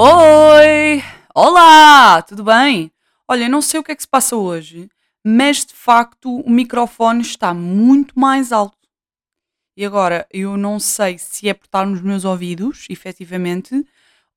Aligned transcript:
Oi! 0.00 1.02
Olá! 1.34 2.22
Tudo 2.22 2.44
bem? 2.44 2.92
Olha, 3.26 3.46
eu 3.46 3.50
não 3.50 3.60
sei 3.60 3.80
o 3.80 3.82
que 3.82 3.90
é 3.90 3.96
que 3.96 4.02
se 4.02 4.06
passa 4.06 4.36
hoje, 4.36 4.88
mas 5.26 5.64
de 5.66 5.74
facto 5.74 6.38
o 6.40 6.48
microfone 6.48 7.20
está 7.20 7.52
muito 7.52 8.16
mais 8.16 8.52
alto. 8.52 8.78
E 9.76 9.84
agora, 9.84 10.24
eu 10.32 10.56
não 10.56 10.78
sei 10.78 11.18
se 11.18 11.48
é 11.48 11.54
por 11.54 11.64
estar 11.66 11.84
nos 11.84 12.00
meus 12.00 12.24
ouvidos, 12.24 12.86
efetivamente, 12.88 13.84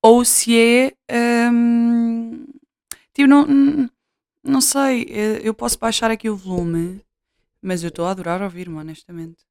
ou 0.02 0.26
se 0.26 0.58
é. 0.58 0.94
hum, 1.52 2.46
tipo, 3.14 3.28
não, 3.28 3.46
não 4.44 4.62
sei. 4.62 5.04
eh, 5.10 5.42
Eu 5.44 5.54
posso 5.54 5.80
baixar 5.80 6.12
aqui 6.12 6.30
o 6.30 6.36
volume, 6.38 7.02
mas 7.62 7.84
eu 7.84 7.90
estou 7.90 8.06
a 8.08 8.12
adorar 8.12 8.42
ouvir-me, 8.42 8.78
honestamente. 8.78 9.46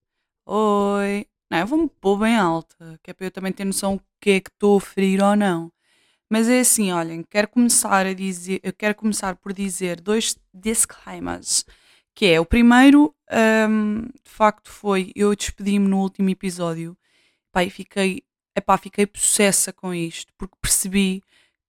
Oi! 0.47 1.27
Não, 1.51 1.59
eu 1.61 1.66
vou-me 1.69 1.88
pôr 2.01 2.19
bem 2.19 2.37
alta, 2.37 2.99
que 3.02 3.11
é 3.11 3.15
para 3.15 3.27
eu 3.27 3.30
também 3.33 3.52
ter 3.52 3.65
noção 3.65 3.97
o 3.97 4.02
que 4.21 4.30
é 4.33 4.41
que 4.41 4.51
estou 4.51 4.79
a 4.79 4.80
ferir 4.80 5.23
ou 5.23 5.37
não. 5.37 5.73
Mas 6.30 6.48
é 6.48 6.61
assim, 6.61 6.93
olhem, 6.93 7.25
quero 7.29 7.48
começar 7.48 8.07
a 8.07 8.15
dizer, 8.15 8.61
eu 8.62 8.73
quero 8.73 8.95
começar 8.95 9.34
por 9.34 9.52
dizer 9.52 10.01
dois 10.01 10.38
disclaimers, 10.55 11.65
que 12.15 12.27
é 12.27 12.41
o 12.41 12.47
primeiro, 12.47 13.12
hum, 13.69 14.02
de 14.02 14.30
facto 14.30 14.71
foi, 14.71 15.11
eu 15.16 15.35
despedi-me 15.35 15.88
no 15.88 15.98
último 15.98 16.30
episódio, 16.30 16.97
pá, 17.51 17.65
e 17.65 17.71
fiquei, 17.71 18.23
epá, 18.57 18.79
fiquei 18.79 19.07
possessa 19.07 19.73
com 19.73 19.93
isto, 19.93 20.33
porque 20.38 20.55
percebi 20.62 21.21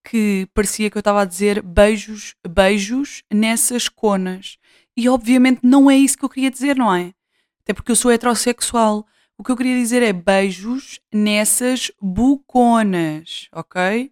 que 0.03 0.47
parecia 0.53 0.91
que 0.91 0.97
eu 0.97 1.01
estava 1.01 1.21
a 1.23 1.25
dizer 1.25 1.61
beijos, 1.63 2.35
beijos 2.47 3.23
nessas 3.33 3.89
conas. 3.89 4.57
E 4.95 5.07
obviamente 5.09 5.61
não 5.63 5.89
é 5.89 5.95
isso 5.95 6.17
que 6.17 6.25
eu 6.25 6.29
queria 6.29 6.51
dizer, 6.51 6.75
não 6.75 6.93
é? 6.93 7.13
Até 7.61 7.73
porque 7.73 7.91
eu 7.91 7.95
sou 7.95 8.11
heterossexual. 8.11 9.05
O 9.37 9.43
que 9.43 9.51
eu 9.51 9.57
queria 9.57 9.75
dizer 9.75 10.03
é 10.03 10.13
beijos 10.13 10.99
nessas 11.11 11.91
buconas, 12.01 13.47
ok? 13.51 14.11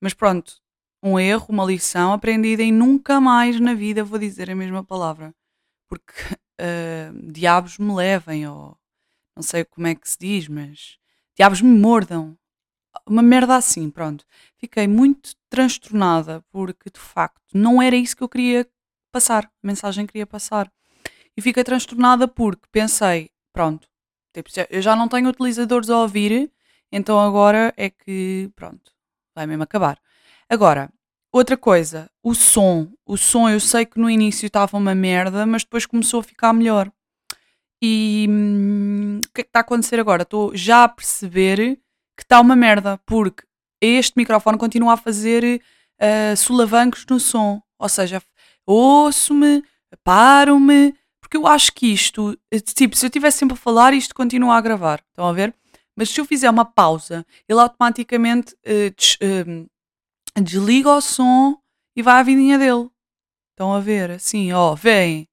Mas 0.00 0.14
pronto, 0.14 0.60
um 1.02 1.18
erro, 1.18 1.46
uma 1.50 1.64
lição 1.64 2.12
aprendida 2.12 2.62
e 2.62 2.72
nunca 2.72 3.20
mais 3.20 3.58
na 3.60 3.74
vida 3.74 4.04
vou 4.04 4.18
dizer 4.18 4.50
a 4.50 4.54
mesma 4.54 4.84
palavra. 4.84 5.34
Porque 5.88 6.12
ah, 6.60 7.12
diabos 7.30 7.78
me 7.78 7.94
levem, 7.94 8.46
ou 8.46 8.76
não 9.36 9.42
sei 9.42 9.64
como 9.64 9.86
é 9.86 9.94
que 9.94 10.08
se 10.08 10.18
diz, 10.18 10.48
mas 10.48 10.98
diabos 11.36 11.60
me 11.60 11.78
mordam. 11.78 12.36
Uma 13.06 13.22
merda 13.22 13.56
assim, 13.56 13.90
pronto. 13.90 14.24
Fiquei 14.58 14.88
muito 14.88 15.34
transtornada 15.48 16.44
porque 16.50 16.90
de 16.90 17.00
facto 17.00 17.40
não 17.54 17.80
era 17.80 17.96
isso 17.96 18.16
que 18.16 18.22
eu 18.22 18.28
queria 18.28 18.68
passar, 19.12 19.44
a 19.44 19.66
mensagem 19.66 20.06
que 20.06 20.12
queria 20.12 20.26
passar. 20.26 20.70
E 21.36 21.42
fiquei 21.42 21.62
transtornada 21.64 22.26
porque 22.26 22.66
pensei, 22.72 23.30
pronto, 23.52 23.88
tipo, 24.32 24.50
eu 24.70 24.82
já 24.82 24.96
não 24.96 25.08
tenho 25.08 25.28
utilizadores 25.28 25.88
a 25.88 25.98
ouvir, 25.98 26.52
então 26.90 27.20
agora 27.20 27.72
é 27.76 27.90
que, 27.90 28.50
pronto, 28.56 28.92
vai 29.38 29.46
mesmo 29.46 29.62
acabar. 29.62 29.98
Agora, 30.48 30.90
outra 31.32 31.56
coisa, 31.56 32.10
o 32.22 32.34
som. 32.34 32.88
O 33.06 33.16
som 33.16 33.48
eu 33.48 33.60
sei 33.60 33.86
que 33.86 33.98
no 34.00 34.10
início 34.10 34.46
estava 34.46 34.76
uma 34.76 34.94
merda, 34.94 35.46
mas 35.46 35.62
depois 35.62 35.86
começou 35.86 36.20
a 36.20 36.24
ficar 36.24 36.52
melhor. 36.52 36.90
E 37.80 38.26
hum, 38.28 39.20
o 39.24 39.32
que 39.32 39.42
é 39.42 39.44
que 39.44 39.48
está 39.48 39.60
a 39.60 39.62
acontecer 39.62 40.00
agora? 40.00 40.22
Estou 40.22 40.56
já 40.56 40.84
a 40.84 40.88
perceber 40.88 41.78
que 42.16 42.24
está 42.24 42.40
uma 42.40 42.56
merda, 42.56 42.98
porque 43.06 43.44
este 43.80 44.14
microfone 44.16 44.58
continua 44.58 44.94
a 44.94 44.96
fazer 44.96 45.62
ah, 46.00 46.34
solavancos 46.34 47.06
no 47.08 47.20
som. 47.20 47.62
Ou 47.78 47.88
seja, 47.88 48.20
ouço-me, 48.66 49.62
paro-me, 50.02 50.92
porque 51.20 51.36
eu 51.36 51.46
acho 51.46 51.72
que 51.72 51.86
isto, 51.92 52.36
eh, 52.50 52.58
tipo, 52.58 52.96
se 52.96 53.06
eu 53.06 53.08
estivesse 53.08 53.38
sempre 53.38 53.54
a 53.54 53.60
falar, 53.60 53.94
isto 53.94 54.14
continua 54.14 54.56
a 54.56 54.60
gravar. 54.60 55.00
Estão 55.10 55.26
a 55.26 55.32
ver? 55.32 55.54
Mas 55.98 56.10
se 56.10 56.20
eu 56.20 56.24
fizer 56.24 56.48
uma 56.48 56.64
pausa, 56.64 57.26
ele 57.48 57.58
automaticamente 57.58 58.56
eh, 58.64 58.90
des- 58.90 59.18
eh, 59.20 59.66
desliga 60.40 60.90
o 60.90 61.00
som 61.00 61.58
e 61.96 62.02
vai 62.02 62.20
à 62.20 62.22
vidinha 62.22 62.56
dele. 62.56 62.88
Estão 63.50 63.74
a 63.74 63.80
ver? 63.80 64.12
Assim, 64.12 64.52
ó, 64.52 64.76
vem. 64.76 65.26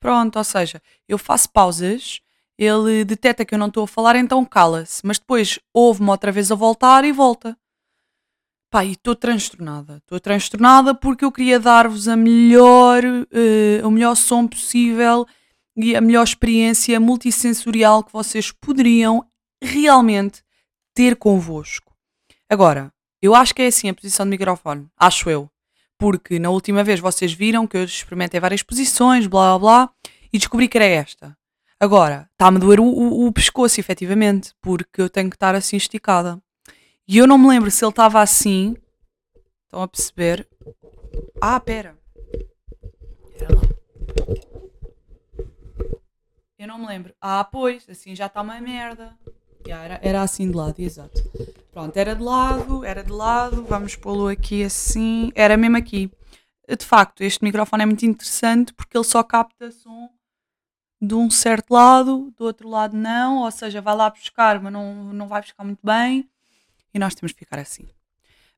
Pronto, 0.00 0.36
ou 0.36 0.44
seja, 0.44 0.80
eu 1.08 1.18
faço 1.18 1.50
pausas, 1.50 2.20
ele 2.56 3.04
detecta 3.04 3.44
que 3.44 3.52
eu 3.52 3.58
não 3.58 3.66
estou 3.66 3.82
a 3.82 3.88
falar, 3.88 4.14
então 4.14 4.44
cala-se. 4.44 5.04
Mas 5.04 5.18
depois 5.18 5.58
ouve-me 5.74 6.10
outra 6.10 6.30
vez 6.30 6.52
a 6.52 6.54
voltar 6.54 7.04
e 7.04 7.10
volta. 7.10 7.58
Pá, 8.70 8.84
e 8.84 8.92
estou 8.92 9.16
transtornada. 9.16 9.96
Estou 9.96 10.20
transtornada 10.20 10.94
porque 10.94 11.24
eu 11.24 11.32
queria 11.32 11.58
dar-vos 11.58 12.06
a 12.06 12.14
melhor, 12.14 13.02
eh, 13.32 13.80
o 13.84 13.90
melhor 13.90 14.14
som 14.14 14.46
possível 14.46 15.26
e 15.76 15.96
a 15.96 16.00
melhor 16.00 16.22
experiência 16.22 17.00
multissensorial 17.00 18.04
que 18.04 18.12
vocês 18.12 18.52
poderiam 18.52 19.26
realmente 19.62 20.42
ter 20.94 21.16
convosco. 21.16 21.94
Agora, 22.48 22.92
eu 23.20 23.34
acho 23.34 23.54
que 23.54 23.62
é 23.62 23.66
assim 23.66 23.88
a 23.88 23.94
posição 23.94 24.26
do 24.26 24.30
microfone. 24.30 24.88
Acho 24.96 25.28
eu. 25.28 25.50
Porque 25.98 26.38
na 26.38 26.50
última 26.50 26.84
vez 26.84 27.00
vocês 27.00 27.32
viram 27.32 27.66
que 27.66 27.76
eu 27.76 27.84
experimentei 27.84 28.38
várias 28.38 28.62
posições, 28.62 29.26
blá 29.26 29.58
blá 29.58 29.58
blá, 29.58 29.94
e 30.32 30.38
descobri 30.38 30.68
que 30.68 30.78
era 30.78 30.86
esta. 30.86 31.36
Agora, 31.80 32.28
está-me 32.32 32.56
a 32.56 32.60
doer 32.60 32.80
o, 32.80 32.84
o, 32.84 33.26
o 33.26 33.32
pescoço, 33.32 33.78
efetivamente, 33.78 34.54
porque 34.60 35.00
eu 35.00 35.08
tenho 35.08 35.30
que 35.30 35.36
estar 35.36 35.54
assim 35.54 35.76
esticada. 35.76 36.40
E 37.06 37.18
eu 37.18 37.26
não 37.26 37.38
me 37.38 37.48
lembro 37.48 37.70
se 37.70 37.84
ele 37.84 37.90
estava 37.90 38.20
assim. 38.20 38.76
Estão 39.64 39.82
a 39.82 39.88
perceber? 39.88 40.48
Ah, 41.40 41.58
pera. 41.60 41.96
Lá. 43.40 43.62
Eu 46.58 46.66
não 46.66 46.78
me 46.78 46.86
lembro. 46.86 47.14
Ah, 47.20 47.44
pois, 47.44 47.88
assim 47.88 48.14
já 48.14 48.26
está 48.26 48.42
uma 48.42 48.60
merda. 48.60 49.16
Já, 49.68 49.84
era, 49.84 50.00
era 50.02 50.22
assim 50.22 50.50
de 50.50 50.56
lado, 50.56 50.80
exato. 50.80 51.22
Pronto, 51.70 51.94
era 51.94 52.16
de 52.16 52.22
lado, 52.22 52.82
era 52.86 53.04
de 53.04 53.12
lado. 53.12 53.62
Vamos 53.64 53.94
pô-lo 53.94 54.26
aqui 54.26 54.64
assim. 54.64 55.30
Era 55.34 55.58
mesmo 55.58 55.76
aqui. 55.76 56.10
De 56.66 56.86
facto, 56.86 57.20
este 57.20 57.44
microfone 57.44 57.82
é 57.82 57.86
muito 57.86 58.06
interessante 58.06 58.72
porque 58.72 58.96
ele 58.96 59.04
só 59.04 59.22
capta 59.22 59.70
som 59.70 60.08
de 60.98 61.14
um 61.14 61.28
certo 61.28 61.70
lado, 61.70 62.32
do 62.34 62.44
outro 62.44 62.66
lado 62.66 62.96
não. 62.96 63.42
Ou 63.42 63.50
seja, 63.50 63.82
vai 63.82 63.94
lá 63.94 64.08
buscar, 64.08 64.58
mas 64.58 64.72
não, 64.72 65.12
não 65.12 65.28
vai 65.28 65.42
buscar 65.42 65.62
muito 65.62 65.80
bem. 65.84 66.26
E 66.94 66.98
nós 66.98 67.14
temos 67.14 67.32
que 67.32 67.40
ficar 67.40 67.58
assim. 67.58 67.86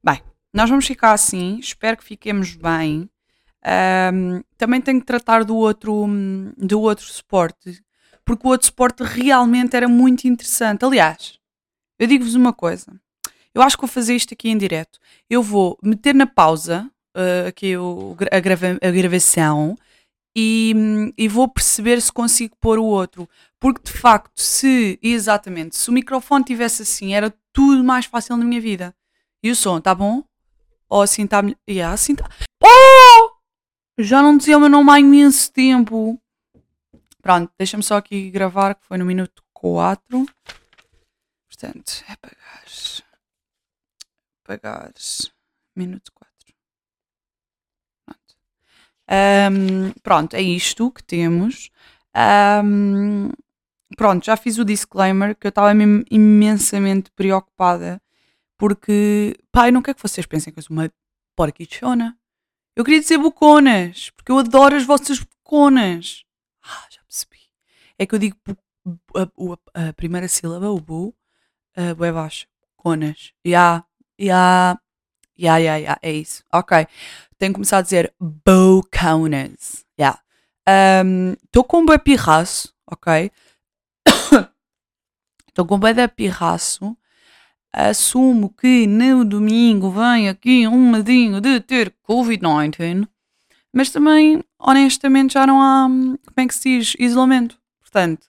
Bem, 0.00 0.22
nós 0.54 0.70
vamos 0.70 0.86
ficar 0.86 1.10
assim. 1.12 1.58
Espero 1.58 1.96
que 1.96 2.04
fiquemos 2.04 2.54
bem. 2.54 3.10
Ahm, 3.64 4.44
também 4.56 4.80
tenho 4.80 5.00
que 5.00 5.06
tratar 5.06 5.42
do 5.42 5.56
outro, 5.56 6.06
do 6.56 6.80
outro 6.80 7.04
suporte, 7.04 7.82
porque 8.30 8.46
o 8.46 8.50
outro 8.50 8.66
suporte 8.68 9.02
realmente 9.02 9.74
era 9.74 9.88
muito 9.88 10.28
interessante. 10.28 10.84
Aliás, 10.84 11.36
eu 11.98 12.06
digo-vos 12.06 12.36
uma 12.36 12.52
coisa. 12.52 12.86
Eu 13.52 13.60
acho 13.60 13.76
que 13.76 13.80
vou 13.80 13.88
fazer 13.88 14.14
isto 14.14 14.32
aqui 14.34 14.48
em 14.48 14.56
direto. 14.56 15.00
Eu 15.28 15.42
vou 15.42 15.76
meter 15.82 16.14
na 16.14 16.28
pausa 16.28 16.88
ah, 17.12 17.48
aqui 17.48 17.76
o, 17.76 18.16
a, 18.30 18.38
grava- 18.38 18.78
a 18.80 18.90
gravação 18.92 19.76
e, 20.36 21.12
e 21.18 21.26
vou 21.26 21.48
perceber 21.48 22.00
se 22.00 22.12
consigo 22.12 22.56
pôr 22.60 22.78
o 22.78 22.84
outro. 22.84 23.28
Porque 23.58 23.82
de 23.82 23.98
facto, 23.98 24.30
se 24.40 24.96
exatamente, 25.02 25.74
se 25.74 25.90
o 25.90 25.92
microfone 25.92 26.44
tivesse 26.44 26.82
assim, 26.82 27.12
era 27.12 27.34
tudo 27.52 27.82
mais 27.82 28.06
fácil 28.06 28.36
na 28.36 28.44
minha 28.44 28.60
vida. 28.60 28.94
E 29.42 29.50
o 29.50 29.56
som, 29.56 29.80
tá 29.80 29.92
bom? 29.92 30.22
Ou 30.88 31.02
assim 31.02 31.24
está 31.24 31.42
melhor? 31.42 31.58
Yeah, 31.68 31.92
assim 31.92 32.14
tá. 32.14 32.30
Oh! 32.62 33.30
Já 33.98 34.22
não 34.22 34.36
dizia 34.36 34.56
o 34.56 34.60
meu 34.60 34.68
nome 34.68 34.88
há 34.92 35.00
imenso 35.00 35.52
tempo. 35.52 36.16
Pronto, 37.22 37.52
deixa-me 37.58 37.82
só 37.82 37.96
aqui 37.96 38.30
gravar, 38.30 38.74
que 38.74 38.86
foi 38.86 38.98
no 38.98 39.04
minuto 39.04 39.42
4. 39.52 40.26
Portanto, 41.46 42.04
é 42.08 42.16
pagares. 42.16 43.02
Pagares. 44.44 45.32
Minuto 45.76 46.10
4. 46.12 46.34
Pronto. 48.06 48.36
Ahm, 49.08 49.92
pronto, 50.02 50.34
é 50.34 50.42
isto 50.42 50.90
que 50.90 51.02
temos. 51.02 51.70
Ahm, 52.14 53.30
pronto, 53.96 54.24
já 54.24 54.36
fiz 54.36 54.58
o 54.58 54.64
disclaimer 54.64 55.36
que 55.36 55.46
eu 55.46 55.50
estava 55.50 55.72
imensamente 56.10 57.10
preocupada 57.12 58.00
porque, 58.60 59.34
eu 59.54 59.72
não 59.72 59.80
quero 59.80 59.96
que 59.96 60.02
vocês 60.02 60.26
pensem 60.26 60.52
que 60.52 60.58
eu 60.58 60.62
sou 60.62 60.76
uma 60.76 60.92
porquichona. 61.34 62.18
Eu 62.76 62.84
queria 62.84 63.00
dizer 63.00 63.16
boconas, 63.16 64.10
porque 64.10 64.30
eu 64.30 64.38
adoro 64.38 64.76
as 64.76 64.84
vossas 64.84 65.18
boconas. 65.18 66.24
Ah, 66.62 66.86
já. 66.90 66.99
É 68.00 68.06
que 68.06 68.14
eu 68.14 68.18
digo 68.18 68.36
a, 69.14 69.28
o- 69.36 69.58
a 69.74 69.92
primeira 69.92 70.26
sílaba, 70.26 70.70
o 70.70 70.80
bu, 70.80 71.14
uh, 71.76 71.94
bué 71.94 72.10
baixo. 72.10 72.46
Conas. 72.76 73.32
Ya, 73.46 73.84
ya, 74.18 74.78
ya, 75.38 75.58
ya, 75.58 75.76
ya, 75.78 75.98
é 76.00 76.12
isso. 76.12 76.42
Ok. 76.50 76.86
Tenho 77.38 77.52
que 77.52 77.56
começar 77.56 77.78
a 77.78 77.82
dizer 77.82 78.14
boconas. 78.18 79.84
Ya. 80.00 80.18
Estou 81.44 81.64
com 81.64 81.80
um 81.82 81.86
bué 81.86 81.98
pirraço, 81.98 82.74
ok? 82.90 83.30
Estou 85.48 85.66
com 85.66 85.74
um 85.76 85.78
bué 85.78 85.92
da 85.92 86.08
pirraço. 86.08 86.96
Assumo 87.72 88.50
que 88.50 88.86
no 88.86 89.24
domingo 89.24 89.90
vem 89.90 90.28
aqui 90.28 90.66
um 90.66 90.90
medinho 90.90 91.40
de 91.40 91.60
ter 91.60 91.94
Covid-19, 92.08 93.06
mas 93.72 93.90
também, 93.90 94.42
honestamente, 94.58 95.34
já 95.34 95.46
não 95.46 95.62
há, 95.62 95.86
hum, 95.86 96.16
como 96.16 96.34
é 96.38 96.48
que 96.48 96.54
se 96.54 96.78
diz, 96.78 96.94
isolamento. 96.98 97.59
Portanto, 97.90 98.28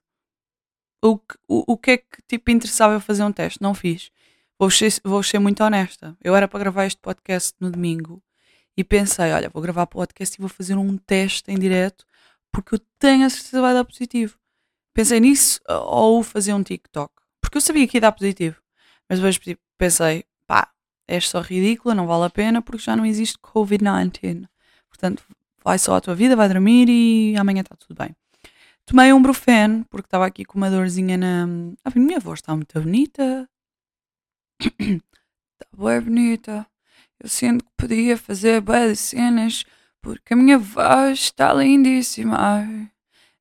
o 1.01 1.19
que, 1.19 1.35
o, 1.47 1.73
o 1.73 1.77
que 1.77 1.91
é 1.91 1.97
que 1.97 2.21
tipo 2.27 2.49
interessava 2.49 2.93
eu 2.95 2.99
fazer 2.99 3.23
um 3.23 3.31
teste? 3.31 3.61
Não 3.61 3.73
fiz. 3.75 4.11
vou 4.59 4.71
ser, 4.71 4.91
vou 5.03 5.21
ser 5.21 5.39
muito 5.39 5.63
honesta. 5.63 6.17
Eu 6.23 6.35
era 6.35 6.47
para 6.47 6.59
gravar 6.59 6.85
este 6.85 6.99
podcast 6.99 7.53
no 7.59 7.69
domingo 7.69 8.23
e 8.75 8.83
pensei, 8.83 9.31
olha, 9.31 9.49
vou 9.49 9.61
gravar 9.61 9.85
podcast 9.85 10.35
e 10.35 10.41
vou 10.41 10.49
fazer 10.49 10.75
um 10.75 10.97
teste 10.97 11.51
em 11.51 11.59
direto 11.59 12.05
porque 12.51 12.75
eu 12.75 12.79
tenho 12.99 13.25
a 13.25 13.29
certeza 13.29 13.57
que 13.57 13.61
vai 13.61 13.73
dar 13.73 13.85
positivo. 13.85 14.37
Pensei 14.93 15.19
nisso 15.19 15.61
ou 15.67 16.23
fazer 16.23 16.53
um 16.53 16.63
TikTok. 16.63 17.13
Porque 17.39 17.57
eu 17.57 17.61
sabia 17.61 17.87
que 17.87 17.97
ia 17.97 18.01
dar 18.01 18.11
positivo. 18.11 18.57
Mas 19.07 19.19
depois 19.19 19.57
pensei, 19.77 20.25
pá, 20.47 20.71
és 21.07 21.29
só 21.29 21.41
ridícula, 21.41 21.93
não 21.93 22.07
vale 22.07 22.25
a 22.25 22.29
pena 22.29 22.61
porque 22.61 22.83
já 22.83 22.95
não 22.95 23.05
existe 23.05 23.37
Covid-19. 23.39 24.47
Portanto, 24.89 25.23
vai 25.63 25.77
só 25.77 25.95
à 25.95 26.01
tua 26.01 26.15
vida, 26.15 26.35
vai 26.35 26.49
dormir 26.49 26.89
e 26.89 27.35
amanhã 27.37 27.61
está 27.61 27.75
tudo 27.75 27.95
bem. 27.95 28.15
Tomei 28.85 29.13
um 29.13 29.21
Brufen, 29.21 29.83
porque 29.89 30.07
estava 30.07 30.25
aqui 30.25 30.43
com 30.43 30.57
uma 30.57 30.69
dorzinha 30.69 31.17
na. 31.17 31.45
A 31.85 31.97
minha 31.97 32.19
voz 32.19 32.39
está 32.39 32.55
muito 32.55 32.79
bonita. 32.79 33.49
Está 35.61 35.67
bem 35.77 36.01
bonita. 36.01 36.67
Eu 37.19 37.29
sinto 37.29 37.63
que 37.63 37.71
podia 37.77 38.17
fazer 38.17 38.61
boas 38.61 38.99
cenas 38.99 39.63
porque 40.01 40.33
a 40.33 40.37
minha 40.37 40.57
voz 40.57 41.19
está 41.19 41.53
lindíssima. 41.53 42.65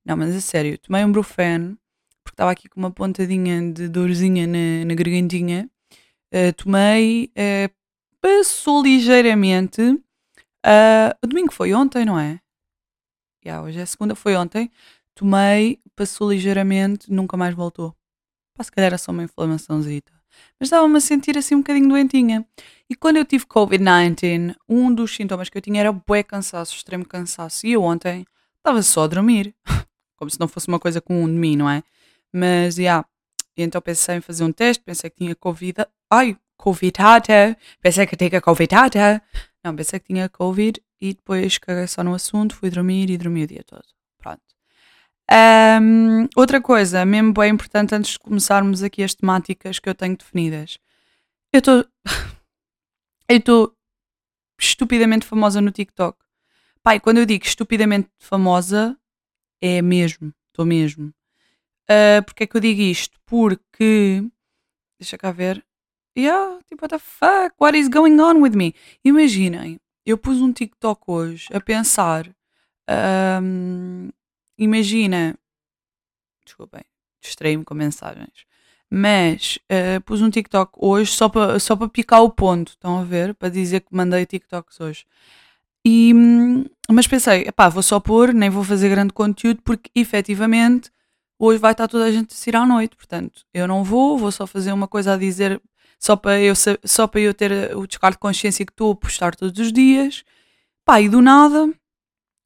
Não, 0.05 0.15
mas 0.15 0.35
a 0.35 0.41
sério, 0.41 0.77
tomei 0.77 1.03
um 1.03 1.11
Brufen 1.11 1.77
porque 2.23 2.35
estava 2.35 2.51
aqui 2.51 2.69
com 2.69 2.79
uma 2.79 2.91
pontadinha 2.91 3.71
de 3.71 3.89
dorzinha 3.89 4.47
na, 4.47 4.85
na 4.85 4.93
gargantinha. 4.93 5.69
Uh, 6.33 6.53
tomei, 6.55 7.31
uh, 7.31 7.73
passou 8.21 8.81
ligeiramente. 8.81 9.81
Uh, 9.81 11.11
o 11.23 11.27
domingo 11.27 11.51
foi 11.51 11.73
ontem, 11.73 12.05
não 12.05 12.17
é? 12.19 12.39
Yeah, 13.43 13.65
hoje 13.65 13.79
é 13.79 13.85
segunda, 13.85 14.15
foi 14.15 14.35
ontem. 14.35 14.71
Tomei, 15.15 15.79
passou 15.95 16.31
ligeiramente, 16.31 17.11
nunca 17.11 17.35
mais 17.37 17.53
voltou. 17.53 17.95
Pá, 18.55 18.63
se 18.63 18.71
calhar 18.71 18.87
era 18.87 18.97
só 18.97 19.11
uma 19.11 19.23
inflamaçãozita. 19.23 20.11
Mas 20.59 20.67
estava-me 20.67 20.97
a 20.97 21.01
sentir 21.01 21.37
assim 21.37 21.55
um 21.55 21.59
bocadinho 21.59 21.89
doentinha. 21.89 22.45
E 22.89 22.95
quando 22.95 23.17
eu 23.17 23.25
tive 23.25 23.45
Covid-19, 23.45 24.55
um 24.67 24.93
dos 24.93 25.15
sintomas 25.15 25.49
que 25.49 25.57
eu 25.57 25.61
tinha 25.61 25.81
era 25.81 25.91
bué 25.91 26.23
cansaço, 26.23 26.75
extremo 26.75 27.05
cansaço. 27.05 27.65
E 27.67 27.73
eu 27.73 27.83
ontem 27.83 28.25
estava 28.57 28.81
só 28.81 29.03
a 29.03 29.07
dormir. 29.07 29.55
Como 30.17 30.29
se 30.29 30.39
não 30.39 30.47
fosse 30.47 30.67
uma 30.67 30.79
coisa 30.79 31.01
comum 31.01 31.27
de 31.27 31.33
mim, 31.33 31.55
não 31.55 31.69
é? 31.69 31.83
Mas, 32.31 32.75
já. 32.75 32.81
Yeah. 32.81 33.07
Então 33.57 33.81
pensei 33.81 34.15
em 34.17 34.21
fazer 34.21 34.43
um 34.43 34.51
teste, 34.51 34.83
pensei 34.83 35.09
que 35.09 35.17
tinha 35.17 35.35
Covid. 35.35 35.85
Ai, 36.09 36.37
Covidada. 36.57 37.57
Pensei 37.81 38.05
que 38.05 38.15
tinha 38.15 38.39
Covidada. 38.39 39.21
Não, 39.63 39.75
pensei 39.75 39.99
que 39.99 40.07
tinha 40.07 40.29
Covid 40.29 40.81
e 40.99 41.13
depois 41.13 41.57
caguei 41.57 41.87
só 41.87 42.03
no 42.03 42.13
assunto, 42.13 42.55
fui 42.55 42.69
dormir 42.69 43.09
e 43.09 43.17
dormi 43.17 43.43
o 43.43 43.47
dia 43.47 43.63
todo. 43.65 43.83
Um, 45.31 46.27
outra 46.35 46.59
coisa, 46.59 47.05
mesmo 47.05 47.31
bem 47.31 47.53
importante 47.53 47.95
antes 47.95 48.11
de 48.11 48.19
começarmos 48.19 48.83
aqui 48.83 49.01
as 49.01 49.13
temáticas 49.13 49.79
que 49.79 49.87
eu 49.87 49.95
tenho 49.95 50.17
definidas. 50.17 50.77
Eu 51.53 51.59
estou. 51.59 51.85
eu 53.29 53.37
estou 53.37 53.73
estupidamente 54.59 55.25
famosa 55.25 55.61
no 55.61 55.71
TikTok. 55.71 56.17
Pai, 56.83 56.99
quando 56.99 57.19
eu 57.19 57.25
digo 57.25 57.45
estupidamente 57.45 58.09
famosa, 58.19 58.97
é 59.61 59.81
mesmo. 59.81 60.33
Estou 60.47 60.65
mesmo. 60.65 61.13
Uh, 61.89 62.23
porque 62.25 62.43
é 62.43 62.47
que 62.47 62.57
eu 62.57 62.61
digo 62.61 62.81
isto? 62.81 63.17
Porque. 63.25 64.23
Deixa 64.99 65.17
cá 65.17 65.31
ver. 65.31 65.63
Yeah, 66.17 66.59
tipo, 66.67 66.83
what 66.83 66.93
the 66.93 66.99
fuck? 66.99 67.55
What 67.57 67.77
is 67.77 67.87
going 67.87 68.19
on 68.19 68.41
with 68.41 68.51
me? 68.51 68.75
Imaginem, 69.03 69.79
eu 70.05 70.17
pus 70.17 70.41
um 70.41 70.51
TikTok 70.51 71.03
hoje 71.07 71.47
a 71.53 71.61
pensar. 71.61 72.29
Um, 73.41 74.09
imagina. 74.63 75.37
Desculpem, 76.45 76.83
distraí-me 77.21 77.63
com 77.63 77.73
mensagens. 77.73 78.45
Mas 78.89 79.57
uh, 79.71 80.01
pus 80.01 80.21
um 80.21 80.29
TikTok 80.29 80.73
hoje 80.77 81.11
só 81.11 81.29
para 81.29 81.57
só 81.59 81.75
picar 81.87 82.21
o 82.21 82.29
ponto, 82.29 82.69
estão 82.69 82.99
a 82.99 83.03
ver? 83.03 83.33
Para 83.33 83.49
dizer 83.49 83.81
que 83.81 83.95
mandei 83.95 84.25
TikToks 84.25 84.79
hoje. 84.81 85.05
E, 85.85 86.13
mas 86.89 87.07
pensei, 87.07 87.51
pá, 87.53 87.69
vou 87.69 87.81
só 87.81 87.99
pôr, 87.99 88.33
nem 88.33 88.49
vou 88.49 88.63
fazer 88.63 88.89
grande 88.89 89.13
conteúdo, 89.13 89.61
porque 89.63 89.89
efetivamente 89.95 90.91
hoje 91.39 91.57
vai 91.57 91.71
estar 91.71 91.87
toda 91.87 92.05
a 92.05 92.11
gente 92.11 92.33
a 92.33 92.35
sair 92.35 92.55
à 92.55 92.65
noite. 92.65 92.95
Portanto, 92.95 93.45
eu 93.53 93.67
não 93.67 93.83
vou, 93.83 94.17
vou 94.17 94.31
só 94.31 94.45
fazer 94.45 94.73
uma 94.73 94.87
coisa 94.87 95.13
a 95.13 95.17
dizer, 95.17 95.61
só 95.97 96.15
para 96.15 96.39
eu, 96.39 96.53
só 96.83 97.07
para 97.07 97.21
eu 97.21 97.33
ter 97.33 97.75
o 97.75 97.87
descargo 97.87 98.15
de 98.15 98.19
consciência 98.19 98.65
que 98.65 98.73
estou 98.73 98.91
a 98.91 98.95
postar 98.95 99.35
todos 99.35 99.59
os 99.59 99.71
dias. 99.71 100.23
Pá, 100.85 100.99
e 101.01 101.09
do 101.09 101.21
nada, 101.21 101.73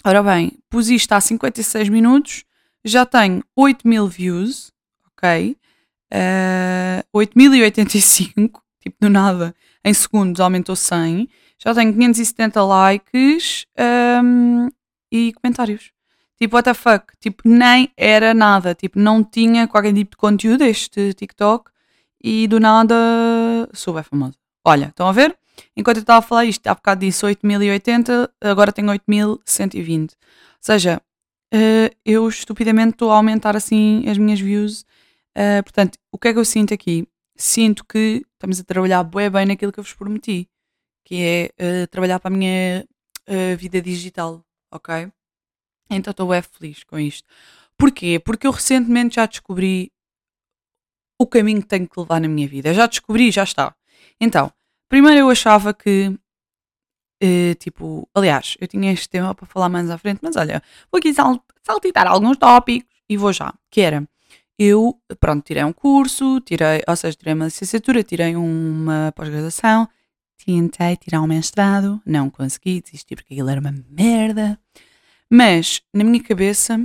Ora 0.08 0.22
bem, 0.22 0.52
pus 0.70 0.88
isto 0.88 1.14
há 1.14 1.20
56 1.20 1.90
minutos, 1.90 2.44
já 2.84 3.08
tenho 3.08 3.44
8 3.56 3.88
mil 3.88 4.08
views, 4.08 4.72
ok? 5.08 5.58
Uh, 6.14 7.04
8085, 7.12 8.62
tipo 8.80 8.98
do 9.02 9.10
nada, 9.10 9.56
em 9.84 9.92
segundos 9.96 10.40
aumentou 10.40 10.76
100. 10.76 11.28
Já 11.58 11.74
tenho 11.74 11.92
570 11.92 12.64
likes 12.64 13.66
um, 14.24 14.70
e 15.12 15.34
comentários. 15.34 15.92
Tipo, 16.40 16.56
what 16.56 16.66
the 16.66 16.76
fuck? 16.76 17.08
Tipo, 17.20 17.42
nem 17.44 17.92
era 17.98 18.32
nada. 18.36 18.76
Tipo, 18.76 19.00
não 19.00 19.24
tinha 19.24 19.68
qualquer 19.68 19.92
tipo 19.92 20.12
de 20.12 20.18
conteúdo 20.18 20.64
este 20.66 21.16
TikTok 21.16 21.72
e 22.24 22.48
do 22.48 22.60
nada 22.60 22.96
sou 23.74 23.96
bem 23.96 24.04
famosa. 24.04 24.36
Olha, 24.64 24.90
estão 24.90 25.08
a 25.08 25.12
ver? 25.12 25.36
Enquanto 25.76 25.98
eu 25.98 26.02
estava 26.02 26.20
a 26.20 26.22
falar 26.22 26.46
isto, 26.46 26.66
há 26.68 26.74
bocado 26.74 27.02
disse 27.02 27.26
8080, 27.26 28.32
agora 28.42 28.72
tenho 28.72 28.90
8120. 28.90 30.12
Ou 30.12 30.18
seja, 30.62 31.02
uh, 31.54 31.96
eu 32.06 32.28
estupidamente 32.28 32.94
estou 32.96 33.12
a 33.12 33.16
aumentar 33.16 33.56
assim 33.56 34.08
as 34.10 34.18
minhas 34.18 34.40
views. 34.40 34.82
Uh, 35.38 35.64
portanto, 35.64 35.98
o 36.12 36.18
que 36.18 36.30
é 36.30 36.34
que 36.34 36.40
eu 36.40 36.46
sinto 36.46 36.74
aqui? 36.74 37.08
Sinto 37.36 37.86
que 37.86 38.26
estamos 38.34 38.60
a 38.60 38.64
trabalhar 38.64 39.04
bem, 39.04 39.30
bem 39.30 39.46
naquilo 39.46 39.72
que 39.72 39.80
eu 39.80 39.84
vos 39.84 39.94
prometi, 39.94 40.50
que 41.04 41.16
é 41.60 41.84
uh, 41.84 41.88
trabalhar 41.88 42.20
para 42.20 42.34
a 42.34 42.38
minha 42.38 42.86
vida 43.58 43.82
digital, 43.82 44.46
ok? 44.72 45.12
Então 45.90 46.12
estou 46.12 46.28
bem 46.28 46.44
feliz 46.44 46.84
com 46.84 47.00
isto. 47.00 47.28
Porquê? 47.76 48.20
Porque 48.20 48.46
eu 48.46 48.52
recentemente 48.52 49.16
já 49.16 49.26
descobri 49.26 49.92
o 51.20 51.26
caminho 51.26 51.62
que 51.62 51.68
tenho 51.68 51.88
que 51.88 52.00
levar 52.00 52.22
na 52.22 52.28
minha 52.28 52.48
vida. 52.48 52.74
Já 52.74 52.86
descobri, 52.86 53.32
já 53.32 53.44
está. 53.44 53.76
Então, 54.20 54.52
Primeiro 54.90 55.20
eu 55.20 55.30
achava 55.30 55.74
que, 55.74 56.08
uh, 57.24 57.56
tipo, 57.60 58.08
aliás, 58.14 58.56
eu 58.60 58.68
tinha 58.68 58.92
este 58.92 59.10
tema 59.10 59.34
para 59.34 59.46
falar 59.46 59.70
mais 59.70 59.90
à 59.90 59.98
frente, 59.98 60.20
mas 60.22 60.36
olha, 60.36 60.62
vou 60.92 61.00
aqui 61.00 61.14
sal 61.14 61.44
saltitar 61.64 62.08
alguns 62.08 62.38
tópicos 62.38 62.88
e 63.10 63.18
vou 63.18 63.34
já. 63.34 63.54
Que 63.72 63.82
era, 63.82 64.08
eu, 64.58 65.00
pronto, 65.20 65.44
tirei 65.44 65.64
um 65.64 65.74
curso, 65.74 66.40
tirei, 66.42 66.82
ou 66.88 66.96
seja, 66.96 67.18
tirei 67.18 67.34
uma 67.34 67.46
licenciatura, 67.46 68.04
tirei 68.04 68.36
uma 68.36 69.12
pós-graduação, 69.16 69.88
tentei 70.46 70.96
tirar 70.96 71.22
um 71.22 71.28
mestrado, 71.28 72.02
não 72.06 72.30
consegui, 72.30 72.82
desisti 72.82 73.16
porque 73.16 73.34
aquilo 73.34 73.50
era 73.50 73.60
uma 73.60 73.74
merda. 73.90 74.60
Mas, 75.30 75.82
na 75.94 76.04
minha 76.04 76.22
cabeça, 76.24 76.80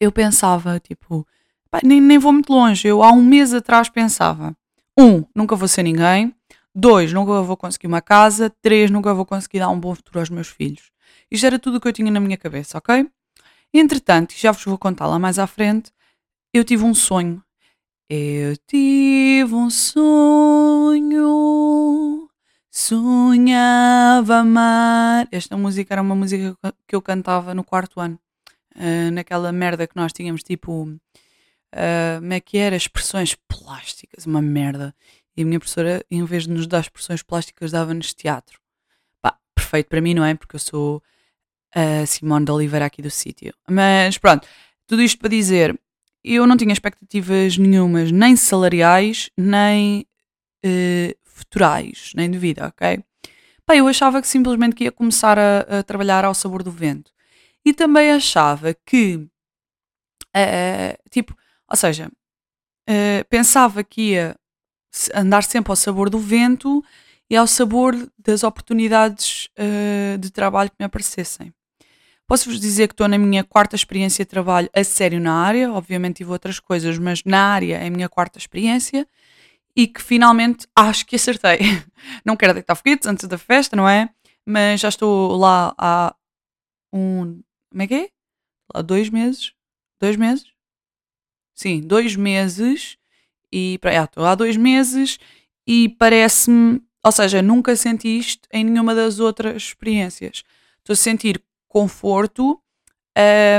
eu 0.00 0.12
pensava, 0.12 0.78
tipo, 0.78 1.26
nem, 1.82 2.00
nem 2.00 2.18
vou 2.18 2.32
muito 2.32 2.52
longe, 2.52 2.86
eu 2.86 3.02
há 3.02 3.12
um 3.12 3.22
mês 3.22 3.52
atrás 3.52 3.88
pensava, 3.88 4.56
um, 4.98 5.24
nunca 5.34 5.56
vou 5.56 5.68
ser 5.68 5.82
ninguém, 5.82 6.34
Dois, 6.74 7.12
nunca 7.12 7.42
vou 7.42 7.56
conseguir 7.56 7.86
uma 7.86 8.00
casa. 8.00 8.50
Três, 8.62 8.90
nunca 8.90 9.12
vou 9.12 9.26
conseguir 9.26 9.58
dar 9.58 9.68
um 9.68 9.78
bom 9.78 9.94
futuro 9.94 10.18
aos 10.20 10.30
meus 10.30 10.48
filhos. 10.48 10.90
Isto 11.30 11.46
era 11.46 11.58
tudo 11.58 11.76
o 11.76 11.80
que 11.80 11.88
eu 11.88 11.92
tinha 11.92 12.10
na 12.10 12.20
minha 12.20 12.36
cabeça, 12.36 12.78
ok? 12.78 13.06
Entretanto, 13.74 14.34
já 14.36 14.52
vos 14.52 14.64
vou 14.64 14.78
contar 14.78 15.06
lá 15.06 15.18
mais 15.18 15.38
à 15.38 15.46
frente, 15.46 15.90
eu 16.52 16.64
tive 16.64 16.84
um 16.84 16.94
sonho. 16.94 17.42
Eu 18.08 18.56
tive 18.66 19.54
um 19.54 19.70
sonho, 19.70 21.18
sonhava 22.70 24.36
amar. 24.38 25.26
Esta 25.32 25.56
música 25.56 25.94
era 25.94 26.02
uma 26.02 26.14
música 26.14 26.54
que 26.86 26.94
eu 26.94 27.00
cantava 27.00 27.54
no 27.54 27.64
quarto 27.64 27.98
ano, 28.00 28.18
uh, 28.76 29.10
naquela 29.12 29.50
merda 29.50 29.86
que 29.86 29.96
nós 29.96 30.12
tínhamos, 30.12 30.42
tipo, 30.42 30.82
uh, 30.82 30.98
como 32.20 32.32
é 32.34 32.40
que 32.40 32.58
era? 32.58 32.76
Expressões 32.76 33.34
plásticas, 33.48 34.26
uma 34.26 34.42
merda. 34.42 34.94
E 35.36 35.42
a 35.42 35.44
minha 35.46 35.58
professora, 35.58 36.04
em 36.10 36.24
vez 36.24 36.44
de 36.44 36.50
nos 36.50 36.66
dar 36.66 36.80
expressões 36.80 37.22
plásticas, 37.22 37.70
dava-nos 37.70 38.12
teatro. 38.12 38.60
Pá, 39.20 39.38
perfeito 39.54 39.88
para 39.88 40.00
mim, 40.00 40.14
não 40.14 40.24
é? 40.24 40.34
Porque 40.34 40.56
eu 40.56 40.60
sou 40.60 41.02
a 41.74 42.04
Simone 42.06 42.44
de 42.44 42.52
Oliveira 42.52 42.86
aqui 42.86 43.00
do 43.00 43.10
sítio. 43.10 43.54
Mas 43.68 44.18
pronto, 44.18 44.46
tudo 44.86 45.02
isto 45.02 45.18
para 45.18 45.30
dizer, 45.30 45.78
eu 46.22 46.46
não 46.46 46.56
tinha 46.56 46.72
expectativas 46.72 47.56
nenhumas, 47.56 48.12
nem 48.12 48.36
salariais, 48.36 49.30
nem 49.36 50.06
uh, 50.64 51.16
futurais, 51.24 52.12
nem 52.14 52.30
de 52.30 52.38
vida, 52.38 52.66
ok? 52.66 53.02
Pá, 53.64 53.76
eu 53.76 53.88
achava 53.88 54.20
que 54.20 54.28
simplesmente 54.28 54.74
que 54.74 54.84
ia 54.84 54.92
começar 54.92 55.38
a, 55.38 55.78
a 55.78 55.82
trabalhar 55.82 56.24
ao 56.24 56.34
sabor 56.34 56.62
do 56.62 56.70
vento. 56.70 57.10
E 57.64 57.72
também 57.72 58.10
achava 58.10 58.74
que, 58.74 59.16
uh, 59.16 61.10
tipo, 61.10 61.34
ou 61.68 61.76
seja, 61.76 62.08
uh, 62.08 63.24
pensava 63.28 63.82
que 63.82 64.12
ia 64.12 64.36
andar 65.14 65.42
sempre 65.44 65.70
ao 65.70 65.76
sabor 65.76 66.10
do 66.10 66.18
vento 66.18 66.84
e 67.30 67.36
ao 67.36 67.46
sabor 67.46 67.96
das 68.18 68.44
oportunidades 68.44 69.48
uh, 69.58 70.18
de 70.18 70.30
trabalho 70.30 70.70
que 70.70 70.76
me 70.78 70.86
aparecessem. 70.86 71.52
Posso-vos 72.26 72.60
dizer 72.60 72.88
que 72.88 72.94
estou 72.94 73.08
na 73.08 73.18
minha 73.18 73.44
quarta 73.44 73.76
experiência 73.76 74.24
de 74.24 74.30
trabalho 74.30 74.70
a 74.74 74.84
sério 74.84 75.20
na 75.20 75.34
área, 75.34 75.72
obviamente 75.72 76.18
tive 76.18 76.30
outras 76.30 76.58
coisas, 76.58 76.98
mas 76.98 77.22
na 77.24 77.46
área 77.46 77.78
é 77.78 77.86
a 77.86 77.90
minha 77.90 78.08
quarta 78.08 78.38
experiência 78.38 79.06
e 79.76 79.86
que 79.86 80.02
finalmente 80.02 80.66
acho 80.76 81.04
que 81.06 81.16
acertei. 81.16 81.58
Não 82.24 82.36
quero 82.36 82.54
deitar 82.54 82.74
foguetes 82.74 83.06
antes 83.06 83.26
da 83.26 83.38
festa, 83.38 83.74
não 83.74 83.88
é? 83.88 84.08
Mas 84.46 84.80
já 84.80 84.88
estou 84.88 85.36
lá 85.36 85.74
há 85.78 86.14
um. 86.92 87.42
Como 87.70 87.82
é 87.82 87.86
que 87.86 87.94
é? 87.94 88.08
Há 88.74 88.82
dois 88.82 89.08
meses? 89.08 89.52
Dois 90.00 90.16
meses? 90.16 90.52
Sim, 91.54 91.80
dois 91.80 92.16
meses. 92.16 92.98
E 93.52 93.78
já 93.84 94.04
estou 94.04 94.24
há 94.24 94.34
dois 94.34 94.56
meses 94.56 95.18
e 95.66 95.88
parece-me. 95.90 96.80
Ou 97.04 97.12
seja, 97.12 97.42
nunca 97.42 97.74
senti 97.76 98.18
isto 98.18 98.48
em 98.52 98.64
nenhuma 98.64 98.94
das 98.94 99.18
outras 99.20 99.56
experiências. 99.62 100.44
Estou 100.78 100.94
a 100.94 100.96
sentir 100.96 101.42
conforto, 101.68 102.60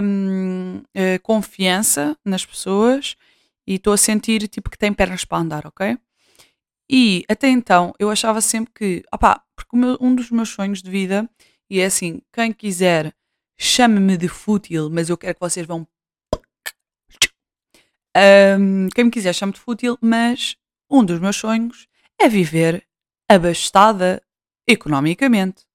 hum, 0.01 0.81
eh, 0.93 1.19
confiança 1.19 2.17
nas 2.25 2.45
pessoas 2.45 3.15
e 3.67 3.75
estou 3.75 3.93
a 3.93 3.97
sentir 3.97 4.47
tipo 4.47 4.69
que 4.69 4.77
tem 4.77 4.93
pernas 4.93 5.25
para 5.25 5.39
andar, 5.39 5.65
ok? 5.65 5.97
E 6.89 7.23
até 7.29 7.49
então 7.49 7.93
eu 7.99 8.09
achava 8.09 8.41
sempre 8.41 8.71
que, 8.73 9.03
opá, 9.13 9.43
porque 9.55 9.75
meu, 9.75 9.97
um 10.01 10.13
dos 10.15 10.29
meus 10.31 10.49
sonhos 10.49 10.81
de 10.81 10.89
vida, 10.91 11.29
e 11.69 11.79
é 11.79 11.85
assim, 11.85 12.21
quem 12.31 12.51
quiser 12.51 13.13
chame-me 13.57 14.17
de 14.17 14.27
fútil, 14.27 14.89
mas 14.91 15.09
eu 15.09 15.17
quero 15.17 15.35
que 15.35 15.39
vocês 15.39 15.65
vão. 15.65 15.87
Um, 18.15 18.87
quem 18.93 19.05
me 19.05 19.11
quiser 19.11 19.33
chame 19.33 19.53
de 19.53 19.59
fútil, 19.59 19.97
mas 20.01 20.55
um 20.89 21.03
dos 21.03 21.19
meus 21.19 21.35
sonhos 21.35 21.87
é 22.19 22.29
viver 22.29 22.85
abastada 23.27 24.21
economicamente. 24.67 25.65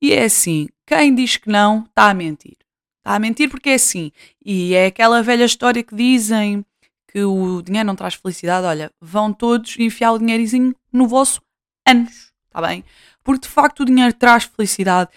E 0.00 0.12
é 0.12 0.24
assim, 0.24 0.68
quem 0.86 1.14
diz 1.14 1.36
que 1.36 1.48
não, 1.48 1.84
está 1.84 2.10
a 2.10 2.14
mentir. 2.14 2.56
Está 2.98 3.16
a 3.16 3.18
mentir 3.18 3.50
porque 3.50 3.70
é 3.70 3.74
assim. 3.74 4.12
E 4.44 4.74
é 4.74 4.86
aquela 4.86 5.22
velha 5.22 5.44
história 5.44 5.82
que 5.82 5.94
dizem 5.94 6.64
que 7.08 7.22
o 7.24 7.60
dinheiro 7.62 7.86
não 7.86 7.96
traz 7.96 8.14
felicidade, 8.14 8.66
olha, 8.66 8.90
vão 9.00 9.32
todos 9.32 9.78
enfiar 9.78 10.12
o 10.12 10.18
dinheirinho 10.18 10.74
no 10.90 11.06
vosso 11.06 11.42
anos, 11.86 12.32
está 12.46 12.66
bem? 12.66 12.82
Porque 13.22 13.46
de 13.46 13.52
facto 13.52 13.80
o 13.80 13.84
dinheiro 13.84 14.14
traz 14.14 14.44
felicidade 14.44 15.10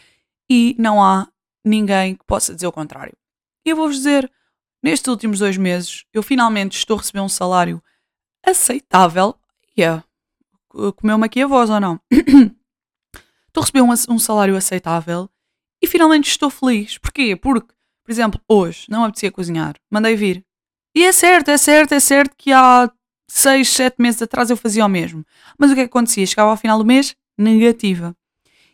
e 0.50 0.76
não 0.78 1.02
há 1.02 1.28
ninguém 1.64 2.16
que 2.16 2.26
possa 2.26 2.54
dizer 2.54 2.68
o 2.68 2.72
contrário. 2.72 3.16
E 3.66 3.70
eu 3.70 3.76
vou-vos 3.78 3.96
dizer, 3.96 4.30
nestes 4.86 5.08
últimos 5.08 5.40
dois 5.40 5.58
meses, 5.58 6.06
eu 6.14 6.22
finalmente 6.22 6.78
estou 6.78 6.96
a 6.96 7.00
receber 7.00 7.22
um 7.22 7.28
salário 7.28 7.82
aceitável. 8.46 9.36
Yeah. 9.78 10.04
Comeu-me 10.96 11.26
aqui 11.26 11.42
a 11.42 11.48
voz 11.48 11.72
ou 11.72 11.80
não? 11.80 12.00
estou 12.14 13.62
a 13.62 13.62
receber 13.62 13.82
um, 13.82 13.90
um 14.14 14.20
salário 14.20 14.56
aceitável 14.56 15.28
e 15.82 15.88
finalmente 15.88 16.30
estou 16.30 16.52
feliz. 16.52 17.00
Porquê? 17.00 17.36
Porque, 17.36 17.74
por 18.04 18.12
exemplo, 18.12 18.40
hoje 18.48 18.86
não 18.88 19.04
apetecia 19.04 19.32
cozinhar, 19.32 19.76
mandei 19.90 20.16
vir 20.16 20.46
e 20.96 21.04
é 21.04 21.12
certo, 21.12 21.50
é 21.50 21.58
certo, 21.58 21.94
é 21.94 22.00
certo 22.00 22.36
que 22.38 22.54
há 22.54 22.90
6, 23.28 23.68
7 23.68 23.96
meses 24.00 24.22
atrás 24.22 24.52
eu 24.52 24.56
fazia 24.56 24.86
o 24.86 24.90
mesmo. 24.90 25.26
Mas 25.58 25.72
o 25.72 25.74
que 25.74 25.82
é 25.82 25.84
que 25.86 25.90
acontecia? 25.90 26.28
Chegava 26.28 26.52
ao 26.52 26.58
final 26.58 26.78
do 26.78 26.86
mês, 26.86 27.16
negativa. 27.36 28.16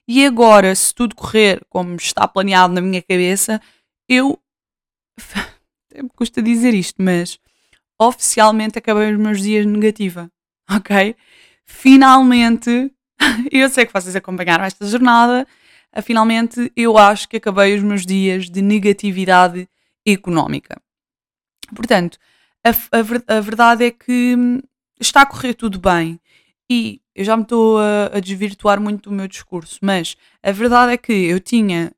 E 0.05 0.25
agora, 0.25 0.75
se 0.75 0.93
tudo 0.93 1.15
correr 1.15 1.65
como 1.69 1.95
está 1.95 2.27
planeado 2.27 2.73
na 2.73 2.81
minha 2.81 3.01
cabeça, 3.01 3.61
eu. 4.09 4.37
Me 5.95 6.09
custa 6.09 6.41
dizer 6.41 6.73
isto, 6.73 7.01
mas 7.01 7.39
oficialmente 7.99 8.77
acabei 8.77 9.11
os 9.13 9.19
meus 9.19 9.41
dias 9.41 9.65
negativa. 9.65 10.29
Ok? 10.69 11.17
Finalmente, 11.65 12.93
eu 13.51 13.69
sei 13.69 13.85
que 13.85 13.91
vocês 13.91 14.15
acompanharam 14.15 14.63
esta 14.63 14.85
jornada, 14.85 15.45
finalmente 16.01 16.71
eu 16.77 16.97
acho 16.97 17.27
que 17.27 17.37
acabei 17.37 17.75
os 17.75 17.83
meus 17.83 18.05
dias 18.05 18.49
de 18.49 18.61
negatividade 18.61 19.67
económica. 20.05 20.81
Portanto, 21.75 22.17
a, 22.63 22.69
a, 22.69 23.37
a, 23.37 23.41
verdade 23.41 23.85
é 23.85 23.91
que 23.91 24.35
hum, 24.37 24.61
está 24.99 25.21
a 25.21 25.25
correr 25.25 25.53
tudo 25.53 25.79
bem 25.79 26.19
e 26.69 27.01
eu 27.13 27.25
já 27.25 27.35
me 27.35 27.43
estou 27.43 27.79
a, 27.79 28.11
a, 28.13 28.19
desvirtuar 28.19 28.79
muito 28.79 29.09
do 29.09 29.15
meu 29.15 29.27
discurso, 29.27 29.79
mas 29.81 30.15
a 30.41 30.51
verdade 30.51 30.93
é 30.93 30.97
que 30.97 31.11
eu 31.11 31.39
tinha 31.39 31.91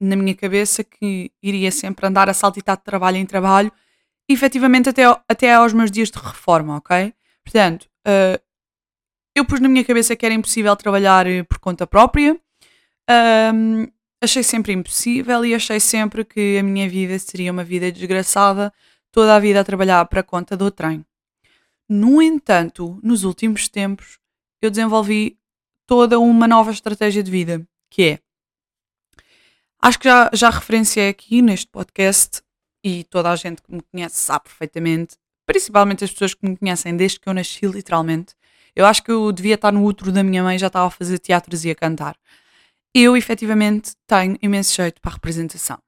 na 0.00 0.16
minha 0.16 0.34
cabeça 0.34 0.84
que 0.84 1.30
iria 1.42 1.70
sempre 1.70 2.06
andar 2.06 2.28
a 2.28 2.34
saltitar 2.34 2.76
de 2.76 2.84
trabalho 2.84 3.16
em 3.16 3.26
trabalho, 3.26 3.72
efetivamente 4.28 4.88
até, 4.88 5.02
até 5.28 5.54
aos 5.54 5.72
meus 5.72 5.90
dias 5.90 6.10
de 6.10 6.18
reforma, 6.18 6.76
ok? 6.76 7.12
Portanto, 7.44 7.88
uh, 8.06 8.40
eu 9.34 9.44
pus 9.44 9.60
na 9.60 9.68
minha 9.68 9.84
cabeça 9.84 10.16
que 10.16 10.26
era 10.26 10.34
impossível 10.34 10.74
trabalhar 10.76 11.26
eh, 11.26 11.44
por 11.44 11.58
conta 11.58 11.86
própria. 11.86 12.38
Um, 13.54 13.86
achei 14.20 14.42
sempre 14.42 14.72
impossível 14.72 15.44
e 15.44 15.54
achei 15.54 15.78
sempre 15.78 16.24
que 16.24 16.58
a 16.58 16.62
minha 16.62 16.88
vida 16.88 17.16
seria 17.18 17.52
uma 17.52 17.62
vida 17.62 17.90
desgraçada 17.92 18.72
toda 19.12 19.34
a 19.34 19.38
vida 19.38 19.60
a 19.60 19.64
trabalhar 19.64 20.04
para 20.06 20.22
conta 20.22 20.56
do 20.56 20.70
trem. 20.70 21.04
No 21.88 22.20
entanto, 22.20 22.98
nos 23.02 23.24
últimos 23.24 23.68
tempos, 23.68 24.18
eu 24.60 24.70
desenvolvi 24.70 25.38
toda 25.86 26.18
uma 26.18 26.46
nova 26.46 26.70
estratégia 26.70 27.22
de 27.22 27.30
vida, 27.30 27.66
que 27.88 28.02
é. 28.02 28.18
Acho 29.80 29.98
que 29.98 30.08
já, 30.08 30.30
já 30.32 30.50
referenciei 30.50 31.08
aqui 31.08 31.40
neste 31.42 31.66
podcast 31.68 32.42
e 32.84 33.04
toda 33.04 33.30
a 33.30 33.36
gente 33.36 33.62
que 33.62 33.72
me 33.72 33.82
conhece 33.82 34.16
sabe 34.16 34.44
perfeitamente, 34.44 35.16
principalmente 35.46 36.04
as 36.04 36.12
pessoas 36.12 36.34
que 36.34 36.48
me 36.48 36.56
conhecem 36.56 36.96
desde 36.96 37.20
que 37.20 37.28
eu 37.28 37.34
nasci, 37.34 37.66
literalmente. 37.66 38.34
Eu 38.74 38.86
acho 38.86 39.02
que 39.02 39.10
eu 39.10 39.32
devia 39.32 39.54
estar 39.54 39.72
no 39.72 39.84
útero 39.84 40.12
da 40.12 40.22
minha 40.22 40.42
mãe, 40.42 40.58
já 40.58 40.68
estava 40.68 40.86
a 40.86 40.90
fazer 40.90 41.18
teatros 41.18 41.64
e 41.64 41.70
a 41.70 41.74
cantar. 41.74 42.16
Eu, 42.94 43.16
efetivamente, 43.16 43.92
tenho 44.06 44.36
imenso 44.42 44.74
jeito 44.74 45.00
para 45.00 45.12
a 45.12 45.14
representação. 45.14 45.78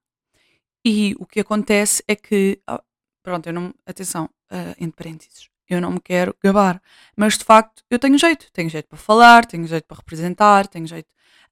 E 0.84 1.14
o 1.18 1.26
que 1.26 1.40
acontece 1.40 2.02
é 2.08 2.16
que 2.16 2.60
ah, 2.66 2.82
Pronto, 3.22 3.46
eu 3.46 3.52
não. 3.52 3.74
Atenção, 3.86 4.24
uh, 4.50 4.74
entre 4.78 4.92
parênteses, 4.92 5.48
eu 5.68 5.80
não 5.80 5.92
me 5.92 6.00
quero 6.00 6.34
gabar. 6.42 6.80
Mas 7.16 7.36
de 7.36 7.44
facto, 7.44 7.82
eu 7.90 7.98
tenho 7.98 8.18
jeito. 8.18 8.50
Tenho 8.52 8.68
jeito 8.68 8.88
para 8.88 8.98
falar, 8.98 9.44
tenho 9.46 9.66
jeito 9.66 9.84
para 9.86 9.98
representar, 9.98 10.66
tenho 10.66 10.86
jeito 10.86 11.08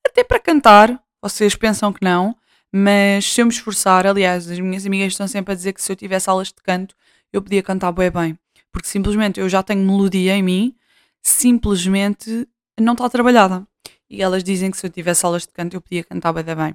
até 0.06 0.24
para 0.24 0.40
cantar. 0.40 1.02
Vocês 1.22 1.54
pensam 1.54 1.92
que 1.92 2.04
não, 2.04 2.36
mas 2.72 3.24
se 3.32 3.40
eu 3.40 3.46
me 3.46 3.52
esforçar, 3.52 4.06
aliás, 4.06 4.50
as 4.50 4.58
minhas 4.60 4.86
amigas 4.86 5.12
estão 5.12 5.26
sempre 5.26 5.52
a 5.52 5.56
dizer 5.56 5.72
que 5.72 5.82
se 5.82 5.90
eu 5.90 5.96
tivesse 5.96 6.28
aulas 6.30 6.48
de 6.48 6.62
canto, 6.62 6.94
eu 7.32 7.42
podia 7.42 7.62
cantar 7.62 7.92
bem 7.92 8.10
bem. 8.10 8.38
Porque 8.72 8.88
simplesmente 8.88 9.40
eu 9.40 9.48
já 9.48 9.62
tenho 9.62 9.84
melodia 9.84 10.34
em 10.36 10.42
mim, 10.42 10.76
simplesmente 11.22 12.46
não 12.78 12.92
está 12.92 13.08
trabalhada. 13.08 13.66
E 14.10 14.22
elas 14.22 14.44
dizem 14.44 14.70
que 14.70 14.76
se 14.76 14.86
eu 14.86 14.90
tivesse 14.90 15.24
aulas 15.26 15.42
de 15.42 15.52
canto, 15.52 15.74
eu 15.74 15.80
podia 15.80 16.04
cantar 16.04 16.32
bem 16.32 16.44
bem. 16.44 16.74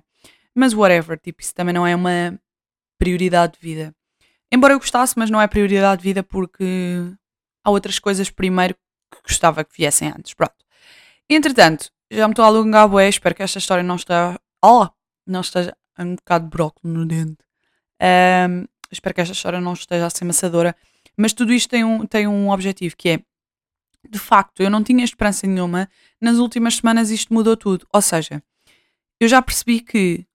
Mas 0.53 0.73
whatever, 0.73 1.19
tipo, 1.19 1.41
isso 1.41 1.53
também 1.53 1.73
não 1.73 1.85
é 1.85 1.95
uma 1.95 2.39
prioridade 2.97 3.53
de 3.53 3.59
vida. 3.59 3.95
Embora 4.51 4.73
eu 4.73 4.79
gostasse, 4.79 5.17
mas 5.17 5.29
não 5.29 5.41
é 5.41 5.47
prioridade 5.47 6.01
de 6.01 6.07
vida 6.07 6.21
porque 6.21 6.65
há 7.63 7.71
outras 7.71 7.97
coisas 7.97 8.29
primeiro 8.29 8.75
que 9.11 9.21
gostava 9.27 9.63
que 9.63 9.75
viessem 9.75 10.09
antes. 10.09 10.33
Pronto. 10.33 10.53
Entretanto, 11.29 11.91
já 12.13 12.27
me 12.27 12.33
estou 12.33 12.45
a 12.45 12.47
alongar 12.47 12.87
bué, 12.87 13.09
espero 13.09 13.35
que 13.35 13.43
esta 13.43 13.59
história 13.59 13.83
não 13.83 13.95
esteja... 13.95 14.39
Oh! 14.63 14.87
Não 15.25 15.41
esteja 15.41 15.75
um 15.97 16.15
bocado 16.15 16.45
de 16.45 16.49
brócolis 16.51 16.97
no 16.97 17.05
dente. 17.05 17.37
Um, 18.01 18.65
espero 18.91 19.15
que 19.15 19.21
esta 19.21 19.33
história 19.33 19.61
não 19.61 19.73
esteja 19.73 20.05
a 20.05 20.09
ser 20.09 20.25
maçadora. 20.25 20.75
Mas 21.17 21.33
tudo 21.33 21.53
isto 21.53 21.69
tem 21.69 21.83
um, 21.83 22.05
tem 22.05 22.27
um 22.27 22.49
objetivo, 22.49 22.95
que 22.97 23.09
é... 23.09 23.19
De 24.09 24.19
facto, 24.19 24.61
eu 24.61 24.69
não 24.69 24.83
tinha 24.83 25.03
esperança 25.03 25.47
nenhuma. 25.47 25.89
Nas 26.19 26.37
últimas 26.37 26.75
semanas 26.75 27.09
isto 27.09 27.33
mudou 27.33 27.55
tudo. 27.55 27.87
Ou 27.93 28.01
seja, 28.01 28.43
eu 29.19 29.27
já 29.27 29.41
percebi 29.41 29.79
que 29.79 30.25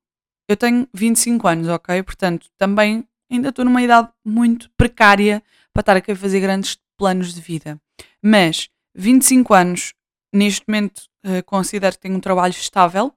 eu 0.48 0.56
tenho 0.56 0.88
25 0.94 1.46
anos, 1.46 1.68
ok? 1.68 2.02
Portanto, 2.02 2.48
também 2.56 3.06
ainda 3.30 3.50
estou 3.50 3.64
numa 3.64 3.82
idade 3.82 4.08
muito 4.24 4.70
precária 4.76 5.42
para 5.72 5.80
estar 5.80 5.96
aqui 5.96 6.12
a 6.12 6.16
fazer 6.16 6.40
grandes 6.40 6.78
planos 6.96 7.34
de 7.34 7.40
vida. 7.40 7.78
Mas 8.22 8.70
25 8.94 9.52
anos, 9.52 9.94
neste 10.32 10.64
momento, 10.66 11.02
uh, 11.26 11.42
considero 11.44 11.96
que 11.96 12.02
tenho 12.02 12.16
um 12.16 12.20
trabalho 12.20 12.52
estável 12.52 13.12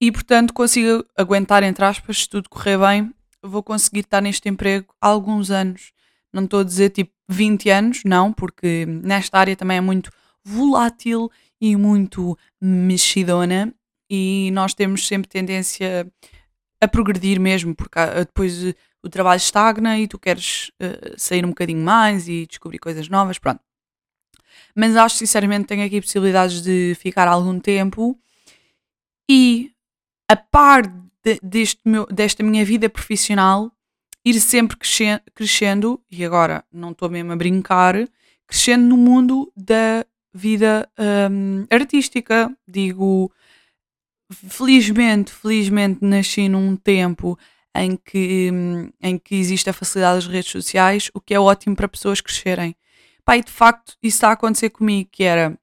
e, 0.00 0.10
portanto, 0.10 0.52
consigo 0.52 1.04
aguentar, 1.16 1.62
entre 1.62 1.84
aspas, 1.84 2.22
se 2.22 2.28
tudo 2.28 2.48
correr 2.48 2.78
bem, 2.78 3.14
vou 3.42 3.62
conseguir 3.62 4.00
estar 4.00 4.20
neste 4.20 4.48
emprego 4.48 4.92
há 5.00 5.08
alguns 5.08 5.50
anos. 5.50 5.92
Não 6.32 6.44
estou 6.44 6.60
a 6.60 6.64
dizer 6.64 6.90
tipo 6.90 7.12
20 7.28 7.70
anos, 7.70 8.02
não, 8.04 8.32
porque 8.32 8.86
nesta 8.86 9.38
área 9.38 9.56
também 9.56 9.76
é 9.76 9.80
muito 9.80 10.10
volátil 10.44 11.30
e 11.60 11.76
muito 11.76 12.36
mexidona 12.60 13.72
e 14.10 14.50
nós 14.52 14.74
temos 14.74 15.06
sempre 15.06 15.28
tendência 15.28 16.10
a 16.80 16.88
progredir 16.88 17.38
mesmo, 17.40 17.74
porque 17.74 17.98
depois 18.26 18.74
o 19.02 19.08
trabalho 19.08 19.38
estagna 19.38 19.98
e 19.98 20.06
tu 20.06 20.18
queres 20.18 20.70
uh, 20.82 21.14
sair 21.16 21.44
um 21.44 21.50
bocadinho 21.50 21.82
mais 21.82 22.28
e 22.28 22.46
descobrir 22.46 22.78
coisas 22.78 23.08
novas, 23.08 23.38
pronto. 23.38 23.60
Mas 24.74 24.96
acho 24.96 25.16
sinceramente 25.16 25.62
que 25.62 25.68
tenho 25.68 25.86
aqui 25.86 26.00
possibilidades 26.00 26.62
de 26.62 26.94
ficar 26.98 27.28
algum 27.28 27.58
tempo 27.60 28.18
e 29.28 29.72
a 30.28 30.36
par 30.36 30.86
de, 31.22 31.38
deste 31.42 31.80
meu, 31.84 32.06
desta 32.06 32.42
minha 32.42 32.64
vida 32.64 32.88
profissional 32.88 33.70
ir 34.24 34.40
sempre 34.40 34.76
crescendo, 35.34 36.00
e 36.10 36.24
agora 36.24 36.64
não 36.72 36.92
estou 36.92 37.10
mesmo 37.10 37.32
a 37.32 37.36
brincar, 37.36 38.08
crescendo 38.46 38.86
no 38.86 38.96
mundo 38.96 39.52
da 39.56 40.06
vida 40.32 40.88
um, 41.30 41.66
artística. 41.70 42.54
Digo, 42.66 43.32
felizmente, 44.30 45.32
felizmente 45.32 46.04
nasci 46.04 46.48
num 46.48 46.76
tempo 46.76 47.38
em 47.74 47.96
que, 47.96 48.50
em 49.00 49.18
que 49.18 49.34
existe 49.34 49.68
a 49.70 49.72
facilidade 49.72 50.24
das 50.24 50.26
redes 50.26 50.52
sociais, 50.52 51.10
o 51.14 51.20
que 51.20 51.34
é 51.34 51.40
ótimo 51.40 51.74
para 51.74 51.88
pessoas 51.88 52.20
crescerem. 52.20 52.76
Pá, 53.24 53.36
e 53.36 53.44
de 53.44 53.50
facto 53.52 53.96
isso 54.02 54.16
está 54.16 54.28
a 54.30 54.32
acontecer 54.32 54.70
comigo, 54.70 55.08
que 55.12 55.24
era 55.24 55.56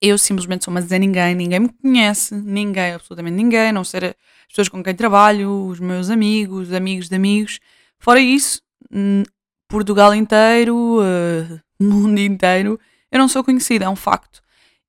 eu 0.00 0.16
simplesmente 0.16 0.64
sou 0.64 0.72
uma 0.72 0.80
Zé 0.80 0.98
Ninguém, 0.98 1.34
ninguém 1.34 1.60
me 1.60 1.68
conhece, 1.70 2.34
ninguém, 2.34 2.92
absolutamente 2.94 3.36
ninguém, 3.36 3.72
não 3.72 3.84
ser 3.84 4.04
as 4.04 4.14
pessoas 4.48 4.68
com 4.68 4.82
quem 4.82 4.94
trabalho, 4.94 5.66
os 5.66 5.80
meus 5.80 6.08
amigos, 6.10 6.72
amigos 6.72 7.08
de 7.08 7.16
amigos. 7.16 7.58
Fora 7.98 8.20
isso, 8.20 8.62
Portugal 9.68 10.14
inteiro, 10.14 11.00
uh, 11.00 11.60
mundo 11.82 12.18
inteiro, 12.18 12.78
eu 13.10 13.18
não 13.18 13.28
sou 13.28 13.42
conhecida, 13.42 13.86
é 13.86 13.88
um 13.88 13.96
facto. 13.96 14.40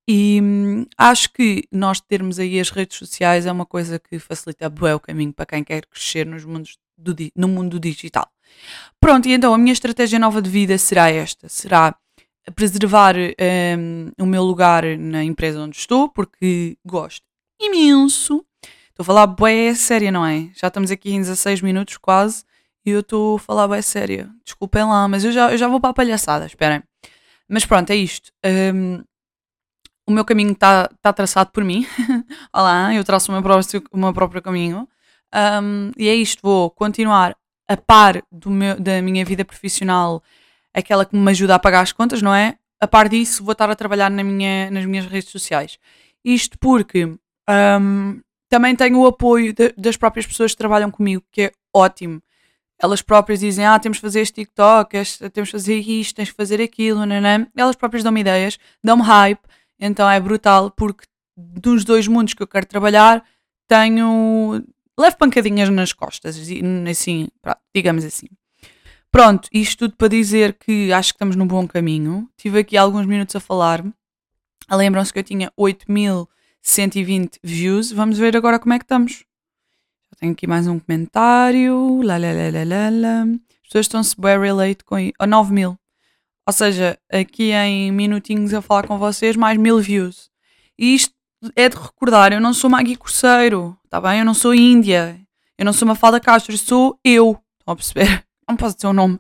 E 0.08 0.40
hum, 0.42 0.86
acho 0.98 1.32
que 1.34 1.64
nós 1.72 2.02
termos 2.02 2.40
aí 2.40 2.60
as 2.60 2.70
redes 2.72 2.98
sociais 2.98 3.46
é 3.46 3.52
uma 3.52 3.66
coisa 3.66 4.00
que 4.00 4.18
facilita 4.20 4.70
bem 4.70 4.94
o 4.94 5.00
caminho 5.00 5.34
para 5.34 5.46
quem 5.46 5.64
quer 5.64 5.86
crescer 5.86 6.26
nos 6.26 6.46
mundos 6.46 6.78
do, 7.00 7.16
no 7.36 7.48
mundo 7.48 7.80
digital. 7.80 8.28
Pronto, 9.00 9.28
e 9.28 9.34
então 9.34 9.54
a 9.54 9.58
minha 9.58 9.74
estratégia 9.74 10.20
nova 10.20 10.42
de 10.42 10.50
vida 10.50 10.78
será 10.78 11.10
esta: 11.10 11.48
será 11.48 11.96
preservar 12.56 13.16
um, 13.16 14.12
o 14.20 14.26
meu 14.26 14.44
lugar 14.44 14.84
na 14.98 15.24
empresa 15.24 15.62
onde 15.62 15.78
estou, 15.78 16.10
porque 16.10 16.78
gosto 16.86 17.24
imenso. 17.60 18.46
Estou 18.90 19.04
a 19.04 19.06
falar 19.06 19.28
boé 19.28 19.74
séria, 19.74 20.12
não 20.12 20.26
é? 20.26 20.50
Já 20.56 20.68
estamos 20.68 20.92
aqui 20.92 21.12
em 21.12 21.22
16 21.22 21.62
minutos 21.62 21.98
quase 21.98 22.44
e 22.86 22.90
eu 22.92 23.00
estou 23.00 23.38
a 23.38 23.40
falar 23.40 23.68
boé 23.68 23.82
séria. 23.82 24.30
Desculpem 24.44 24.84
lá, 24.84 25.08
mas 25.08 25.24
eu 25.24 25.32
já, 25.32 25.52
eu 25.52 25.58
já 25.58 25.68
vou 25.68 25.80
para 25.80 25.92
a 25.92 25.94
palhaçada, 25.94 26.46
esperem. 26.46 26.84
Mas 27.48 27.66
pronto, 27.66 27.90
é 27.92 27.96
isto. 27.96 28.32
Um, 28.46 29.04
o 30.06 30.12
meu 30.12 30.26
caminho 30.26 30.52
está 30.52 30.90
tá 31.02 31.14
traçado 31.14 31.52
por 31.52 31.64
mim. 31.64 31.86
Olá, 32.54 32.94
eu 32.94 33.04
traço 33.04 33.32
o 33.32 33.34
meu 33.34 33.42
próprio, 33.42 33.84
o 33.92 33.98
meu 33.98 34.14
próprio 34.14 34.42
caminho. 34.42 34.88
Um, 35.34 35.92
e 35.98 36.08
é 36.08 36.16
isto, 36.16 36.42
vou 36.42 36.70
continuar 36.72 37.36
a 37.68 37.78
par 37.78 38.24
meu, 38.46 38.80
da 38.80 39.02
minha 39.02 39.24
vida 39.24 39.46
profissional 39.46 40.24
aquela 40.74 41.06
que 41.06 41.16
me 41.16 41.32
ajuda 41.32 41.56
a 41.56 41.60
pagar 41.60 41.82
as 41.82 41.92
contas, 41.92 42.22
não 42.22 42.34
é? 42.34 42.58
A 42.80 42.88
par 42.88 43.10
disso, 43.10 43.44
vou 43.44 43.52
estar 43.52 43.70
a 43.70 43.76
trabalhar 43.76 44.10
na 44.10 44.24
minha, 44.24 44.72
nas 44.72 44.86
minhas 44.86 45.06
redes 45.06 45.30
sociais. 45.30 45.78
Isto 46.24 46.58
porque 46.58 47.06
um, 47.06 48.22
também 48.50 48.76
tenho 48.76 49.00
o 49.00 49.06
apoio 49.06 49.54
de, 49.54 49.74
das 49.78 49.98
próprias 49.98 50.26
pessoas 50.26 50.52
que 50.52 50.58
trabalham 50.58 50.90
comigo, 50.90 51.24
que 51.32 51.44
é 51.44 51.52
ótimo. 51.74 52.22
Elas 52.82 53.02
próprias 53.02 53.42
dizem: 53.42 53.66
Ah, 53.66 53.78
temos 53.78 53.98
que 53.98 54.02
fazer 54.02 54.22
este 54.22 54.36
TikTok, 54.36 54.96
este, 54.96 55.30
temos 55.30 55.50
que 55.50 55.58
fazer 55.58 55.78
isto, 55.78 56.16
tens 56.16 56.32
que 56.32 56.38
fazer 56.38 56.62
aquilo. 56.62 57.02
Elas 57.56 57.76
próprias 57.76 58.04
dão-me 58.04 58.22
ideias, 58.22 58.58
dão-me 58.84 59.04
hype, 59.04 59.42
então 59.80 60.10
é 60.10 60.20
brutal, 60.20 60.72
porque 60.72 61.06
dos 61.38 61.84
dois 61.84 62.08
mundos 62.08 62.34
que 62.34 62.42
eu 62.42 62.48
quero 62.48 62.66
trabalhar, 62.66 63.24
tenho. 63.68 64.64
Levo 65.00 65.18
pancadinhas 65.18 65.70
nas 65.70 65.94
costas, 65.94 66.38
assim, 66.90 67.28
digamos 67.74 68.04
assim. 68.04 68.28
Pronto, 69.12 69.50
isto 69.52 69.88
tudo 69.88 69.96
para 69.98 70.08
dizer 70.08 70.54
que 70.54 70.94
acho 70.94 71.14
que 71.14 71.16
estamos 71.16 71.36
num 71.36 71.48
bom 71.48 71.68
caminho. 71.68 72.30
Tive 72.38 72.60
aqui 72.60 72.78
alguns 72.78 73.06
minutos 73.06 73.36
a 73.36 73.40
falar. 73.40 73.84
Lembram-se 74.70 75.12
que 75.12 75.20
eu 75.20 75.24
tinha 75.24 75.52
8120 75.58 77.40
views. 77.44 77.92
Vamos 77.92 78.20
ver 78.20 78.38
agora 78.38 78.60
como 78.60 78.74
é 78.74 78.78
que 78.78 78.86
estamos. 78.86 79.24
Já 80.12 80.20
tenho 80.20 80.34
aqui 80.34 80.46
mais 80.46 80.68
um 80.68 80.78
comentário. 80.80 82.02
Lá, 82.04 82.18
lá, 82.18 82.32
lá, 82.32 82.64
lá, 82.64 82.90
lá. 82.90 83.22
As 83.24 83.64
pessoas 83.64 83.86
estão-se 83.86 84.20
bem 84.20 84.40
relate 84.40 84.84
com. 84.84 84.96
Oh, 85.20 85.26
9 85.26 85.54
mil. 85.54 85.80
Ou 86.46 86.54
seja, 86.54 87.00
aqui 87.12 87.52
em 87.52 87.92
minutinhos 87.92 88.54
a 88.54 88.62
falar 88.62 88.88
com 88.88 88.98
vocês, 89.00 89.36
mais 89.36 89.58
mil 89.58 89.80
views. 89.80 90.30
E 90.78 90.96
isto 90.96 91.14
é 91.56 91.70
de 91.70 91.78
recordar, 91.78 92.34
eu 92.34 92.42
não 92.42 92.54
sou 92.54 92.70
Magui 92.70 92.96
Corseiro, 92.96 93.78
tá 93.90 94.00
bem? 94.02 94.20
Eu 94.20 94.26
não 94.26 94.34
sou 94.34 94.54
Índia, 94.54 95.20
eu 95.58 95.66
não 95.66 95.74
sou 95.74 95.88
uma 95.88 95.96
Falda 95.96 96.20
Castro, 96.20 96.58
sou 96.58 97.00
eu. 97.04 97.40
Estão 97.60 97.74
a 97.74 97.76
perceber? 97.76 98.26
não 98.48 98.56
posso 98.56 98.76
dizer 98.76 98.88
o 98.88 98.94
nome, 98.94 99.20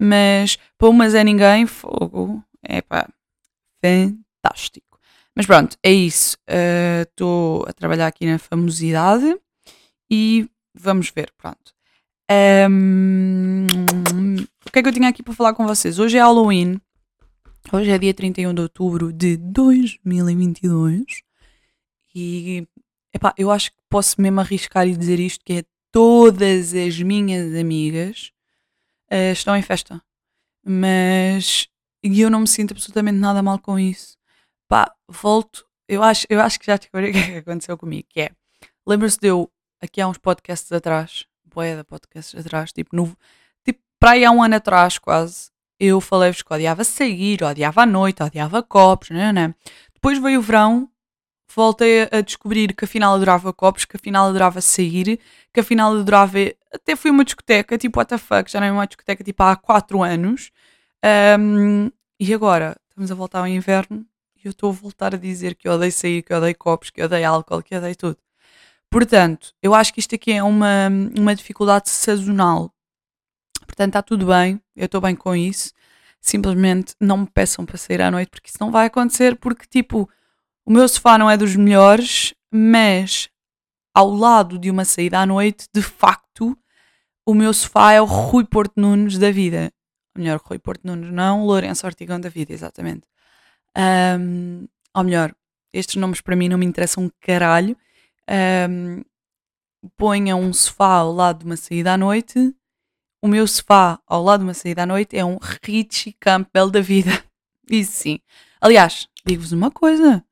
mas 0.00 0.56
para 0.76 0.88
uma 0.88 1.08
Zé 1.08 1.24
Ninguém, 1.24 1.66
fogo, 1.66 2.42
é 2.62 2.80
pá, 2.80 3.08
fantástico. 3.84 4.98
Mas 5.34 5.46
pronto, 5.46 5.76
é 5.82 5.92
isso. 5.92 6.36
Estou 7.02 7.62
uh, 7.62 7.68
a 7.68 7.72
trabalhar 7.72 8.06
aqui 8.06 8.26
na 8.26 8.38
famosidade 8.38 9.38
e 10.10 10.48
vamos 10.74 11.10
ver, 11.10 11.30
pronto. 11.36 11.72
Um, 12.70 13.66
o 14.66 14.70
que 14.70 14.80
é 14.80 14.82
que 14.82 14.88
eu 14.88 14.92
tinha 14.92 15.08
aqui 15.08 15.22
para 15.22 15.34
falar 15.34 15.54
com 15.54 15.66
vocês? 15.66 15.98
Hoje 15.98 16.18
é 16.18 16.20
Halloween. 16.20 16.80
Hoje 17.72 17.90
é 17.90 17.98
dia 17.98 18.12
31 18.12 18.52
de 18.52 18.62
outubro 18.62 19.12
de 19.12 19.36
2022. 19.36 21.27
E 22.14 22.66
epá, 23.12 23.34
eu 23.36 23.50
acho 23.50 23.70
que 23.70 23.78
posso 23.88 24.20
mesmo 24.20 24.40
arriscar 24.40 24.86
e 24.86 24.96
dizer 24.96 25.20
isto: 25.20 25.44
que 25.44 25.52
é 25.54 25.64
todas 25.92 26.74
as 26.74 27.00
minhas 27.00 27.54
amigas 27.54 28.32
uh, 29.10 29.32
estão 29.32 29.56
em 29.56 29.62
festa. 29.62 30.02
Mas 30.64 31.68
eu 32.02 32.30
não 32.30 32.40
me 32.40 32.48
sinto 32.48 32.72
absolutamente 32.72 33.18
nada 33.18 33.42
mal 33.42 33.58
com 33.58 33.78
isso. 33.78 34.16
Pá, 34.68 34.92
volto. 35.08 35.66
Eu 35.88 36.02
acho, 36.02 36.26
eu 36.28 36.40
acho 36.40 36.60
que 36.60 36.66
já 36.66 36.76
descobri 36.76 37.08
o 37.10 37.12
que 37.12 37.18
é 37.18 37.30
que 37.30 37.36
aconteceu 37.38 37.76
comigo. 37.78 38.06
Que 38.10 38.20
é, 38.22 38.30
lembra-se 38.86 39.18
de 39.18 39.28
eu, 39.28 39.50
aqui 39.82 40.00
há 40.00 40.08
uns 40.08 40.18
podcasts 40.18 40.70
atrás, 40.72 41.26
boia 41.44 41.82
podcasts 41.84 42.38
atrás, 42.38 42.72
tipo, 42.72 42.94
no, 42.94 43.16
tipo, 43.64 43.80
para 43.98 44.12
aí 44.12 44.24
há 44.24 44.30
um 44.30 44.42
ano 44.42 44.56
atrás 44.56 44.98
quase, 44.98 45.50
eu 45.80 46.00
falei-vos 46.00 46.42
que 46.42 46.52
odiava 46.52 46.84
sair, 46.84 47.42
odiava 47.42 47.82
a 47.82 47.86
noite, 47.86 48.22
odiava 48.22 48.62
copos, 48.62 49.10
não, 49.10 49.32
não. 49.32 49.54
Depois 49.94 50.18
veio 50.18 50.40
o 50.40 50.42
verão 50.42 50.90
voltei 51.54 52.08
a 52.10 52.20
descobrir 52.20 52.74
que 52.74 52.84
afinal 52.84 53.14
adorava 53.14 53.52
copos, 53.52 53.84
que 53.84 53.96
afinal 53.96 54.28
adorava 54.28 54.60
sair, 54.60 55.18
que 55.52 55.60
afinal 55.60 55.96
adorava. 55.96 56.38
Até 56.72 56.94
fui 56.96 57.10
uma 57.10 57.24
discoteca, 57.24 57.78
tipo, 57.78 57.98
what 57.98 58.08
the 58.08 58.18
fuck, 58.18 58.50
já 58.50 58.60
não 58.60 58.66
é 58.66 58.72
uma 58.72 58.86
discoteca 58.86 59.24
tipo 59.24 59.42
há 59.42 59.56
4 59.56 60.02
anos. 60.02 60.50
Um, 61.38 61.90
e 62.20 62.34
agora 62.34 62.76
estamos 62.88 63.10
a 63.10 63.14
voltar 63.14 63.40
ao 63.40 63.46
inverno 63.46 64.04
e 64.36 64.46
eu 64.46 64.50
estou 64.50 64.70
a 64.70 64.72
voltar 64.72 65.14
a 65.14 65.18
dizer 65.18 65.54
que 65.54 65.68
eu 65.68 65.72
odeio 65.72 65.92
sair, 65.92 66.22
que 66.22 66.32
eu 66.32 66.38
odeio 66.38 66.56
copos, 66.56 66.90
que 66.90 67.00
eu 67.00 67.06
odeio 67.06 67.28
álcool, 67.28 67.62
que 67.62 67.74
eu 67.74 67.78
odeio 67.78 67.96
tudo. 67.96 68.18
Portanto, 68.90 69.54
eu 69.62 69.74
acho 69.74 69.92
que 69.92 70.00
isto 70.00 70.14
aqui 70.14 70.32
é 70.32 70.42
uma, 70.42 70.88
uma 71.16 71.34
dificuldade 71.34 71.90
sazonal. 71.90 72.72
Portanto, 73.66 73.88
está 73.90 74.02
tudo 74.02 74.26
bem, 74.26 74.60
eu 74.74 74.86
estou 74.86 75.00
bem 75.00 75.14
com 75.14 75.34
isso. 75.36 75.72
Simplesmente 76.20 76.94
não 77.00 77.18
me 77.18 77.26
peçam 77.26 77.64
para 77.66 77.76
sair 77.76 78.02
à 78.02 78.10
noite, 78.10 78.30
porque 78.30 78.48
isso 78.48 78.58
não 78.60 78.70
vai 78.70 78.86
acontecer, 78.86 79.36
porque 79.36 79.66
tipo 79.66 80.08
o 80.68 80.70
meu 80.70 80.86
sofá 80.86 81.16
não 81.16 81.30
é 81.30 81.34
dos 81.34 81.56
melhores, 81.56 82.34
mas 82.52 83.30
ao 83.94 84.10
lado 84.10 84.58
de 84.58 84.70
uma 84.70 84.84
saída 84.84 85.18
à 85.18 85.24
noite, 85.24 85.66
de 85.72 85.80
facto, 85.80 86.54
o 87.24 87.32
meu 87.32 87.54
sofá 87.54 87.94
é 87.94 88.02
o 88.02 88.04
Rui 88.04 88.44
Porto 88.44 88.74
Nunes 88.76 89.16
da 89.16 89.30
vida. 89.30 89.72
Melhor, 90.14 90.38
Rui 90.44 90.58
Porto 90.58 90.84
Nunes, 90.84 91.10
não, 91.10 91.46
Lourenço 91.46 91.86
Ortigão 91.86 92.20
da 92.20 92.28
vida, 92.28 92.52
exatamente. 92.52 93.08
Um, 94.20 94.68
ou 94.94 95.04
melhor, 95.04 95.34
estes 95.72 95.96
nomes 95.96 96.20
para 96.20 96.36
mim 96.36 96.50
não 96.50 96.58
me 96.58 96.66
interessam 96.66 97.04
um 97.04 97.10
caralho. 97.18 97.74
Um, 98.68 99.02
ponha 99.96 100.36
um 100.36 100.52
sofá 100.52 100.96
ao 100.96 101.12
lado 101.14 101.38
de 101.38 101.44
uma 101.46 101.56
saída 101.56 101.94
à 101.94 101.96
noite. 101.96 102.54
O 103.22 103.26
meu 103.26 103.46
sofá 103.46 103.98
ao 104.06 104.22
lado 104.22 104.40
de 104.40 104.44
uma 104.44 104.54
saída 104.54 104.82
à 104.82 104.86
noite 104.86 105.16
é 105.16 105.24
um 105.24 105.38
Richie 105.64 106.14
Campbell 106.20 106.68
da 106.68 106.82
vida. 106.82 107.24
Isso 107.70 107.92
sim. 107.92 108.20
Aliás, 108.60 109.08
digo-vos 109.24 109.52
uma 109.52 109.70
coisa. 109.70 110.22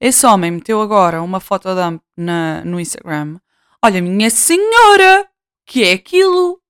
Esse 0.00 0.26
homem 0.26 0.50
meteu 0.50 0.80
agora 0.82 1.22
uma 1.22 1.40
foto 1.40 1.74
dump 1.74 2.02
na, 2.16 2.62
no 2.64 2.78
Instagram. 2.78 3.38
Olha, 3.82 4.02
minha 4.02 4.28
senhora, 4.30 5.28
que 5.64 5.84
é 5.84 5.92
aquilo? 5.92 6.60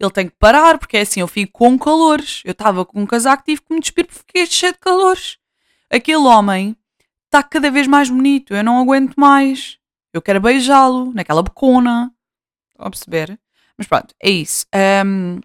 Ele 0.00 0.10
tem 0.10 0.28
que 0.28 0.36
parar, 0.36 0.78
porque 0.78 0.96
é 0.96 1.02
assim, 1.02 1.20
eu 1.20 1.28
fico 1.28 1.52
com 1.52 1.78
calores. 1.78 2.42
Eu 2.44 2.52
estava 2.52 2.84
com 2.84 3.00
um 3.00 3.06
casaco, 3.06 3.44
tive 3.44 3.62
que 3.62 3.72
me 3.72 3.80
despir 3.80 4.06
porque 4.06 4.18
fiquei 4.18 4.46
cheio 4.46 4.72
de 4.72 4.78
calores. 4.78 5.38
Aquele 5.88 6.18
homem 6.18 6.76
está 7.26 7.42
cada 7.42 7.70
vez 7.70 7.86
mais 7.86 8.10
bonito, 8.10 8.54
eu 8.54 8.64
não 8.64 8.80
aguento 8.80 9.14
mais. 9.16 9.78
Eu 10.12 10.20
quero 10.20 10.40
beijá-lo 10.40 11.12
naquela 11.14 11.42
bocona. 11.42 12.12
Estão 12.72 12.86
a 12.86 12.90
perceber? 12.90 13.38
Mas 13.78 13.86
pronto, 13.86 14.14
é 14.20 14.30
isso. 14.30 14.66
Um, 15.06 15.40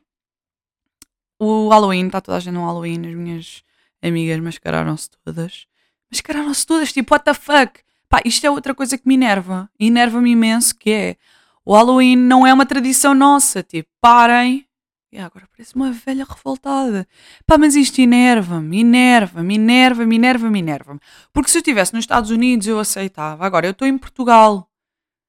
o 1.39 1.69
Halloween, 1.69 2.07
está 2.07 2.21
toda 2.21 2.37
a 2.37 2.39
gente 2.39 2.53
no 2.53 2.65
Halloween, 2.65 3.07
as 3.07 3.15
minhas 3.15 3.63
amigas 4.01 4.39
mascararam-se 4.39 5.09
todas 5.23 5.68
mascararam-se 6.11 6.65
todas, 6.65 6.91
tipo, 6.91 7.13
what 7.13 7.25
the 7.25 7.33
fuck? 7.33 7.79
Pá, 8.09 8.21
isto 8.25 8.45
é 8.45 8.49
outra 8.49 8.73
coisa 8.73 8.97
que 8.97 9.07
me 9.07 9.13
enerva. 9.13 9.69
Enerva-me 9.79 10.31
imenso, 10.31 10.75
que 10.75 10.89
é 10.89 11.15
o 11.63 11.73
Halloween 11.75 12.15
não 12.15 12.47
é 12.47 12.51
uma 12.51 12.65
tradição 12.65 13.13
nossa. 13.13 13.61
Tipo, 13.61 13.87
parem. 14.01 14.65
E 15.11 15.19
agora 15.19 15.47
parece 15.55 15.75
uma 15.75 15.91
velha 15.91 16.25
revoltada. 16.27 17.07
Pá, 17.45 17.57
mas 17.57 17.75
isto 17.75 17.99
enerva-me, 17.99 18.79
enerva-me, 18.79 19.55
enerva-me, 19.55 20.15
enerva-me, 20.15 20.59
enerva-me. 20.59 20.99
Porque 21.31 21.51
se 21.51 21.57
eu 21.57 21.61
estivesse 21.61 21.93
nos 21.93 22.03
Estados 22.03 22.31
Unidos 22.31 22.65
eu 22.65 22.79
aceitava. 22.79 23.45
Agora 23.45 23.67
eu 23.67 23.71
estou 23.71 23.87
em 23.87 23.97
Portugal. 23.97 24.67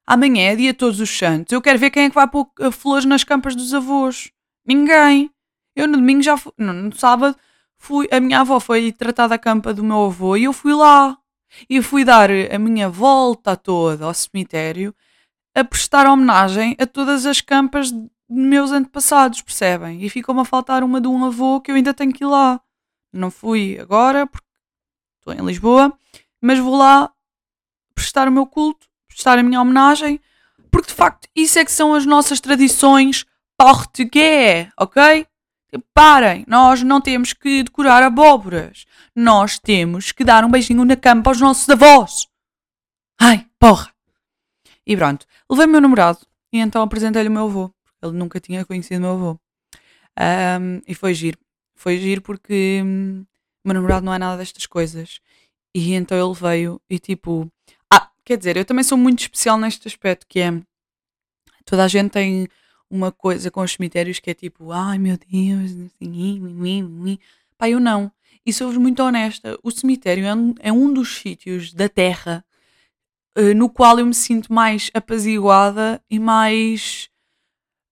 Amanhã 0.07 0.51
é 0.51 0.57
dia 0.57 0.75
todos 0.75 1.01
os 1.01 1.11
santos. 1.11 1.53
Eu 1.53 1.63
quero 1.63 1.79
ver 1.79 1.91
quem 1.91 2.05
é 2.05 2.09
que 2.09 2.15
vai 2.15 2.27
pôr 2.27 2.51
eh, 2.59 2.71
flores 2.71 3.05
nas 3.05 3.23
campas 3.23 3.55
dos 3.55 3.75
avós. 3.75 4.31
Ninguém. 4.67 5.31
Eu 5.77 5.87
no 5.87 5.99
domingo 5.99 6.23
já 6.23 6.37
fui. 6.37 6.53
No 6.59 6.95
sábado 6.97 7.37
fui, 7.81 8.07
a 8.13 8.21
minha 8.21 8.41
avó 8.41 8.61
foi 8.61 8.93
tratar 8.93 9.27
da 9.27 9.39
campa 9.39 9.73
do 9.73 9.83
meu 9.83 10.05
avô 10.05 10.37
e 10.37 10.45
eu 10.45 10.53
fui 10.53 10.75
lá. 10.75 11.17
E 11.69 11.83
fui 11.83 12.05
dar 12.05 12.31
a 12.31 12.59
minha 12.59 12.89
volta 12.89 13.57
toda 13.57 14.05
ao 14.05 14.15
cemitério 14.15 14.95
a 15.53 15.65
prestar 15.65 16.07
homenagem 16.07 16.77
a 16.79 16.87
todas 16.87 17.27
as 17.27 17.41
campas 17.41 17.91
de 17.91 18.09
meus 18.29 18.71
antepassados, 18.71 19.43
percebem? 19.43 20.05
E 20.05 20.09
ficou-me 20.09 20.43
a 20.43 20.45
faltar 20.45 20.85
uma 20.85 21.01
de 21.01 21.09
um 21.09 21.25
avô 21.25 21.61
que 21.61 21.73
eu 21.73 21.75
ainda 21.75 21.93
tenho 21.93 22.13
que 22.13 22.23
ir 22.23 22.29
lá. 22.29 22.61
Não 23.13 23.33
fui 23.33 23.77
agora, 23.81 24.27
porque 24.29 24.47
estou 25.19 25.35
em 25.35 25.45
Lisboa, 25.45 25.93
mas 26.41 26.61
vou 26.61 26.77
lá 26.77 27.11
prestar 27.95 28.29
o 28.29 28.33
meu 28.33 28.47
culto, 28.47 28.87
prestar 29.09 29.39
a 29.39 29.43
minha 29.43 29.61
homenagem, 29.61 30.21
porque 30.71 30.89
de 30.89 30.95
facto 30.95 31.29
isso 31.35 31.59
é 31.59 31.65
que 31.65 31.73
são 31.73 31.95
as 31.95 32.07
nossas 32.07 32.39
tradições 32.39 33.27
português, 33.59 34.69
ok? 34.79 35.27
Parem, 35.95 36.45
nós 36.49 36.83
não 36.83 37.01
temos 37.01 37.33
que 37.33 37.63
decorar 37.63 38.03
abóboras, 38.03 38.85
nós 39.15 39.59
temos 39.59 40.13
que 40.13 40.25
dar 40.25 40.45
um 40.45 40.51
beijinho 40.51 40.85
na 40.85 40.97
cama 40.97 41.23
para 41.23 41.33
os 41.33 41.41
nossos 41.41 41.69
avós. 41.69 42.27
Ai, 43.21 43.47
porra! 43.59 43.93
E 44.87 44.97
pronto, 44.97 45.27
levei 45.49 45.67
o 45.67 45.69
meu 45.69 45.81
namorado 45.81 46.19
e 46.53 46.59
então 46.59 46.83
apresentei-lhe 46.83 47.29
o 47.29 47.33
meu 47.33 47.45
avô, 47.45 47.73
ele 48.03 48.13
nunca 48.13 48.41
tinha 48.41 48.65
conhecido 48.65 48.99
o 48.99 49.01
meu 49.03 49.11
avô. 49.13 49.41
Um, 50.19 50.83
e 50.87 50.95
foi 50.95 51.15
giro. 51.15 51.39
Foi 51.75 51.99
giro 51.99 52.21
porque 52.21 52.83
hum, 52.85 53.25
o 53.65 53.69
meu 53.69 53.75
namorado 53.75 54.05
não 54.05 54.13
é 54.13 54.19
nada 54.19 54.37
destas 54.37 54.67
coisas. 54.67 55.21
E 55.75 55.95
então 55.95 56.19
ele 56.19 56.39
veio 56.39 56.81
e 56.91 56.99
tipo. 56.99 57.51
Ah, 57.93 58.11
quer 58.25 58.37
dizer, 58.37 58.57
eu 58.57 58.65
também 58.65 58.85
sou 58.85 58.99
muito 58.99 59.21
especial 59.21 59.57
neste 59.59 59.87
aspecto, 59.89 60.27
que 60.29 60.41
é. 60.41 60.51
Toda 61.65 61.85
a 61.85 61.89
gente 61.89 62.11
tem 62.11 62.49
uma 62.91 63.13
coisa 63.13 63.51
com 63.51 63.63
os 63.63 63.73
cemitérios 63.73 64.19
que 64.19 64.31
é 64.31 64.35
tipo, 64.35 64.73
ai 64.73 64.99
meu 64.99 65.17
Deus, 65.17 65.71
assim, 65.73 67.19
pá, 67.57 67.69
eu 67.69 67.81
não. 67.81 68.11
E 68.45 68.53
sou-vos 68.53 68.77
muito 68.77 69.03
honesta, 69.03 69.59
o 69.63 69.71
cemitério 69.71 70.25
é 70.25 70.35
um, 70.35 70.55
é 70.59 70.73
um 70.73 70.93
dos 70.93 71.17
sítios 71.17 71.73
da 71.73 71.89
Terra 71.89 72.45
uh, 73.39 73.55
no 73.55 73.69
qual 73.69 73.99
eu 73.99 74.07
me 74.07 74.15
sinto 74.15 74.53
mais 74.53 74.91
apaziguada 74.95 76.03
e 76.11 76.19
mais. 76.19 77.09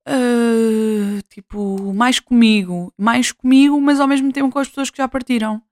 Uh, 0.08 1.20
tipo, 1.28 1.92
mais 1.92 2.18
comigo. 2.18 2.92
Mais 2.98 3.32
comigo, 3.32 3.80
mas 3.80 4.00
ao 4.00 4.08
mesmo 4.08 4.32
tempo 4.32 4.50
com 4.50 4.58
as 4.58 4.68
pessoas 4.68 4.90
que 4.90 4.98
já 4.98 5.08
partiram. 5.08 5.62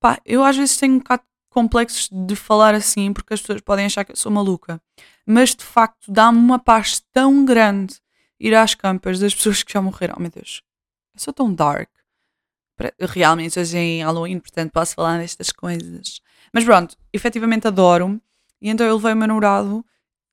Pá, 0.00 0.20
eu 0.24 0.44
às 0.44 0.56
vezes 0.56 0.76
tenho 0.76 0.94
um 0.94 0.98
bocado 0.98 1.22
complexos 1.50 2.08
de 2.10 2.36
falar 2.36 2.74
assim, 2.74 3.12
porque 3.12 3.34
as 3.34 3.40
pessoas 3.40 3.60
podem 3.60 3.86
achar 3.86 4.04
que 4.04 4.12
eu 4.12 4.16
sou 4.16 4.32
maluca. 4.32 4.80
Mas 5.26 5.54
de 5.54 5.64
facto 5.64 6.10
dá-me 6.10 6.38
uma 6.38 6.58
paz 6.58 7.02
tão 7.12 7.44
grande 7.44 7.96
ir 8.38 8.54
às 8.54 8.74
campas 8.74 9.18
das 9.18 9.34
pessoas 9.34 9.62
que 9.62 9.72
já 9.72 9.80
morreram. 9.80 10.14
Oh 10.18 10.20
meu 10.20 10.30
Deus, 10.30 10.62
eu 11.14 11.20
sou 11.20 11.32
tão 11.32 11.52
dark. 11.52 11.90
Realmente 13.00 13.58
hoje 13.58 13.76
é 13.76 13.80
em 13.80 14.02
Halloween, 14.02 14.38
portanto 14.38 14.70
posso 14.70 14.94
falar 14.94 15.18
destas 15.18 15.50
coisas. 15.50 16.20
Mas 16.52 16.64
pronto, 16.64 16.96
efetivamente 17.12 17.66
adoro. 17.66 18.20
E 18.60 18.68
então 18.68 18.86
ele 18.86 18.98
veio 18.98 19.14
o 19.14 19.18
meu 19.18 19.28
namorado 19.28 19.84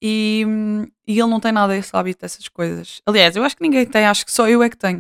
e, 0.02 0.46
e 1.08 1.20
ele 1.20 1.30
não 1.30 1.40
tem 1.40 1.52
nada 1.52 1.76
esse 1.78 1.96
hábito 1.96 2.22
dessas 2.22 2.48
coisas. 2.50 3.02
Aliás, 3.06 3.36
eu 3.36 3.44
acho 3.44 3.56
que 3.56 3.64
ninguém 3.64 3.86
tem, 3.86 4.06
acho 4.06 4.26
que 4.26 4.32
só 4.32 4.48
eu 4.50 4.62
é 4.62 4.70
que 4.70 4.78
tenho. 4.78 5.00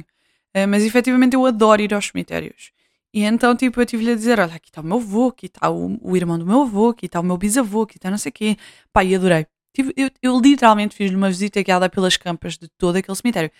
Uh, 0.55 0.67
mas 0.67 0.83
efetivamente 0.83 1.35
eu 1.35 1.45
adoro 1.45 1.81
ir 1.81 1.93
aos 1.93 2.07
cemitérios. 2.07 2.71
E 3.13 3.23
então, 3.23 3.55
tipo, 3.55 3.81
eu 3.81 3.85
tive-lhe 3.85 4.11
a 4.11 4.15
dizer: 4.15 4.39
olha, 4.39 4.55
aqui 4.55 4.69
está 4.69 4.81
o 4.81 4.83
meu 4.83 4.97
avô, 4.97 5.27
aqui 5.27 5.47
está 5.47 5.69
o, 5.69 5.99
o, 6.01 6.15
irmão 6.17 6.39
do 6.39 6.45
meu 6.45 6.61
avô, 6.61 6.89
aqui 6.89 7.05
está 7.05 7.19
o 7.19 7.23
meu 7.23 7.37
bisavô, 7.37 7.83
aqui 7.83 7.97
está 7.97 8.09
não 8.09 8.17
sei 8.17 8.29
o 8.29 8.33
quê. 8.33 8.57
Pá, 8.91 9.03
e 9.03 9.15
adorei. 9.15 9.45
Tive, 9.73 9.93
eu, 9.97 10.09
eu, 10.21 10.39
literalmente 10.39 10.95
fiz 10.95 11.11
uma 11.11 11.29
visita 11.29 11.61
guiada 11.63 11.89
pelas 11.89 12.15
campas 12.15 12.57
de 12.57 12.67
todo 12.77 12.95
aquele 12.95 13.15
cemitério. 13.15 13.51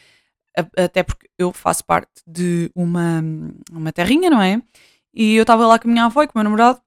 Até 0.78 1.02
porque 1.02 1.28
eu 1.38 1.52
faço 1.52 1.84
parte 1.84 2.21
de 2.28 2.69
uma, 2.76 3.21
uma 3.71 3.91
terrinha, 3.91 4.30
não 4.30 4.41
é? 4.41 4.62
E 5.13 5.36
eu 5.36 5.41
estava 5.41 5.65
lá 5.65 5.80
com 5.80 5.88
a 5.88 5.91
minha 5.91 6.06
avó 6.06 6.21
e 6.21 6.28
com 6.28 6.34
o 6.34 6.38
meu 6.38 6.43
namorado. 6.43 6.82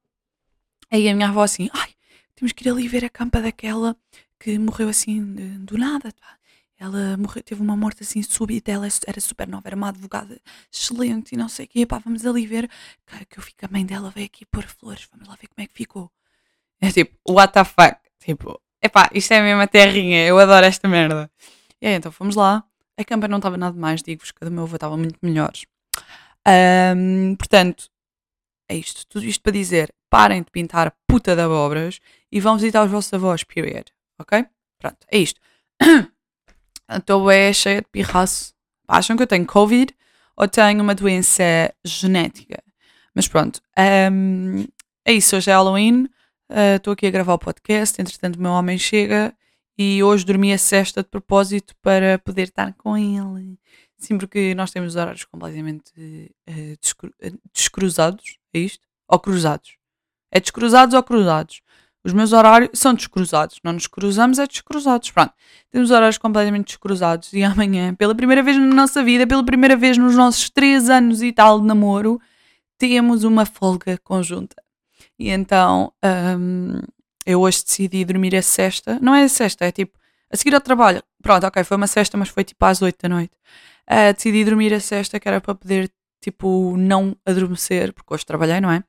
Aí 0.90 1.08
a 1.08 1.14
minha 1.14 1.28
avó 1.28 1.42
assim, 1.42 1.68
ai, 1.72 1.90
temos 2.36 2.52
que 2.52 2.66
ir 2.66 2.70
ali 2.70 2.86
ver 2.86 3.04
a 3.04 3.10
campa 3.10 3.40
daquela 3.40 3.96
que 4.38 4.58
morreu 4.58 4.88
assim 4.88 5.20
do 5.64 5.76
nada. 5.76 6.12
Ela 6.78 7.16
morreu, 7.16 7.42
teve 7.42 7.62
uma 7.62 7.76
morte 7.76 8.02
assim 8.02 8.22
súbita, 8.22 8.70
ela 8.70 8.86
era 9.06 9.20
super 9.20 9.48
nova, 9.48 9.66
era 9.66 9.76
uma 9.76 9.88
advogada 9.88 10.40
excelente 10.70 11.34
e 11.34 11.38
não 11.38 11.48
sei 11.48 11.64
o 11.64 11.68
quê. 11.68 11.86
Pá, 11.86 11.98
vamos 11.98 12.24
ali 12.24 12.46
ver 12.46 12.68
que, 13.06 13.24
que 13.26 13.38
eu 13.38 13.42
fico, 13.42 13.64
a 13.64 13.68
mãe 13.68 13.84
dela 13.84 14.10
veio 14.10 14.26
aqui 14.26 14.44
pôr 14.46 14.64
flores, 14.64 15.08
vamos 15.10 15.26
lá 15.26 15.34
ver 15.40 15.48
como 15.48 15.64
é 15.64 15.66
que 15.66 15.72
ficou. 15.72 16.12
É 16.80 16.92
tipo, 16.92 17.16
what 17.28 17.52
the 17.52 17.64
fuck? 17.64 17.98
Tipo, 18.20 18.60
epá, 18.82 19.10
isto 19.12 19.32
é 19.32 19.40
mesmo 19.40 19.62
a 19.62 19.66
terrinha, 19.66 20.26
eu 20.26 20.38
adoro 20.38 20.66
esta 20.66 20.88
merda. 20.88 21.30
E 21.80 21.86
aí, 21.86 21.94
então 21.94 22.10
fomos 22.10 22.34
lá. 22.36 22.64
A 22.98 23.04
campa 23.04 23.28
não 23.28 23.38
estava 23.38 23.56
nada 23.56 23.78
mais, 23.78 24.02
digo-vos 24.02 24.30
que 24.30 24.38
a 24.42 24.46
do 24.46 24.50
meu 24.50 24.64
avô 24.64 24.76
estava 24.76 24.96
muito 24.96 25.18
melhor. 25.22 25.52
Um, 26.96 27.34
portanto, 27.36 27.90
é 28.68 28.76
isto. 28.76 29.06
Tudo 29.06 29.24
isto 29.26 29.42
para 29.42 29.52
dizer, 29.52 29.92
parem 30.08 30.42
de 30.42 30.50
pintar 30.50 30.94
puta 31.06 31.34
de 31.34 31.42
abobras 31.42 32.00
e 32.30 32.40
vão 32.40 32.56
visitar 32.56 32.84
os 32.84 32.90
vossos 32.90 33.12
avós, 33.12 33.44
period. 33.44 33.84
Ok? 34.18 34.46
Pronto, 34.78 34.98
é 35.08 35.18
isto. 35.18 35.40
Estou 36.90 37.30
é 37.30 37.52
cheia 37.52 37.80
de 37.80 37.88
pirraço. 37.88 38.54
Acham 38.88 39.16
que 39.16 39.22
eu 39.22 39.26
tenho 39.26 39.44
Covid 39.44 39.94
ou 40.36 40.46
tenho 40.48 40.82
uma 40.82 40.94
doença 40.94 41.42
genética? 41.84 42.62
Mas 43.14 43.26
pronto, 43.26 43.60
um, 44.12 44.64
é 45.04 45.12
isso. 45.12 45.36
Hoje 45.36 45.50
é 45.50 45.54
Halloween. 45.54 46.08
Estou 46.48 46.92
uh, 46.92 46.94
aqui 46.94 47.06
a 47.06 47.10
gravar 47.10 47.34
o 47.34 47.38
podcast, 47.38 48.00
entretanto 48.00 48.36
o 48.36 48.42
meu 48.42 48.52
homem 48.52 48.78
chega 48.78 49.34
e 49.76 50.02
hoje 50.02 50.24
dormi 50.24 50.52
a 50.52 50.58
cesta 50.58 51.02
de 51.02 51.08
propósito 51.08 51.74
para 51.82 52.18
poder 52.18 52.44
estar 52.44 52.72
com 52.74 52.96
ele. 52.96 53.58
Sim, 53.98 54.16
porque 54.16 54.54
nós 54.54 54.70
temos 54.70 54.94
horários 54.94 55.24
completamente 55.24 55.92
uh, 56.48 56.76
descru 56.80 57.10
descruzados, 57.52 58.38
é 58.54 58.60
isto? 58.60 58.86
Ou 59.08 59.18
cruzados? 59.18 59.76
É 60.30 60.38
descruzados 60.38 60.94
ou 60.94 61.02
cruzados? 61.02 61.62
Os 62.04 62.12
meus 62.12 62.32
horários 62.32 62.70
são 62.74 62.94
descruzados, 62.94 63.58
não 63.64 63.72
nos 63.72 63.88
cruzamos, 63.88 64.38
é 64.38 64.46
descruzados. 64.46 65.10
Pronto, 65.10 65.34
temos 65.72 65.90
horários 65.90 66.18
completamente 66.18 66.68
descruzados 66.68 67.32
e 67.32 67.42
amanhã, 67.42 67.92
pela 67.96 68.14
primeira 68.14 68.44
vez 68.44 68.56
na 68.56 68.72
nossa 68.72 69.02
vida, 69.02 69.26
pela 69.26 69.44
primeira 69.44 69.76
vez 69.76 69.98
nos 69.98 70.14
nossos 70.14 70.48
três 70.48 70.88
anos 70.88 71.20
e 71.22 71.32
tal 71.32 71.60
de 71.60 71.66
namoro, 71.66 72.20
temos 72.78 73.24
uma 73.24 73.44
folga 73.44 73.98
conjunta. 74.04 74.65
E 75.18 75.30
então 75.30 75.92
um, 76.38 76.80
eu 77.24 77.40
hoje 77.40 77.64
decidi 77.64 78.04
dormir 78.04 78.34
a 78.36 78.42
sexta. 78.42 78.98
Não 79.00 79.14
é 79.14 79.24
a 79.24 79.28
sexta, 79.28 79.64
é 79.64 79.72
tipo 79.72 79.98
a 80.30 80.36
seguir 80.36 80.54
ao 80.54 80.60
trabalho. 80.60 81.02
Pronto, 81.22 81.46
ok, 81.46 81.64
foi 81.64 81.76
uma 81.76 81.86
sexta, 81.86 82.16
mas 82.16 82.28
foi 82.28 82.44
tipo 82.44 82.64
às 82.64 82.82
oito 82.82 82.98
da 83.02 83.08
noite. 83.08 83.32
Uh, 83.90 84.12
decidi 84.14 84.44
dormir 84.44 84.72
a 84.74 84.80
sexta, 84.80 85.18
que 85.18 85.28
era 85.28 85.40
para 85.40 85.54
poder, 85.54 85.90
tipo, 86.20 86.76
não 86.76 87.16
adormecer, 87.24 87.92
porque 87.92 88.12
hoje 88.12 88.26
trabalhei, 88.26 88.60
não 88.60 88.70
é? 88.70 88.82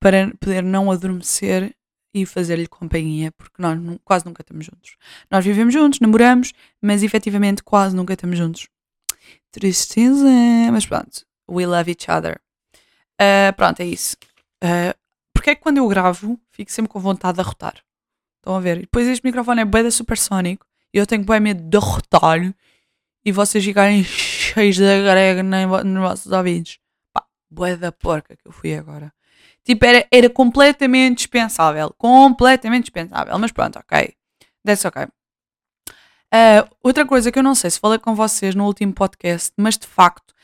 Para 0.00 0.32
poder 0.40 0.62
não 0.62 0.90
adormecer 0.90 1.74
e 2.14 2.24
fazer-lhe 2.24 2.66
companhia, 2.66 3.30
porque 3.32 3.60
nós 3.60 3.78
quase 4.04 4.24
nunca 4.24 4.42
estamos 4.42 4.64
juntos. 4.64 4.96
Nós 5.30 5.44
vivemos 5.44 5.74
juntos, 5.74 6.00
namoramos, 6.00 6.52
mas 6.80 7.02
efetivamente 7.02 7.62
quase 7.62 7.94
nunca 7.94 8.14
estamos 8.14 8.38
juntos. 8.38 8.68
Tristeza, 9.50 10.26
mas 10.72 10.86
pronto, 10.86 11.26
we 11.50 11.66
love 11.66 11.90
each 11.90 12.10
other. 12.10 12.40
Uh, 13.20 13.52
pronto, 13.56 13.80
é 13.80 13.86
isso. 13.86 14.16
Uh, 14.62 14.94
porque 15.46 15.50
é 15.52 15.54
que 15.54 15.62
quando 15.62 15.76
eu 15.76 15.86
gravo 15.86 16.40
fico 16.50 16.72
sempre 16.72 16.90
com 16.90 16.98
vontade 16.98 17.36
de 17.36 17.40
arrotar? 17.40 17.74
Estão 18.38 18.56
a 18.56 18.60
ver? 18.60 18.78
E 18.78 18.80
depois 18.80 19.06
este 19.06 19.24
microfone 19.24 19.60
é 19.60 19.64
bué 19.64 19.80
da 19.80 19.92
supersónico 19.92 20.66
e 20.92 20.98
eu 20.98 21.06
tenho 21.06 21.24
bem 21.24 21.38
medo 21.38 21.62
de 21.62 21.76
arrotar 21.76 22.52
e 23.24 23.30
vocês 23.30 23.64
ficarem 23.64 24.02
cheios 24.02 24.76
da 24.76 24.98
grega 25.02 25.44
nos 25.44 26.02
vossos 26.02 26.32
ouvidos. 26.32 26.80
Pá, 27.12 27.24
bué 27.48 27.76
da 27.76 27.92
porca 27.92 28.34
que 28.34 28.44
eu 28.44 28.50
fui 28.50 28.74
agora. 28.74 29.12
Tipo, 29.62 29.86
era, 29.86 30.04
era 30.10 30.28
completamente 30.28 31.18
dispensável. 31.18 31.94
Completamente 31.96 32.86
dispensável. 32.86 33.38
Mas 33.38 33.52
pronto, 33.52 33.78
ok. 33.78 34.14
That's 34.64 34.84
ok. 34.84 35.04
Uh, 35.04 36.68
outra 36.82 37.06
coisa 37.06 37.30
que 37.30 37.38
eu 37.38 37.42
não 37.44 37.54
sei 37.54 37.70
se 37.70 37.78
falei 37.78 38.00
com 38.00 38.16
vocês 38.16 38.56
no 38.56 38.66
último 38.66 38.92
podcast, 38.92 39.52
mas 39.56 39.78
de 39.78 39.86
facto, 39.86 40.34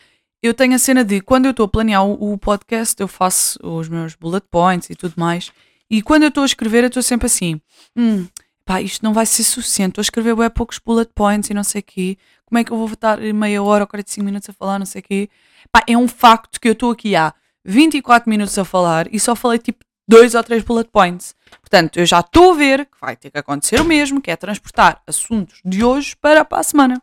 eu 0.42 0.52
tenho 0.52 0.74
a 0.74 0.78
cena 0.78 1.04
de 1.04 1.20
quando 1.20 1.44
eu 1.44 1.52
estou 1.52 1.66
a 1.66 1.68
planear 1.68 2.04
o, 2.04 2.32
o, 2.32 2.38
podcast, 2.38 3.00
eu 3.00 3.06
faço 3.06 3.58
os 3.62 3.88
meus 3.88 4.14
bullet 4.16 4.44
points 4.50 4.90
e 4.90 4.96
tudo 4.96 5.14
mais. 5.16 5.52
E 5.88 6.02
quando 6.02 6.24
eu 6.24 6.28
estou 6.28 6.42
a 6.42 6.46
escrever, 6.46 6.82
eu 6.82 6.88
estou 6.88 7.02
sempre 7.02 7.26
assim: 7.26 7.60
hum, 7.96 8.26
pá, 8.64 8.80
isto 8.80 9.04
não 9.04 9.12
vai 9.14 9.24
ser 9.24 9.44
suficiente. 9.44 9.90
Estou 9.90 10.00
a 10.00 10.06
escrever 10.06 10.34
bem 10.34 10.50
poucos 10.50 10.78
bullet 10.78 11.10
points 11.14 11.48
e 11.50 11.54
não 11.54 11.62
sei 11.62 11.80
o 11.80 11.84
quê. 11.84 12.18
Como 12.44 12.58
é 12.58 12.64
que 12.64 12.72
eu 12.72 12.76
vou 12.76 12.92
estar 12.92 13.18
meia 13.18 13.62
hora 13.62 13.84
ou 13.84 13.86
45 13.86 14.24
minutos 14.24 14.48
a 14.48 14.52
falar, 14.52 14.78
não 14.78 14.86
sei 14.86 15.00
o 15.00 15.04
quê. 15.04 15.30
Pá, 15.70 15.82
é 15.86 15.96
um 15.96 16.08
facto 16.08 16.60
que 16.60 16.68
eu 16.68 16.72
estou 16.72 16.90
aqui 16.90 17.14
há 17.14 17.32
24 17.64 18.28
minutos 18.28 18.58
a 18.58 18.64
falar 18.64 19.06
e 19.14 19.20
só 19.20 19.36
falei 19.36 19.58
tipo 19.58 19.84
dois 20.08 20.34
ou 20.34 20.42
três 20.42 20.62
bullet 20.62 20.90
points. 20.90 21.34
Portanto, 21.60 21.98
eu 21.98 22.04
já 22.04 22.20
estou 22.20 22.52
a 22.52 22.56
ver 22.56 22.86
que 22.86 23.00
vai 23.00 23.16
ter 23.16 23.30
que 23.30 23.38
acontecer 23.38 23.80
o 23.80 23.84
mesmo, 23.84 24.20
que 24.20 24.30
é 24.30 24.36
transportar 24.36 25.00
assuntos 25.06 25.60
de 25.64 25.84
hoje 25.84 26.16
para, 26.16 26.44
para 26.44 26.58
a 26.58 26.62
semana. 26.62 27.00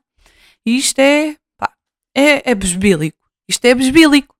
E 0.65 0.77
isto 0.77 0.99
é, 0.99 1.35
pá, 1.57 1.71
é, 2.15 2.51
é 2.51 2.53
besbílico. 2.53 3.28
Isto 3.49 3.65
é 3.65 3.73
besbílico. 3.73 4.35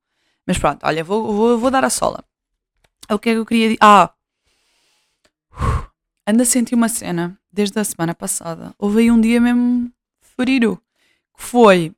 Mas 0.45 0.57
pronto, 0.57 0.83
olha, 0.83 1.03
vou, 1.03 1.33
vou, 1.33 1.57
vou 1.57 1.71
dar 1.71 1.83
a 1.83 1.89
sola. 1.89 2.23
O 3.09 3.17
que 3.17 3.29
é 3.29 3.33
que 3.33 3.39
eu 3.39 3.45
queria 3.45 3.67
dizer? 3.69 3.79
Ah! 3.81 4.11
Anda 6.27 6.43
a 6.43 6.45
sentir 6.45 6.75
uma 6.75 6.87
cena 6.87 7.37
desde 7.51 7.79
a 7.79 7.83
semana 7.83 8.13
passada. 8.13 8.73
Houve 8.77 9.01
aí 9.01 9.11
um 9.11 9.19
dia 9.19 9.41
mesmo 9.41 9.91
ferido. 10.21 10.79
Que 11.35 11.43
foi. 11.43 11.91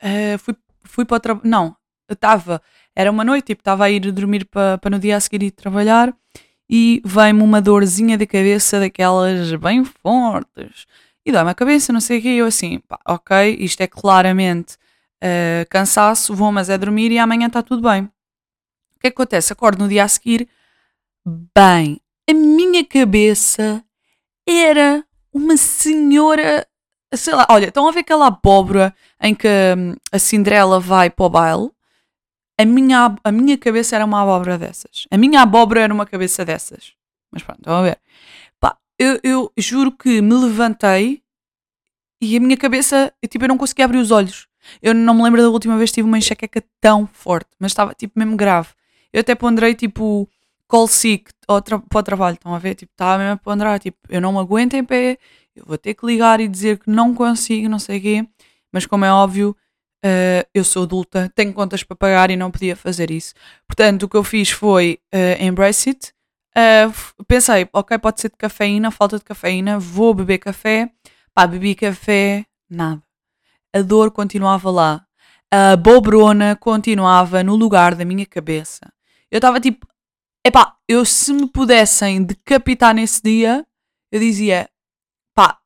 Uh, 0.00 0.38
fui, 0.38 0.56
fui 0.84 1.04
para 1.04 1.16
o 1.16 1.20
trabalho. 1.20 1.48
Não, 1.48 1.76
eu 2.08 2.14
estava 2.14 2.62
era 2.94 3.10
uma 3.10 3.24
noite, 3.24 3.46
tipo, 3.46 3.60
estava 3.60 3.84
a 3.84 3.90
ir 3.90 4.00
dormir 4.12 4.44
para 4.44 4.78
pa 4.78 4.90
no 4.90 4.98
dia 4.98 5.16
a 5.16 5.20
seguir 5.20 5.42
ir 5.42 5.50
trabalhar 5.50 6.14
e 6.68 7.02
veio-me 7.04 7.42
uma 7.42 7.60
dorzinha 7.60 8.16
de 8.18 8.26
cabeça 8.26 8.78
daquelas 8.78 9.52
bem 9.54 9.84
fortes. 9.84 10.86
E 11.24 11.32
dá-me 11.32 11.50
a 11.50 11.54
cabeça, 11.54 11.92
não 11.92 12.00
sei 12.00 12.18
o 12.18 12.22
quê, 12.22 12.28
e 12.28 12.38
eu 12.38 12.46
assim, 12.46 12.80
pá, 12.80 12.98
ok, 13.06 13.56
isto 13.60 13.80
é 13.80 13.86
claramente 13.86 14.76
uh, 15.22 15.68
cansaço, 15.70 16.34
vou 16.34 16.50
mas 16.50 16.68
é 16.68 16.76
dormir 16.76 17.12
e 17.12 17.18
amanhã 17.18 17.46
está 17.46 17.62
tudo 17.62 17.88
bem. 17.88 18.04
que 19.00 19.06
é 19.06 19.10
que 19.10 19.14
acontece? 19.14 19.52
Acordo 19.52 19.82
no 19.82 19.88
dia 19.88 20.04
a 20.04 20.08
seguir, 20.08 20.48
bem, 21.54 22.00
a 22.28 22.34
minha 22.34 22.84
cabeça 22.84 23.84
era 24.46 25.04
uma 25.32 25.56
senhora, 25.56 26.66
sei 27.14 27.34
lá, 27.34 27.46
olha, 27.50 27.68
estão 27.68 27.88
a 27.88 27.92
ver 27.92 28.00
aquela 28.00 28.26
abóbora 28.26 28.94
em 29.20 29.34
que 29.34 29.48
hum, 29.48 29.94
a 30.10 30.18
Cinderela 30.18 30.78
vai 30.78 31.08
para 31.08 31.24
o 31.24 31.30
baile? 31.30 31.70
A 32.58 32.64
minha, 32.64 33.16
a 33.24 33.32
minha 33.32 33.56
cabeça 33.56 33.96
era 33.96 34.04
uma 34.04 34.22
abóbora 34.22 34.58
dessas. 34.58 35.06
A 35.10 35.16
minha 35.16 35.40
abóbora 35.40 35.80
era 35.80 35.94
uma 35.94 36.06
cabeça 36.06 36.44
dessas. 36.44 36.92
Mas 37.30 37.42
pronto, 37.42 37.66
a 37.68 37.82
ver. 37.82 37.98
Pá, 38.60 38.76
eu, 38.98 39.18
eu 39.24 39.52
juro 39.56 39.90
que 39.90 40.20
me 40.20 40.34
levantei 40.34 41.22
e 42.20 42.36
a 42.36 42.40
minha 42.40 42.56
cabeça, 42.56 43.12
eu, 43.20 43.28
tipo, 43.28 43.44
eu 43.44 43.48
não 43.48 43.58
conseguia 43.58 43.84
abrir 43.84 43.98
os 43.98 44.12
olhos. 44.12 44.46
Eu 44.80 44.94
não 44.94 45.14
me 45.14 45.22
lembro 45.22 45.42
da 45.42 45.48
última 45.48 45.76
vez 45.76 45.90
que 45.90 45.94
tive 45.94 46.08
uma 46.08 46.18
enxaqueca 46.18 46.62
tão 46.80 47.06
forte, 47.12 47.50
mas 47.58 47.72
estava 47.72 47.94
tipo 47.94 48.18
mesmo 48.18 48.36
grave. 48.36 48.68
Eu 49.12 49.20
até 49.20 49.34
ponderei 49.34 49.74
tipo 49.74 50.28
call 50.68 50.88
sick 50.88 51.30
para 51.46 52.00
o 52.00 52.02
trabalho, 52.02 52.34
estão 52.34 52.54
a 52.54 52.58
ver? 52.58 52.74
Tipo, 52.74 52.92
estava 52.92 53.18
mesmo 53.18 53.34
a 53.34 53.36
ponderar, 53.36 53.78
tipo, 53.78 53.98
eu 54.08 54.20
não 54.22 54.32
me 54.32 54.38
aguento 54.38 54.72
em 54.74 54.82
pé, 54.82 55.18
eu 55.54 55.64
vou 55.66 55.76
ter 55.76 55.92
que 55.92 56.06
ligar 56.06 56.40
e 56.40 56.48
dizer 56.48 56.78
que 56.78 56.90
não 56.90 57.14
consigo, 57.14 57.68
não 57.68 57.78
sei 57.78 57.98
o 57.98 58.02
quê. 58.02 58.28
Mas 58.72 58.86
como 58.86 59.04
é 59.04 59.12
óbvio, 59.12 59.54
uh, 60.02 60.48
eu 60.54 60.64
sou 60.64 60.84
adulta, 60.84 61.30
tenho 61.34 61.52
contas 61.52 61.82
para 61.82 61.94
pagar 61.94 62.30
e 62.30 62.36
não 62.36 62.50
podia 62.50 62.74
fazer 62.74 63.10
isso. 63.10 63.34
Portanto, 63.68 64.04
o 64.04 64.08
que 64.08 64.16
eu 64.16 64.24
fiz 64.24 64.50
foi 64.50 64.98
uh, 65.14 65.42
embrace 65.42 65.90
it. 65.90 66.12
Uh, 66.56 67.24
pensei, 67.24 67.68
ok, 67.70 67.98
pode 67.98 68.20
ser 68.22 68.30
de 68.30 68.36
cafeína, 68.36 68.90
falta 68.90 69.18
de 69.18 69.24
cafeína, 69.24 69.78
vou 69.78 70.14
beber 70.14 70.38
café. 70.38 70.90
Pá, 71.34 71.46
bebi 71.46 71.74
café, 71.74 72.46
nada 72.70 73.02
a 73.74 73.82
dor 73.82 74.10
continuava 74.10 74.70
lá. 74.70 75.06
A 75.50 75.76
bobrona 75.76 76.56
continuava 76.56 77.42
no 77.42 77.56
lugar 77.56 77.94
da 77.94 78.04
minha 78.04 78.26
cabeça. 78.26 78.92
Eu 79.30 79.38
estava 79.38 79.60
tipo, 79.60 79.86
epá, 80.46 80.76
eu 80.88 81.04
se 81.04 81.32
me 81.32 81.48
pudessem 81.48 82.22
decapitar 82.22 82.94
nesse 82.94 83.22
dia, 83.22 83.66
eu 84.10 84.20
dizia, 84.20 84.68
pá, 85.34 85.58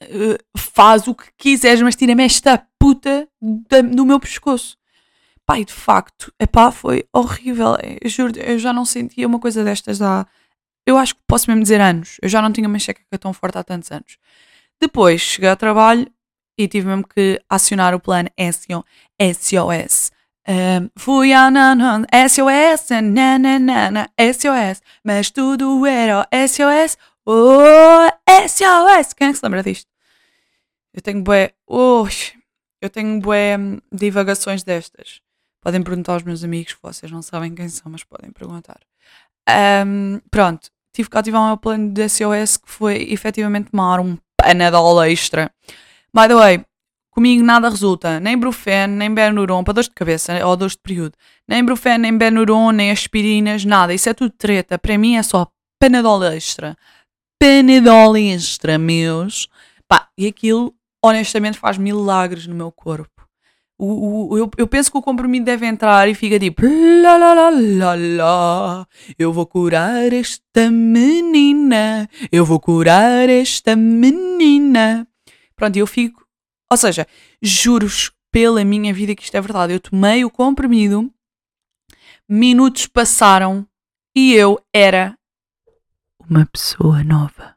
eh, 0.00 0.38
faz 0.56 1.06
o 1.08 1.14
que 1.14 1.30
quiseres, 1.36 1.82
mas 1.82 1.96
tira-me 1.96 2.24
esta 2.24 2.66
puta 2.78 3.28
do 3.40 4.04
meu 4.06 4.20
pescoço. 4.20 4.76
Pá, 5.46 5.58
e 5.58 5.64
de 5.64 5.72
facto, 5.72 6.32
epá, 6.40 6.70
foi 6.70 7.06
horrível. 7.12 7.76
Eu 8.00 8.08
juro, 8.10 8.38
eu 8.38 8.58
já 8.58 8.72
não 8.72 8.84
sentia 8.84 9.26
uma 9.26 9.38
coisa 9.38 9.62
destas 9.64 10.00
há. 10.02 10.26
Eu 10.86 10.98
acho 10.98 11.14
que 11.14 11.20
posso 11.26 11.50
mesmo 11.50 11.62
dizer 11.62 11.80
anos. 11.80 12.18
Eu 12.22 12.28
já 12.28 12.42
não 12.42 12.52
tinha 12.52 12.68
uma 12.68 12.76
enxaqueca 12.76 13.18
tão 13.18 13.32
forte 13.32 13.58
há 13.58 13.64
tantos 13.64 13.90
anos. 13.92 14.18
Depois 14.80 15.20
cheguei 15.20 15.50
ao 15.50 15.56
trabalho 15.56 16.10
e 16.56 16.68
tive 16.68 16.86
mesmo 16.86 17.06
que 17.06 17.40
acionar 17.48 17.94
o 17.94 18.00
plano 18.00 18.28
SOS. 18.38 20.12
Um, 20.46 20.90
fui 20.96 21.32
a 21.32 21.50
nan, 21.50 22.04
SOS, 22.28 22.90
nananana, 23.02 24.10
SOS, 24.18 24.82
mas 25.02 25.30
tudo 25.30 25.86
era 25.86 26.28
SOS, 26.30 26.98
oh, 27.24 28.08
SOS. 28.28 29.14
Quem 29.14 29.28
é 29.28 29.32
que 29.32 29.38
se 29.38 29.44
lembra 29.44 29.62
disto? 29.62 29.90
Eu 30.92 31.00
tenho 31.00 31.22
bué, 31.22 31.52
oh, 31.66 32.06
eu 32.80 32.90
tenho 32.90 33.20
bué 33.20 33.56
hum, 33.58 33.78
divagações 33.90 34.62
destas. 34.62 35.20
Podem 35.62 35.82
perguntar 35.82 36.12
aos 36.12 36.22
meus 36.22 36.44
amigos, 36.44 36.76
vocês 36.82 37.10
não 37.10 37.22
sabem 37.22 37.54
quem 37.54 37.68
são, 37.70 37.90
mas 37.90 38.04
podem 38.04 38.30
perguntar. 38.30 38.80
Um, 39.86 40.20
pronto, 40.30 40.68
tive 40.92 41.08
que 41.08 41.16
ativar 41.16 41.40
o 41.40 41.46
meu 41.46 41.56
plano 41.56 41.90
de 41.90 42.06
SOS 42.06 42.58
que 42.58 42.70
foi 42.70 43.10
efetivamente 43.10 43.70
tomar 43.70 43.98
um 43.98 44.18
panadol 44.36 45.02
extra 45.04 45.50
By 46.14 46.28
the 46.28 46.36
way, 46.36 46.64
comigo 47.10 47.42
nada 47.42 47.68
resulta, 47.68 48.20
nem 48.20 48.38
Brufen, 48.38 48.86
nem 48.86 49.12
Benuron, 49.12 49.64
para 49.64 49.74
dores 49.74 49.88
de 49.88 49.94
cabeça 49.96 50.46
ou 50.46 50.56
dores 50.56 50.74
de 50.74 50.82
período, 50.82 51.14
nem 51.48 51.64
Brufen, 51.64 51.98
nem 51.98 52.16
Benuron, 52.16 52.70
nem 52.70 52.92
aspirinas, 52.92 53.64
nada, 53.64 53.92
isso 53.92 54.08
é 54.08 54.14
tudo 54.14 54.30
treta. 54.30 54.78
Para 54.78 54.96
mim 54.96 55.16
é 55.16 55.24
só 55.24 55.48
Panadol 55.80 56.22
extra. 56.22 56.76
Panadol 57.36 58.16
extra, 58.16 58.78
meus. 58.78 59.48
Pá, 59.88 60.08
e 60.16 60.28
aquilo 60.28 60.72
honestamente 61.04 61.58
faz 61.58 61.76
milagres 61.76 62.46
no 62.46 62.54
meu 62.54 62.70
corpo. 62.70 63.10
O, 63.76 64.34
o, 64.34 64.38
eu, 64.38 64.50
eu, 64.56 64.68
penso 64.68 64.90
que 64.90 64.96
o 64.96 65.02
comprimido 65.02 65.44
deve 65.44 65.66
entrar 65.66 66.08
e 66.08 66.14
fica 66.14 66.38
tipo 66.38 66.62
lá, 67.02 67.16
lá, 67.16 67.34
lá, 67.34 67.94
lá, 67.96 68.86
eu 69.18 69.32
vou 69.32 69.46
curar 69.46 70.12
esta 70.12 70.70
menina, 70.70 72.08
eu 72.30 72.44
vou 72.44 72.60
curar 72.60 73.28
esta 73.28 73.74
menina. 73.74 75.08
Pronto, 75.56 75.76
eu 75.76 75.86
fico. 75.86 76.26
Ou 76.70 76.76
seja, 76.76 77.06
juros 77.40 78.10
pela 78.30 78.64
minha 78.64 78.92
vida 78.92 79.14
que 79.14 79.22
isto 79.22 79.36
é 79.36 79.40
verdade. 79.40 79.72
Eu 79.72 79.80
tomei 79.80 80.24
o 80.24 80.30
comprimido, 80.30 81.08
minutos 82.28 82.86
passaram 82.86 83.66
e 84.14 84.32
eu 84.34 84.60
era 84.72 85.16
uma 86.28 86.46
pessoa 86.46 87.04
nova. 87.04 87.54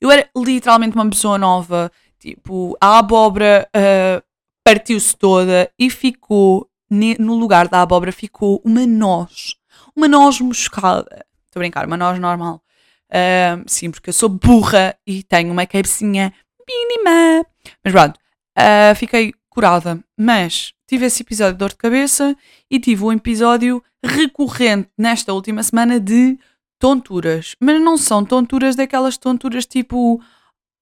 Eu 0.00 0.10
era 0.10 0.28
literalmente 0.36 0.94
uma 0.94 1.08
pessoa 1.08 1.38
nova. 1.38 1.90
Tipo, 2.18 2.76
a 2.80 2.98
abóbora 2.98 3.68
uh, 3.74 4.22
partiu-se 4.62 5.16
toda 5.16 5.70
e 5.78 5.90
ficou, 5.90 6.68
no 6.90 7.34
lugar 7.36 7.68
da 7.68 7.82
abóbora, 7.82 8.12
ficou 8.12 8.62
uma 8.64 8.86
noz. 8.86 9.56
Uma 9.96 10.08
noz 10.08 10.40
moscada. 10.40 11.26
Estou 11.46 11.58
a 11.58 11.58
brincar, 11.58 11.86
uma 11.86 11.96
noz 11.96 12.18
normal. 12.18 12.62
Uh, 13.10 13.62
sim, 13.66 13.90
porque 13.90 14.10
eu 14.10 14.14
sou 14.14 14.28
burra 14.28 14.96
e 15.06 15.22
tenho 15.22 15.52
uma 15.52 15.66
cabecinha 15.66 16.32
mínima. 16.68 17.46
Mas 17.82 17.92
pronto, 17.92 18.18
uh, 18.58 18.94
fiquei 18.96 19.32
curada. 19.48 20.02
Mas 20.18 20.72
tive 20.86 21.06
esse 21.06 21.22
episódio 21.22 21.54
de 21.54 21.58
dor 21.58 21.70
de 21.70 21.76
cabeça 21.76 22.36
e 22.70 22.78
tive 22.78 23.04
um 23.04 23.12
episódio 23.12 23.82
recorrente 24.04 24.90
nesta 24.98 25.32
última 25.32 25.62
semana 25.62 25.98
de 25.98 26.38
tonturas. 26.78 27.54
Mas 27.60 27.80
não 27.80 27.96
são 27.96 28.24
tonturas 28.24 28.76
daquelas 28.76 29.16
tonturas 29.16 29.66
tipo. 29.66 30.20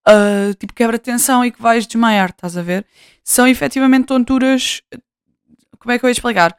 Uh, 0.09 0.53
tipo 0.59 0.75
quebra-tensão 0.75 1.45
e 1.45 1.53
que 1.53 1.63
vais 1.63 1.87
desmaiar, 1.87 2.31
estás 2.31 2.57
a 2.57 2.63
ver? 2.63 2.85
São 3.23 3.47
efetivamente 3.47 4.07
tonturas. 4.07 4.83
Como 5.79 5.93
é 5.93 5.99
que 5.99 6.05
eu 6.05 6.09
ia 6.09 6.13
explicar? 6.13 6.57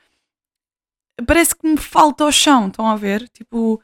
Parece 1.27 1.53
que 1.53 1.67
me 1.67 1.77
falta 1.77 2.23
o 2.25 2.31
chão, 2.31 2.67
estão 2.67 2.87
a 2.87 2.95
ver? 2.95 3.27
Tipo, 3.29 3.81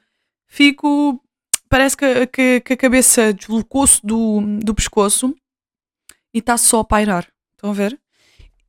fico 0.48 1.22
parece 1.70 1.96
que, 1.96 2.28
que, 2.28 2.60
que 2.62 2.74
a 2.74 2.78
cabeça 2.78 3.32
deslocou-se 3.32 4.06
do, 4.06 4.42
do 4.60 4.74
pescoço 4.74 5.34
e 6.34 6.40
está 6.40 6.58
só 6.58 6.80
a 6.80 6.86
pairar. 6.86 7.28
Estão 7.52 7.70
a 7.70 7.74
ver? 7.74 8.00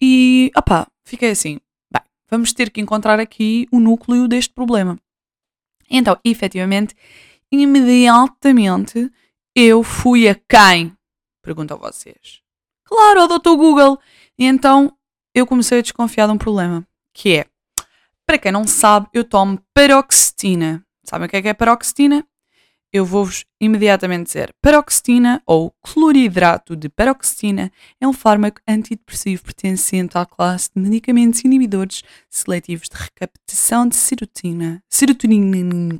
E, 0.00 0.50
opá, 0.56 0.86
fiquei 1.04 1.30
assim. 1.30 1.58
Bem, 1.92 2.02
vamos 2.30 2.52
ter 2.52 2.70
que 2.70 2.80
encontrar 2.80 3.18
aqui 3.18 3.66
o 3.72 3.80
núcleo 3.80 4.28
deste 4.28 4.52
problema. 4.52 4.98
Então, 5.88 6.16
efetivamente, 6.24 6.94
imediatamente 7.50 9.10
eu 9.54 9.82
fui 9.82 10.28
a 10.28 10.34
quem? 10.34 10.96
Pergunto 11.42 11.74
a 11.74 11.76
vocês. 11.76 12.40
Claro, 12.84 13.22
ao 13.22 13.28
Dr. 13.28 13.56
Google. 13.56 13.98
E 14.38 14.44
então 14.44 14.96
eu 15.34 15.46
comecei 15.46 15.78
a 15.78 15.82
desconfiar 15.82 16.26
de 16.26 16.32
um 16.32 16.38
problema, 16.38 16.86
que 17.14 17.36
é, 17.36 17.46
para 18.26 18.38
quem 18.38 18.52
não 18.52 18.66
sabe, 18.66 19.08
eu 19.12 19.24
tomo 19.24 19.60
paroxetina. 19.74 20.84
Sabem 21.04 21.26
o 21.26 21.30
que 21.30 21.36
é 21.36 21.42
que 21.42 21.48
é 21.48 21.54
paroxetina? 21.54 22.24
Eu 22.92 23.04
vou-vos 23.04 23.44
imediatamente 23.60 24.26
dizer: 24.26 24.54
paroxetina 24.60 25.42
ou 25.46 25.72
cloridrato 25.82 26.74
de 26.74 26.88
paroxetina 26.88 27.70
é 28.00 28.06
um 28.06 28.12
fármaco 28.12 28.60
antidepressivo 28.66 29.44
pertencente 29.44 30.18
à 30.18 30.26
classe 30.26 30.70
de 30.74 30.82
medicamentos 30.82 31.44
inibidores 31.44 32.02
seletivos 32.28 32.88
de 32.88 32.96
recaptação 32.96 33.88
de 33.88 33.96
serotina. 33.96 34.82
Serotonina. 34.88 35.98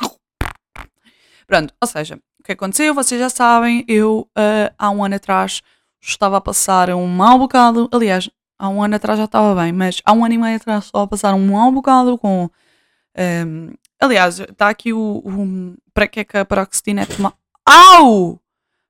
Pronto, 1.47 1.75
ou 1.81 1.89
seja, 1.89 2.19
o 2.39 2.43
que 2.43 2.53
aconteceu, 2.53 2.95
vocês 2.95 3.21
já 3.21 3.29
sabem, 3.29 3.85
eu 3.89 4.29
uh, 4.39 4.73
há 4.79 4.91
um 4.91 5.05
ano 5.05 5.17
atrás 5.17 5.63
estava 6.01 6.37
a 6.37 6.41
passar 6.41 6.91
um 6.91 7.07
mau 7.07 7.39
bocado, 7.39 7.89
aliás, 7.93 8.31
há 8.59 8.69
um 8.69 8.83
ano 8.83 8.95
atrás 8.95 9.19
já 9.19 9.25
estava 9.25 9.61
bem, 9.61 9.73
mas 9.73 10.01
há 10.05 10.13
um 10.13 10.25
ano 10.25 10.35
e 10.35 10.39
meio 10.39 10.57
atrás 10.57 10.85
estava 10.85 11.05
a 11.05 11.09
passar 11.09 11.35
um 11.35 11.49
mau 11.49 11.71
bocado 11.73 12.17
com 12.17 12.49
um, 13.19 13.73
aliás, 14.01 14.41
está 14.41 14.69
aqui 14.69 14.93
o, 14.93 15.23
o, 15.25 15.77
para 16.01 16.09
que 16.09 16.21
é 16.21 16.25
que 16.25 16.39
a 16.39 16.47
paroxetina 16.47 17.03
é 17.03 17.07
tomada. 17.07 17.37
Au! 17.67 18.41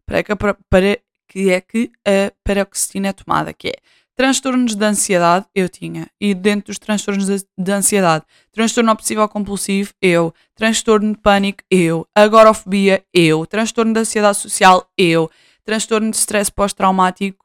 Para 0.06 0.22
que, 0.22 0.36
para, 0.36 0.98
que 1.26 1.50
é 1.50 1.60
que 1.60 1.90
a 2.06 2.32
paroxetina 2.44 3.08
é 3.08 3.12
tomada, 3.12 3.52
que 3.52 3.66
é 3.66 3.74
transtornos 4.14 4.76
de 4.76 4.84
ansiedade, 4.84 5.44
eu 5.52 5.68
tinha. 5.68 6.08
E 6.20 6.34
dentro 6.34 6.68
dos 6.68 6.78
transtornos 6.78 7.26
de, 7.26 7.44
de 7.58 7.72
ansiedade, 7.72 8.24
transtorno 8.52 8.92
obsessivo 8.92 9.28
compulsivo, 9.28 9.92
eu. 10.00 10.32
Transtorno 10.54 11.12
de 11.12 11.18
pânico, 11.18 11.64
eu. 11.68 12.06
Agorafobia, 12.14 13.04
eu. 13.12 13.44
Transtorno 13.44 13.92
de 13.92 13.98
ansiedade 13.98 14.36
social, 14.36 14.88
eu. 14.96 15.28
Transtorno 15.64 16.12
de 16.12 16.16
stress 16.16 16.48
pós-traumático, 16.48 17.44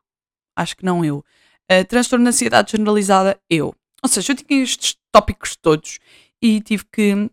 acho 0.55 0.77
que 0.77 0.85
não 0.85 1.03
eu. 1.03 1.25
Uh, 1.71 1.83
transtorno 1.87 2.25
de 2.25 2.29
ansiedade 2.29 2.73
generalizada, 2.73 3.39
eu. 3.49 3.73
Ou 4.03 4.09
seja, 4.09 4.33
eu 4.33 4.35
tinha 4.35 4.61
estes 4.61 4.95
tópicos 5.11 5.55
todos 5.55 5.97
e 6.39 6.61
tive 6.61 6.85
que 6.91 7.31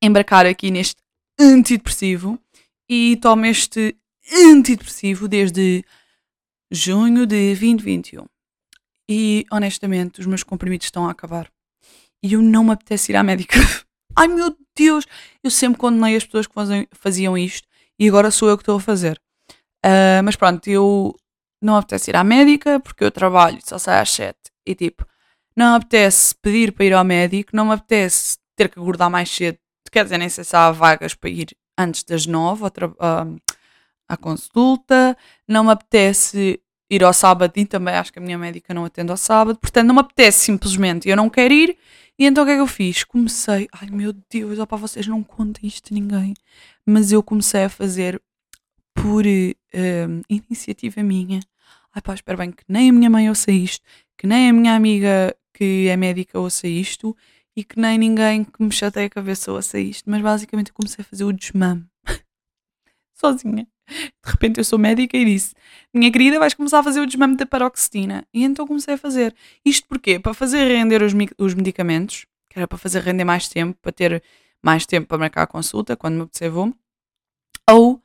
embarcar 0.00 0.46
aqui 0.46 0.70
neste 0.70 1.00
antidepressivo 1.40 2.38
e 2.88 3.16
tomo 3.16 3.46
este 3.46 3.96
antidepressivo 4.30 5.26
desde 5.26 5.82
junho 6.70 7.26
de 7.26 7.54
2021. 7.54 8.26
E 9.08 9.46
honestamente, 9.50 10.20
os 10.20 10.26
meus 10.26 10.42
comprimidos 10.42 10.86
estão 10.86 11.08
a 11.08 11.10
acabar. 11.10 11.50
e 12.22 12.34
eu 12.34 12.42
não 12.42 12.62
me 12.62 12.72
apetece 12.72 13.12
ir 13.12 13.16
à 13.16 13.22
médica. 13.22 13.58
Ai 14.14 14.28
meu 14.28 14.54
Deus! 14.76 15.06
Eu 15.42 15.50
sempre 15.50 15.78
condenei 15.78 16.16
as 16.16 16.24
pessoas 16.24 16.46
que 16.46 16.54
faziam 16.92 17.38
isto 17.38 17.66
e 17.98 18.06
agora 18.06 18.30
sou 18.30 18.50
eu 18.50 18.58
que 18.58 18.62
estou 18.62 18.76
a 18.76 18.80
fazer. 18.80 19.20
Uh, 19.84 20.22
mas 20.22 20.36
pronto, 20.36 20.68
eu 20.68 21.16
não 21.62 21.76
apetece 21.76 22.10
ir 22.10 22.16
à 22.16 22.22
médica 22.22 22.78
porque 22.80 23.02
eu 23.02 23.10
trabalho 23.10 23.58
só 23.64 23.78
saio 23.78 24.02
às 24.02 24.10
7 24.10 24.36
e 24.66 24.74
tipo, 24.74 25.06
não 25.56 25.70
me 25.70 25.76
apetece 25.78 26.34
pedir 26.42 26.72
para 26.72 26.84
ir 26.84 26.92
ao 26.92 27.04
médico, 27.04 27.56
não 27.56 27.66
me 27.66 27.72
apetece 27.72 28.36
ter 28.56 28.68
que 28.68 28.78
acordar 28.78 29.08
mais 29.08 29.30
cedo, 29.30 29.58
quer 29.90 30.04
dizer, 30.04 30.18
nem 30.18 30.28
sei 30.28 30.44
se 30.44 30.56
há 30.56 30.70
vagas 30.70 31.14
para 31.14 31.30
ir 31.30 31.56
antes 31.76 32.02
das 32.04 32.26
9 32.26 32.64
uh, 32.64 32.68
à 34.08 34.16
consulta, 34.16 35.16
não 35.46 35.64
me 35.64 35.70
apetece 35.70 36.60
ir 36.90 37.04
ao 37.04 37.12
sábado 37.12 37.52
e 37.56 37.64
também 37.64 37.94
acho 37.94 38.12
que 38.12 38.18
a 38.18 38.22
minha 38.22 38.36
médica 38.36 38.74
não 38.74 38.84
atende 38.84 39.10
ao 39.10 39.16
sábado, 39.16 39.58
portanto 39.58 39.86
não 39.86 39.94
me 39.94 40.00
apetece 40.00 40.40
simplesmente, 40.40 41.08
eu 41.08 41.16
não 41.16 41.30
quero 41.30 41.54
ir. 41.54 41.76
E 42.18 42.26
então 42.26 42.42
o 42.44 42.46
que 42.46 42.52
é 42.52 42.56
que 42.56 42.60
eu 42.60 42.66
fiz? 42.66 43.04
Comecei, 43.04 43.68
ai 43.72 43.88
meu 43.90 44.12
Deus, 44.30 44.58
ó 44.58 44.66
para 44.66 44.76
vocês 44.76 45.06
não 45.06 45.22
contem 45.22 45.68
isto 45.68 45.92
a 45.92 45.94
ninguém, 45.94 46.34
mas 46.84 47.12
eu 47.12 47.22
comecei 47.22 47.64
a 47.64 47.68
fazer 47.68 48.20
por 48.92 49.24
uh, 49.24 50.22
iniciativa 50.28 51.02
minha. 51.02 51.40
Ai 51.94 52.02
pá, 52.02 52.14
espero 52.14 52.38
bem 52.38 52.50
que 52.50 52.64
nem 52.68 52.90
a 52.90 52.92
minha 52.92 53.08
mãe 53.08 53.28
ouça 53.28 53.50
isto, 53.50 53.84
que 54.18 54.26
nem 54.26 54.50
a 54.50 54.52
minha 54.52 54.74
amiga 54.74 55.34
que 55.54 55.88
é 55.88 55.96
médica 55.96 56.38
ouça 56.38 56.66
isto 56.66 57.16
e 57.56 57.64
que 57.64 57.78
nem 57.78 57.98
ninguém 57.98 58.44
que 58.44 58.62
me 58.62 58.72
chateia 58.72 59.06
a 59.06 59.10
cabeça 59.10 59.52
ouça 59.52 59.78
isto, 59.78 60.08
mas 60.08 60.22
basicamente 60.22 60.68
eu 60.68 60.74
comecei 60.74 61.02
a 61.02 61.04
fazer 61.04 61.24
o 61.24 61.32
desmame. 61.32 61.84
Sozinha. 63.14 63.66
De 63.88 64.30
repente 64.30 64.58
eu 64.58 64.64
sou 64.64 64.78
médica 64.78 65.16
e 65.16 65.24
disse: 65.24 65.54
Minha 65.92 66.12
querida, 66.12 66.38
vais 66.38 66.54
começar 66.54 66.78
a 66.78 66.82
fazer 66.82 67.00
o 67.00 67.06
desmame 67.06 67.36
da 67.36 67.44
paroxetina. 67.44 68.24
E 68.32 68.44
então 68.44 68.66
comecei 68.66 68.94
a 68.94 68.98
fazer. 68.98 69.34
Isto 69.64 69.88
porquê? 69.88 70.18
Para 70.18 70.32
fazer 70.32 70.64
render 70.68 71.02
os, 71.02 71.12
os 71.38 71.54
medicamentos, 71.54 72.26
que 72.48 72.58
era 72.58 72.68
para 72.68 72.78
fazer 72.78 73.00
render 73.02 73.24
mais 73.24 73.48
tempo, 73.48 73.76
para 73.82 73.92
ter 73.92 74.22
mais 74.62 74.86
tempo 74.86 75.08
para 75.08 75.18
marcar 75.18 75.42
a 75.42 75.46
consulta, 75.46 75.96
quando 75.96 76.14
me 76.16 76.22
apetecer 76.22 76.50
vou, 76.50 76.72
ou 77.68 78.00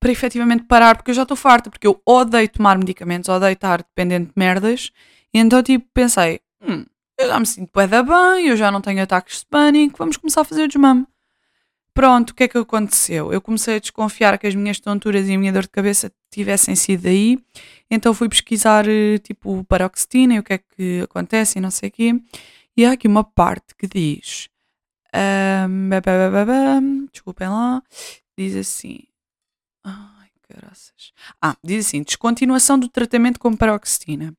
para 0.00 0.10
efetivamente 0.10 0.64
parar, 0.64 0.96
porque 0.96 1.10
eu 1.10 1.14
já 1.14 1.22
estou 1.22 1.36
farta, 1.36 1.70
porque 1.70 1.86
eu 1.86 2.00
odeio 2.06 2.48
tomar 2.48 2.78
medicamentos, 2.78 3.28
odeio 3.28 3.52
estar 3.52 3.82
dependente 3.82 4.28
de 4.28 4.32
merdas. 4.36 4.90
E 5.32 5.38
então, 5.38 5.62
tipo, 5.62 5.86
pensei: 5.92 6.40
hum, 6.62 6.84
eu 7.20 7.28
já 7.28 7.38
me 7.38 7.46
sinto 7.46 7.70
bem, 7.74 8.46
eu 8.48 8.56
já 8.56 8.70
não 8.70 8.80
tenho 8.80 9.02
ataques 9.02 9.40
de 9.40 9.46
pânico, 9.46 9.98
vamos 9.98 10.16
começar 10.16 10.40
a 10.40 10.44
fazer 10.44 10.64
o 10.64 10.68
desmame. 10.68 11.06
Pronto, 11.92 12.30
o 12.30 12.34
que 12.34 12.44
é 12.44 12.48
que 12.48 12.56
aconteceu? 12.56 13.32
Eu 13.32 13.40
comecei 13.40 13.76
a 13.76 13.80
desconfiar 13.80 14.38
que 14.38 14.46
as 14.46 14.54
minhas 14.54 14.78
tonturas 14.80 15.28
e 15.28 15.34
a 15.34 15.38
minha 15.38 15.52
dor 15.52 15.62
de 15.62 15.68
cabeça 15.68 16.10
tivessem 16.30 16.74
sido 16.76 17.02
daí, 17.02 17.38
então 17.90 18.14
fui 18.14 18.28
pesquisar 18.28 18.86
eh, 18.88 19.18
tipo 19.18 19.64
paroxetina 19.64 20.34
e 20.34 20.38
o 20.38 20.42
que 20.42 20.54
é 20.54 20.58
que 20.58 21.00
acontece 21.02 21.58
e 21.58 21.60
não 21.60 21.70
sei 21.70 21.88
o 21.88 21.92
quê. 21.92 22.14
E 22.76 22.86
há 22.86 22.92
aqui 22.92 23.08
uma 23.08 23.24
parte 23.24 23.74
que 23.76 23.86
diz. 23.86 24.48
Um, 25.14 27.06
desculpem 27.12 27.48
lá. 27.48 27.82
Diz 28.38 28.54
assim. 28.56 29.00
Ai, 29.84 30.28
graças. 30.48 31.12
Ah, 31.42 31.56
diz 31.62 31.86
assim: 31.86 32.02
descontinuação 32.02 32.78
do 32.78 32.88
tratamento 32.88 33.38
com 33.38 33.56
paroxetina. 33.56 34.32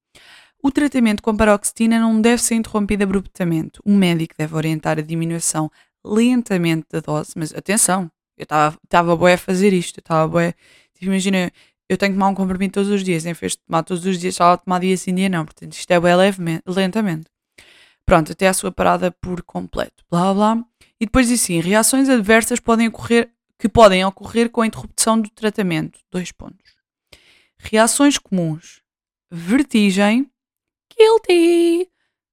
O 0.64 0.72
tratamento 0.72 1.24
com 1.24 1.36
paroxetina 1.36 2.00
não 2.00 2.22
deve 2.22 2.42
ser 2.42 2.56
interrompido 2.56 3.04
abruptamente. 3.04 3.80
O 3.84 3.92
médico 3.92 4.36
deve 4.38 4.56
orientar 4.56 5.00
a 5.00 5.02
diminuição 5.02 5.72
lentamente 6.06 6.86
da 6.92 7.00
dose, 7.00 7.32
mas 7.36 7.54
atenção, 7.54 8.12
eu 8.38 8.44
estava 8.44 9.16
boé 9.16 9.34
a 9.34 9.38
fazer 9.38 9.74
isto, 9.74 9.98
eu 9.98 10.02
estava 10.02 10.28
boé. 10.28 10.54
Tipo, 10.94 11.06
imagina, 11.06 11.52
eu 11.90 11.98
tenho 11.98 12.14
que 12.14 12.18
tomar 12.18 12.30
um 12.30 12.36
comprimido 12.36 12.74
todos 12.74 12.90
os 12.90 13.04
dias, 13.04 13.26
em 13.26 13.34
vez 13.34 13.54
de 13.54 13.58
tomar 13.60 13.84
todos 13.84 14.06
os 14.06 14.20
dias, 14.20 14.36
só 14.36 14.56
tomar 14.56 14.80
dia 14.80 14.96
sim, 14.96 15.16
dia 15.16 15.30
não. 15.30 15.46
Portanto, 15.46 15.74
isto 15.74 15.92
é 15.92 16.00
levemente, 16.00 16.64
lentamente. 16.68 17.28
Pronto, 18.06 18.32
até 18.32 18.48
a 18.48 18.54
sua 18.54 18.72
parada 18.72 19.12
por 19.12 19.42
completo. 19.44 20.04
Blá 20.10 20.34
blá. 20.34 20.64
E 21.00 21.06
depois 21.06 21.28
diz 21.28 21.42
assim: 21.42 21.60
reações 21.60 22.08
adversas 22.08 22.60
podem 22.60 22.88
ocorrer, 22.88 23.32
que 23.58 23.68
podem 23.68 24.06
ocorrer 24.06 24.50
com 24.50 24.62
a 24.62 24.68
interrupção 24.68 25.20
do 25.20 25.30
tratamento. 25.30 26.00
Dois 26.12 26.32
pontos. 26.32 26.76
Reações 27.58 28.18
comuns: 28.18 28.82
vertigem, 29.32 30.30
guilty, 31.02 31.90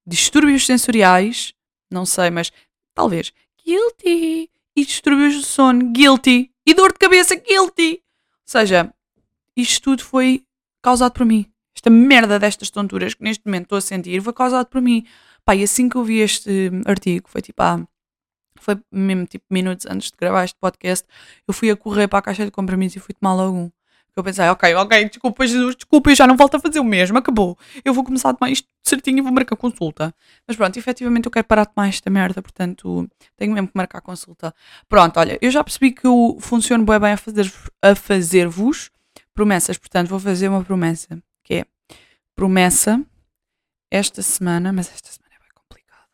distúrbios 0.07 0.67
sensoriais, 0.67 1.55
não 1.91 2.05
sei, 2.05 2.31
mas 2.31 2.53
talvez 2.95 3.33
guilty. 3.65 4.51
E 4.77 4.85
distúrbios 4.85 5.35
do 5.35 5.45
sono, 5.45 5.91
guilty. 5.93 6.51
E 6.65 6.75
dor 6.75 6.93
de 6.93 6.99
cabeça, 6.99 7.35
guilty. 7.35 7.95
Ou 7.95 8.01
seja, 8.47 8.95
isto 9.57 9.83
tudo 9.83 10.05
foi 10.05 10.45
causado 10.83 11.13
por 11.13 11.27
mim. 11.27 11.47
Esta 11.75 11.91
merda 11.91 12.39
destas 12.39 12.71
tonturas 12.71 13.15
que 13.15 13.23
neste 13.23 13.45
momento 13.45 13.65
estou 13.65 13.79
a 13.79 13.81
sentir 13.81 14.23
foi 14.23 14.33
causado 14.33 14.67
por 14.67 14.81
mim. 14.81 15.07
Pá, 15.45 15.57
e 15.57 15.63
assim 15.63 15.89
que 15.89 15.97
eu 15.97 16.05
vi 16.05 16.19
este 16.19 16.71
artigo, 16.87 17.29
foi 17.29 17.41
tipo, 17.41 17.61
ah, 17.63 17.85
foi 18.61 18.79
mesmo 18.93 19.27
tipo 19.27 19.47
minutos 19.51 19.87
antes 19.87 20.11
de 20.11 20.17
gravar 20.17 20.45
este 20.45 20.57
podcast, 20.61 21.07
eu 21.47 21.55
fui 21.55 21.71
a 21.71 21.77
correr 21.77 22.07
para 22.07 22.19
a 22.19 22.23
caixa 22.23 22.45
de 22.45 22.51
compromisso 22.51 22.99
e 22.99 23.01
fui 23.01 23.15
tomar 23.15 23.35
logo 23.35 23.57
um. 23.57 23.71
Eu 24.19 24.25
pensei, 24.25 24.49
ok, 24.49 24.75
ok, 24.75 25.09
desculpa, 25.09 25.47
Jesus, 25.47 25.77
desculpa, 25.77 26.11
eu 26.11 26.17
já 26.17 26.27
não 26.27 26.37
volto 26.37 26.57
a 26.57 26.61
fazer 26.61 26.81
o 26.81 26.85
mesmo, 26.85 27.17
acabou. 27.19 27.57
Eu 27.85 27.95
vou 27.95 28.03
começar 28.03 28.31
a 28.31 28.35
tomar 28.35 28.51
isto 28.51 28.67
certinho 28.85 29.19
e 29.19 29.21
vou 29.21 29.33
marcar 29.33 29.55
consulta. 29.55 30.13
Mas 30.47 30.57
pronto, 30.57 30.77
efetivamente 30.77 31.27
eu 31.27 31.31
quero 31.31 31.47
parar 31.47 31.65
de 31.65 31.73
tomar 31.73 31.89
esta 31.89 32.11
merda, 32.11 32.43
portanto 32.43 33.09
tenho 33.37 33.53
mesmo 33.53 33.69
que 33.69 33.77
marcar 33.77 34.01
consulta. 34.01 34.53
Pronto, 34.89 35.21
olha, 35.21 35.39
eu 35.41 35.51
já 35.51 35.63
percebi 35.63 35.93
que 35.93 36.07
eu 36.07 36.37
funciono 36.41 36.85
bem, 36.85 36.99
bem 36.99 37.13
a 37.13 37.17
fazer-vos 37.17 37.71
a 37.81 37.95
fazer 37.95 38.49
promessas, 39.33 39.79
portanto 39.79 40.09
vou 40.09 40.19
fazer 40.19 40.49
uma 40.49 40.65
promessa, 40.65 41.23
que 41.45 41.55
é 41.55 41.65
promessa 42.35 43.01
esta 43.89 44.21
semana, 44.21 44.73
mas 44.73 44.91
esta 44.93 45.11
semana 45.13 45.35
é 45.35 45.39
bem 45.39 45.51
complicada. 45.55 46.09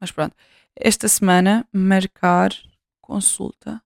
Mas 0.00 0.10
pronto, 0.10 0.34
esta 0.74 1.06
semana 1.06 1.64
marcar 1.72 2.50
consulta 3.00 3.80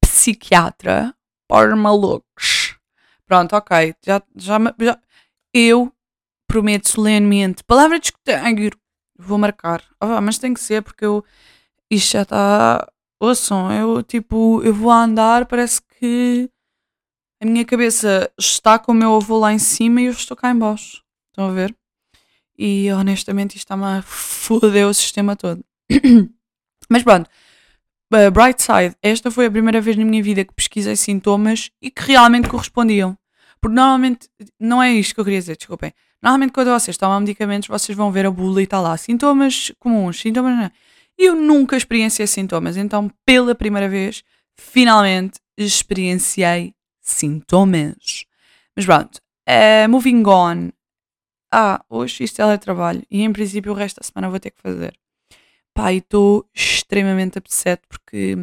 psiquiatra 0.00 1.14
para 1.48 1.76
malucos. 1.76 2.55
Pronto, 3.26 3.56
ok. 3.56 3.94
Já, 4.04 4.22
já, 4.36 4.58
já, 4.78 4.98
eu 5.52 5.92
prometo 6.48 6.88
solenemente, 6.88 7.64
palavra 7.64 7.98
de 7.98 8.06
escuteiro, 8.06 8.78
vou 9.18 9.38
marcar. 9.38 9.82
Oh, 10.02 10.20
mas 10.20 10.38
tem 10.38 10.54
que 10.54 10.60
ser 10.60 10.82
porque 10.82 11.04
eu. 11.04 11.24
Isto 11.90 12.12
já 12.12 12.22
está. 12.22 12.88
Ouçam, 13.20 13.72
eu 13.72 14.02
tipo, 14.02 14.62
eu 14.62 14.74
vou 14.74 14.90
andar, 14.90 15.46
parece 15.46 15.80
que 15.98 16.50
a 17.42 17.46
minha 17.46 17.64
cabeça 17.64 18.30
está 18.38 18.78
com 18.78 18.92
o 18.92 18.94
meu 18.94 19.16
avô 19.16 19.38
lá 19.38 19.52
em 19.52 19.58
cima 19.58 20.00
e 20.02 20.06
eu 20.06 20.12
estou 20.12 20.36
cá 20.36 20.50
em 20.50 20.58
baixo. 20.58 21.02
Estão 21.30 21.48
a 21.48 21.52
ver? 21.52 21.74
E 22.58 22.90
honestamente 22.92 23.56
isto 23.56 23.64
está-me 23.64 23.84
a 23.84 24.02
foder 24.02 24.86
o 24.86 24.94
sistema 24.94 25.36
todo. 25.36 25.64
Mas 26.90 27.02
pronto, 27.02 27.28
uh, 28.12 28.30
bright 28.30 28.62
side, 28.62 28.96
esta 29.02 29.30
foi 29.30 29.46
a 29.46 29.50
primeira 29.50 29.80
vez 29.80 29.96
na 29.96 30.04
minha 30.04 30.22
vida 30.22 30.44
que 30.44 30.54
pesquisei 30.54 30.96
sintomas 30.96 31.70
e 31.80 31.90
que 31.90 32.02
realmente 32.02 32.48
correspondiam. 32.48 33.16
Porque 33.60 33.74
normalmente, 33.74 34.28
não 34.60 34.82
é 34.82 34.92
isto 34.92 35.14
que 35.14 35.20
eu 35.20 35.24
queria 35.24 35.40
dizer, 35.40 35.56
desculpem. 35.56 35.92
Normalmente 36.22 36.52
quando 36.52 36.70
vocês 36.70 36.96
tomam 36.96 37.20
medicamentos, 37.20 37.68
vocês 37.68 37.96
vão 37.96 38.10
ver 38.10 38.26
a 38.26 38.30
bula 38.30 38.60
e 38.60 38.64
está 38.64 38.80
lá, 38.80 38.96
sintomas 38.96 39.72
comuns, 39.78 40.20
sintomas 40.20 40.56
não. 40.56 40.70
Eu 41.18 41.34
nunca 41.34 41.76
experienciei 41.76 42.26
sintomas, 42.26 42.76
então 42.76 43.10
pela 43.24 43.54
primeira 43.54 43.88
vez, 43.88 44.22
finalmente 44.54 45.38
experienciei 45.56 46.74
sintomas. 47.00 48.24
Mas 48.74 48.84
pronto, 48.84 49.20
uh, 49.48 49.88
moving 49.88 50.22
on. 50.26 50.70
Ah, 51.50 51.82
hoje 51.88 52.16
fiz 52.16 52.32
teletrabalho 52.32 53.02
e 53.10 53.22
em 53.22 53.32
princípio 53.32 53.72
o 53.72 53.74
resto 53.74 54.00
da 54.00 54.06
semana 54.06 54.28
vou 54.28 54.38
ter 54.40 54.50
que 54.50 54.60
fazer. 54.60 54.94
Pá, 55.76 55.92
e 55.92 55.98
estou 55.98 56.48
extremamente 56.54 57.38
upset 57.38 57.82
porque 57.86 58.34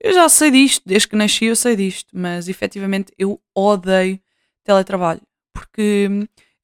eu 0.00 0.12
já 0.12 0.28
sei 0.28 0.50
disto, 0.50 0.82
desde 0.84 1.06
que 1.06 1.14
nasci 1.14 1.44
eu 1.44 1.54
sei 1.54 1.76
disto, 1.76 2.08
mas 2.12 2.48
efetivamente 2.48 3.12
eu 3.16 3.40
odeio 3.54 4.18
teletrabalho 4.64 5.20
porque 5.52 6.08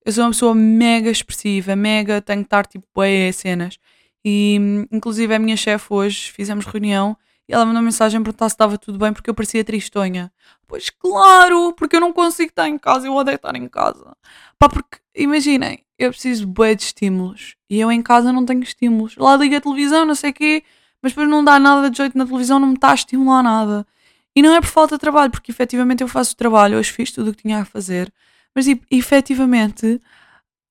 eu 0.05 0.13
sou 0.13 0.25
uma 0.25 0.31
pessoa 0.31 0.55
mega 0.57 1.09
expressiva, 1.09 1.77
mega, 1.77 2.21
tenho 2.21 2.41
que 2.41 2.47
estar 2.47 2.67
tipo 2.67 2.85
bué 2.93 3.31
cenas. 3.31 3.79
E 4.25 4.57
inclusive 4.91 5.33
a 5.33 5.39
minha 5.39 5.57
chefe 5.57 5.87
hoje 5.91 6.33
fizemos 6.33 6.67
reunião 6.67 7.17
e 7.49 7.55
ela 7.55 7.65
mandou 7.65 7.81
mensagem 7.81 8.21
para 8.21 8.33
perguntar 8.33 8.49
se 8.49 8.55
estava 8.55 8.77
tudo 8.77 8.99
bem 8.99 9.13
porque 9.13 9.31
eu 9.31 9.35
parecia 9.35 9.63
tristonha. 9.63 10.33
Pois 10.67 10.91
claro, 10.91 11.73
porque 11.75 11.95
eu 11.95 12.01
não 12.01 12.13
consigo 12.13 12.51
estar 12.51 12.69
em 12.69 12.77
casa, 12.77 13.07
eu 13.07 13.15
odeio 13.15 13.37
estar 13.37 13.55
em 13.55 13.69
casa. 13.69 14.17
Pá, 14.59 14.69
porque 14.69 14.99
imaginem, 15.15 15.79
eu 15.99 16.11
preciso 16.11 16.47
bué 16.47 16.75
de 16.75 16.85
estímulos 16.85 17.57
e 17.69 17.81
eu 17.81 17.91
em 17.91 18.03
casa 18.03 18.33
não 18.33 18.47
tenho 18.47 18.63
estímulos. 18.63 19.17
Lá 19.17 19.37
ligo 19.37 19.57
a 19.57 19.61
televisão, 19.61 20.05
não 20.05 20.15
sei 20.15 20.31
o 20.31 20.35
quê, 20.35 20.65
mas 21.03 21.13
depois 21.13 21.29
não 21.29 21.45
dá 21.45 21.59
nada 21.59 21.91
de 21.91 21.97
jeito 21.97 22.17
na 22.17 22.25
televisão, 22.25 22.59
não 22.59 22.69
me 22.69 22.75
está 22.75 22.93
a 22.93 22.95
estimular 22.95 23.43
nada. 23.43 23.87
E 24.35 24.43
não 24.43 24.55
é 24.55 24.61
por 24.61 24.69
falta 24.69 24.97
de 24.97 25.01
trabalho, 25.01 25.31
porque 25.31 25.51
efetivamente 25.51 26.03
eu 26.03 26.09
faço 26.09 26.35
o 26.35 26.37
trabalho, 26.37 26.79
hoje 26.79 26.93
fiz 26.93 27.11
tudo 27.11 27.31
o 27.31 27.35
que 27.35 27.43
tinha 27.43 27.61
a 27.61 27.65
fazer, 27.65 28.13
mas 28.55 28.67
tipo, 28.67 28.87
efetivamente, 28.91 30.01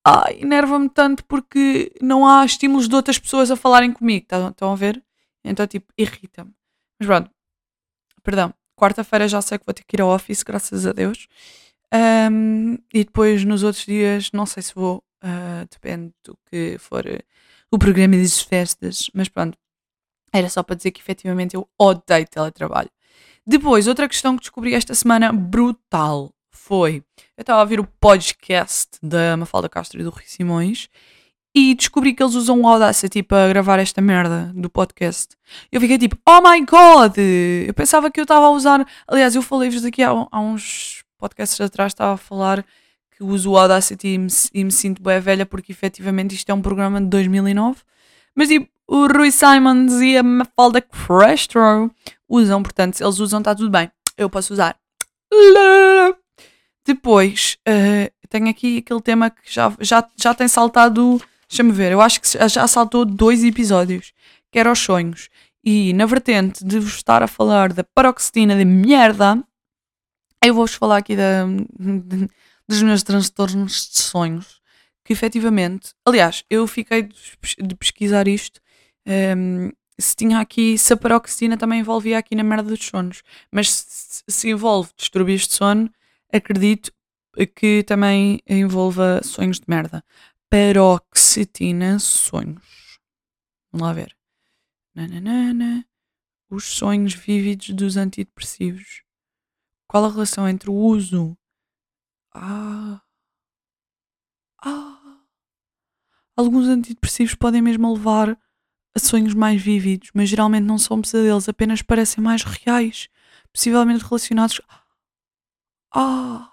ai, 0.06 0.38
enerva-me 0.42 0.90
tanto 0.90 1.26
porque 1.26 1.92
não 2.02 2.26
há 2.28 2.46
estímulos 2.46 2.88
de 2.88 2.96
outras 2.96 3.20
pessoas 3.20 3.52
a 3.52 3.56
falarem 3.58 3.92
comigo, 3.92 4.26
tá, 4.28 4.48
estão 4.50 4.72
a 4.72 4.76
ver? 4.76 5.04
Então, 5.44 5.68
tipo, 5.68 5.92
irrita-me. 5.98 6.52
Mas 7.00 7.08
pronto, 7.08 7.32
perdão, 8.24 8.54
quarta-feira 8.78 9.28
já 9.28 9.42
sei 9.42 9.58
que 9.58 9.66
vou 9.66 9.74
ter 9.74 9.84
que 9.84 9.96
ir 9.98 10.02
ao 10.02 10.14
office, 10.14 10.44
graças 10.44 10.86
a 10.86 10.94
Deus. 10.94 11.28
Um, 11.94 12.76
e 12.94 13.04
depois 13.06 13.44
nos 13.46 13.64
outros 13.64 13.86
dias, 13.86 14.32
não 14.34 14.46
sei 14.46 14.62
se 14.64 14.76
vou, 14.76 15.04
uh, 15.28 15.68
depende 15.70 16.14
do 16.24 16.38
que 16.50 16.78
for 16.80 17.04
o 17.72 17.78
programa 17.78 18.16
das 18.18 18.42
festas, 18.42 19.10
mas 19.14 19.28
pronto, 19.28 19.58
era 20.34 20.50
só 20.50 20.64
para 20.64 20.76
dizer 20.76 20.92
que 20.92 21.02
efetivamente 21.02 21.56
eu 21.56 21.68
odeio 21.78 22.28
teletrabalho. 22.28 22.90
Depois, 23.46 23.88
outra 23.88 24.08
questão 24.08 24.36
que 24.36 24.42
descobri 24.42 24.74
esta 24.74 24.94
semana 24.94 25.32
brutal 25.32 26.34
foi: 26.52 27.04
eu 27.38 27.42
estava 27.42 27.60
a 27.60 27.64
ouvir 27.64 27.80
o 27.80 27.88
podcast 28.00 28.98
da 29.02 29.38
Mafalda 29.38 29.70
Castro 29.70 30.02
e 30.02 30.04
do 30.04 30.10
Rui 30.10 30.24
Simões 30.26 30.90
e 31.56 31.74
descobri 31.74 32.14
que 32.14 32.22
eles 32.22 32.36
usam 32.36 32.62
o 32.62 32.68
Audacity 32.68 33.24
para 33.24 33.48
gravar 33.48 33.80
esta 33.80 34.02
merda 34.02 34.52
do 34.54 34.70
podcast. 34.70 35.36
Eu 35.72 35.82
fiquei 35.82 35.98
tipo, 35.98 36.16
oh 36.28 36.42
my 36.42 36.60
god! 36.66 37.18
Eu 37.66 37.74
pensava 37.74 38.12
que 38.12 38.20
eu 38.20 38.24
estava 38.24 38.46
a 38.46 38.52
usar. 38.52 38.86
Aliás, 39.08 39.34
eu 39.34 39.42
falei-vos 39.42 39.82
daqui 39.82 40.04
há, 40.04 40.10
há, 40.10 40.40
uns 40.40 41.04
podcasts 41.18 41.60
atrás, 41.60 41.94
estava 41.94 42.14
a 42.14 42.18
falar 42.18 42.64
que 43.18 43.24
uso 43.24 43.52
o 43.52 43.58
Audacity 43.58 44.10
e 44.10 44.18
me, 44.18 44.28
e 44.54 44.64
me 44.64 44.72
sinto 44.72 45.02
bem 45.02 45.20
velha 45.20 45.46
porque 45.46 45.72
efetivamente 45.72 46.36
isto 46.36 46.50
é 46.50 46.54
um 46.54 46.62
programa 46.62 47.02
de 47.02 47.08
2009. 47.08 47.82
Mas 48.36 48.48
tipo, 48.48 48.70
o 48.88 49.08
Rui 49.08 49.32
Simons 49.32 49.94
e 50.02 50.16
a 50.16 50.24
Mafalda 50.24 50.80
Castro 50.80 51.92
usam, 52.30 52.62
portanto, 52.62 52.96
se 52.96 53.04
eles 53.04 53.20
usam, 53.20 53.40
está 53.40 53.56
tudo 53.56 53.72
bem. 53.72 53.92
Eu 54.16 54.30
posso 54.30 54.54
usar. 54.54 54.78
Depois, 56.86 57.58
uh, 57.68 58.12
tenho 58.30 58.50
aqui 58.50 58.78
aquele 58.78 59.02
tema 59.02 59.32
que 59.32 59.52
já, 59.52 59.74
já, 59.80 60.08
já 60.16 60.34
tem 60.34 60.48
saltado. 60.48 61.20
Deixa-me 61.50 61.72
ver, 61.72 61.92
eu 61.92 62.02
acho 62.02 62.22
que 62.22 62.28
já 62.48 62.68
saltou 62.68 63.04
dois 63.04 63.44
episódios, 63.44 64.14
que 64.52 64.60
era 64.60 64.72
os 64.72 64.80
sonhos. 64.80 65.30
E 65.64 65.92
na 65.94 66.06
vertente 66.06 66.64
de 66.64 66.80
vos 66.80 66.96
estar 66.96 67.24
a 67.24 67.28
falar 67.28 67.74
da 67.74 67.84
paroxetina 67.84 68.56
de 68.56 68.66
merda, 68.66 69.44
eu 70.44 70.54
vou-vos 70.54 70.76
falar 70.76 70.98
aqui 70.98 71.16
da, 71.16 71.46
dos 72.68 72.82
meus 72.82 73.04
transtornos 73.04 73.90
de 73.90 74.00
sonhos. 74.00 74.62
Que 75.04 75.14
efetivamente, 75.14 75.94
aliás, 76.06 76.44
eu 76.50 76.68
fiquei 76.68 77.04
de 77.60 77.76
pesquisar 77.76 78.28
isto 78.28 78.60
um, 79.08 79.72
se 80.00 80.16
tinha 80.16 80.40
aqui, 80.40 80.78
se 80.78 80.94
a 80.94 80.98
paroxetina 80.98 81.58
também 81.58 81.80
envolvia 81.80 82.20
aqui 82.20 82.36
na 82.36 82.44
merda 82.44 82.70
dos 82.70 82.86
sonhos. 82.86 83.24
Mas 83.52 83.70
se, 83.72 84.24
se 84.28 84.50
envolve 84.50 84.92
distúrbios 84.96 85.48
de 85.48 85.54
sono, 85.54 85.90
acredito 86.32 86.92
que 87.56 87.84
também 87.84 88.40
envolva 88.46 89.22
sonhos 89.24 89.60
de 89.60 89.66
merda. 89.68 90.04
Paroxetina, 90.50 92.00
sonhos. 92.00 93.00
Vamos 93.72 93.88
lá 93.88 93.94
ver. 93.94 94.16
Nananana. 94.94 95.86
Os 96.50 96.64
sonhos 96.64 97.14
vívidos 97.14 97.70
dos 97.72 97.98
antidepressivos. 97.98 99.04
Qual 99.88 100.06
a 100.06 100.10
relação 100.10 100.48
entre 100.48 100.70
o 100.70 100.74
uso. 100.74 101.38
Ah. 102.40 103.02
Ah. 104.64 105.24
Alguns 106.36 106.68
antidepressivos 106.68 107.36
podem 107.36 107.62
mesmo 107.62 107.92
levar 107.94 108.38
a 108.96 109.00
sonhos 109.00 109.34
mais 109.34 109.62
vívidos, 109.62 110.12
mas 110.14 110.30
geralmente 110.30 110.64
não 110.66 110.78
são 110.78 111.02
pesadelos, 111.02 111.50
apenas 111.50 111.82
parecem 111.82 112.24
mais 112.24 112.44
reais, 112.44 113.10
possivelmente 113.52 114.04
relacionados. 114.04 114.62
Ah! 115.94 116.52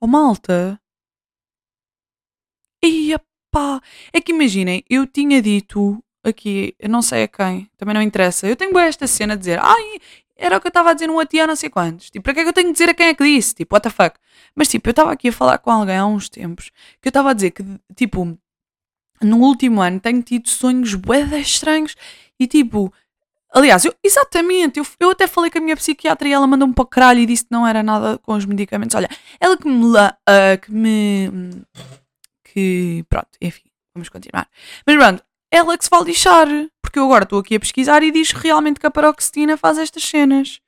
Oh 0.00 0.06
malta! 0.06 0.80
Ia! 2.84 3.20
É 4.12 4.20
que 4.20 4.32
imaginem, 4.32 4.84
eu 4.88 5.06
tinha 5.06 5.42
dito 5.42 6.02
aqui, 6.22 6.74
eu 6.78 6.88
não 6.88 7.02
sei 7.02 7.24
a 7.24 7.28
quem, 7.28 7.68
também 7.76 7.94
não 7.94 8.02
interessa, 8.02 8.46
eu 8.46 8.54
tenho 8.54 8.78
esta 8.78 9.06
cena 9.06 9.34
de 9.34 9.40
dizer, 9.40 9.58
ai, 9.60 10.00
era 10.38 10.56
o 10.56 10.60
que 10.60 10.68
eu 10.68 10.70
estava 10.70 10.90
a 10.90 10.94
dizer 10.94 11.08
no 11.08 11.24
tia 11.26 11.46
não 11.46 11.56
sei 11.56 11.68
quantos. 11.68 12.10
Tipo, 12.10 12.22
para 12.22 12.34
que 12.34 12.40
é 12.40 12.42
que 12.44 12.48
eu 12.48 12.52
tenho 12.52 12.68
de 12.68 12.72
dizer 12.72 12.88
a 12.88 12.94
quem 12.94 13.08
é 13.08 13.14
que 13.14 13.24
disse? 13.24 13.54
Tipo, 13.56 13.74
what 13.74 13.82
the 13.82 13.90
fuck? 13.90 14.16
Mas 14.54 14.68
tipo, 14.68 14.88
eu 14.88 14.92
estava 14.92 15.12
aqui 15.12 15.28
a 15.28 15.32
falar 15.32 15.58
com 15.58 15.70
alguém 15.70 15.96
há 15.96 16.06
uns 16.06 16.28
tempos 16.28 16.70
que 17.02 17.08
eu 17.08 17.10
estava 17.10 17.30
a 17.30 17.32
dizer 17.32 17.50
que, 17.50 17.64
tipo, 17.96 18.38
no 19.20 19.38
último 19.38 19.82
ano 19.82 19.98
tenho 19.98 20.22
tido 20.22 20.48
sonhos 20.48 20.94
bué 20.94 21.22
estranhos 21.40 21.96
e 22.38 22.46
tipo, 22.46 22.92
aliás, 23.52 23.84
eu, 23.84 23.92
exatamente, 24.02 24.78
eu, 24.78 24.86
eu 25.00 25.10
até 25.10 25.26
falei 25.26 25.50
com 25.50 25.58
a 25.58 25.60
minha 25.60 25.76
psiquiatra 25.76 26.28
e 26.28 26.32
ela 26.32 26.46
mandou-me 26.46 26.74
para 26.74 26.82
o 26.82 26.86
caralho 26.86 27.20
e 27.20 27.26
disse 27.26 27.44
que 27.44 27.52
não 27.52 27.66
era 27.66 27.82
nada 27.82 28.18
com 28.18 28.34
os 28.34 28.44
medicamentos. 28.44 28.94
Olha, 28.94 29.08
ela 29.40 29.56
que 29.56 29.68
me, 29.68 29.86
uh, 29.86 30.60
que 30.62 30.70
me, 30.70 31.62
que, 32.44 33.04
pronto, 33.08 33.28
enfim, 33.40 33.64
vamos 33.92 34.08
continuar. 34.08 34.48
Mas 34.86 34.96
pronto, 34.96 35.24
ela 35.50 35.76
que 35.76 35.84
se 35.84 35.90
vai 35.90 36.02
lixar, 36.02 36.46
porque 36.82 36.98
eu 36.98 37.04
agora 37.04 37.24
estou 37.24 37.38
aqui 37.38 37.54
a 37.54 37.60
pesquisar 37.60 38.02
e 38.02 38.10
diz 38.10 38.32
realmente 38.32 38.80
que 38.80 38.86
a 38.86 38.90
paroxetina 38.90 39.56
faz 39.56 39.78
estas 39.78 40.04
cenas. 40.04 40.60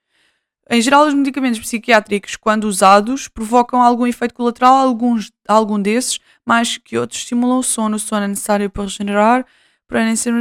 Em 0.72 0.80
geral, 0.80 1.06
os 1.06 1.14
medicamentos 1.14 1.58
psiquiátricos, 1.58 2.36
quando 2.36 2.64
usados, 2.64 3.26
provocam 3.26 3.82
algum 3.82 4.06
efeito 4.06 4.34
colateral, 4.34 4.76
alguns, 4.76 5.32
algum 5.48 5.82
desses, 5.82 6.20
mais 6.46 6.78
que 6.78 6.96
outros, 6.96 7.20
estimulam 7.20 7.58
o 7.58 7.62
sono. 7.62 7.96
O 7.96 7.98
sono 7.98 8.24
é 8.24 8.28
necessário 8.28 8.70
para 8.70 8.84
regenerar, 8.84 9.44
para 9.88 10.04
nem 10.04 10.14
ser. 10.14 10.32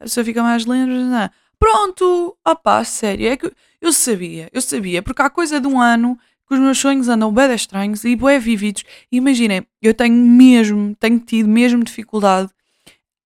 A 0.00 0.04
pessoa 0.04 0.24
fica 0.24 0.42
mais 0.42 0.66
lenta. 0.66 1.30
Pronto! 1.56 2.36
Opá, 2.44 2.82
sério, 2.82 3.28
é 3.28 3.36
que 3.36 3.50
eu 3.80 3.92
sabia, 3.92 4.50
eu 4.52 4.60
sabia, 4.60 5.02
porque 5.02 5.22
há 5.22 5.30
coisa 5.30 5.60
de 5.60 5.68
um 5.68 5.80
ano 5.80 6.18
que 6.48 6.54
os 6.54 6.60
meus 6.60 6.78
sonhos 6.78 7.08
andam 7.08 7.32
bem 7.32 7.54
estranhos 7.54 8.04
e 8.04 8.16
bem 8.16 8.38
vívidos. 8.40 8.82
E 9.10 9.18
imaginem, 9.18 9.64
eu 9.80 9.94
tenho 9.94 10.16
mesmo, 10.16 10.96
tenho 10.96 11.20
tido 11.20 11.48
mesmo 11.48 11.84
dificuldade 11.84 12.50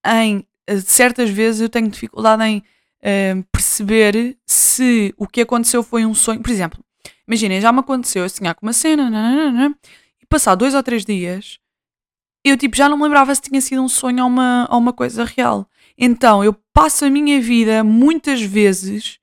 em. 0.09 0.45
Eh, 0.67 0.81
certas 0.81 1.31
vezes 1.31 1.61
eu 1.61 1.69
tenho 1.69 1.89
dificuldade 1.89 2.43
em 2.45 2.59
uh, 2.59 3.45
perceber 3.53 4.37
se 4.47 5.15
o 5.17 5.27
que 5.27 5.41
aconteceu 5.41 5.83
foi 5.83 6.05
um 6.05 6.15
sonho. 6.15 6.41
Por 6.41 6.51
exemplo, 6.51 6.83
imaginem, 7.27 7.61
já 7.61 7.73
me 7.73 7.81
aconteceu 7.81 8.23
eu 8.23 8.29
sonhar 8.29 8.55
com 8.55 8.67
uma 8.67 8.73
cena 8.73 9.11
nananana, 9.11 9.75
e 10.21 10.27
passar 10.27 10.55
dois 10.55 10.75
ou 10.75 10.83
três 10.83 11.05
dias 11.05 11.59
eu 12.45 12.57
tipo 12.57 12.77
já 12.77 12.89
não 12.89 12.97
me 12.97 13.05
lembrava 13.05 13.35
se 13.35 13.41
tinha 13.41 13.61
sido 13.61 13.83
um 13.83 13.89
sonho 13.89 14.23
ou 14.23 14.29
uma, 14.29 14.69
ou 14.71 14.79
uma 14.79 14.93
coisa 14.93 15.25
real. 15.25 15.69
Então 15.97 16.43
eu 16.43 16.55
passo 16.73 17.05
a 17.05 17.11
minha 17.11 17.41
vida 17.41 17.83
muitas 17.85 18.41
vezes 18.43 19.19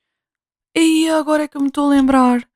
e 0.76 1.10
agora 1.10 1.44
é 1.44 1.48
que 1.48 1.58
eu 1.58 1.62
me 1.62 1.68
estou 1.68 1.86
a 1.86 1.90
lembrar. 1.90 2.48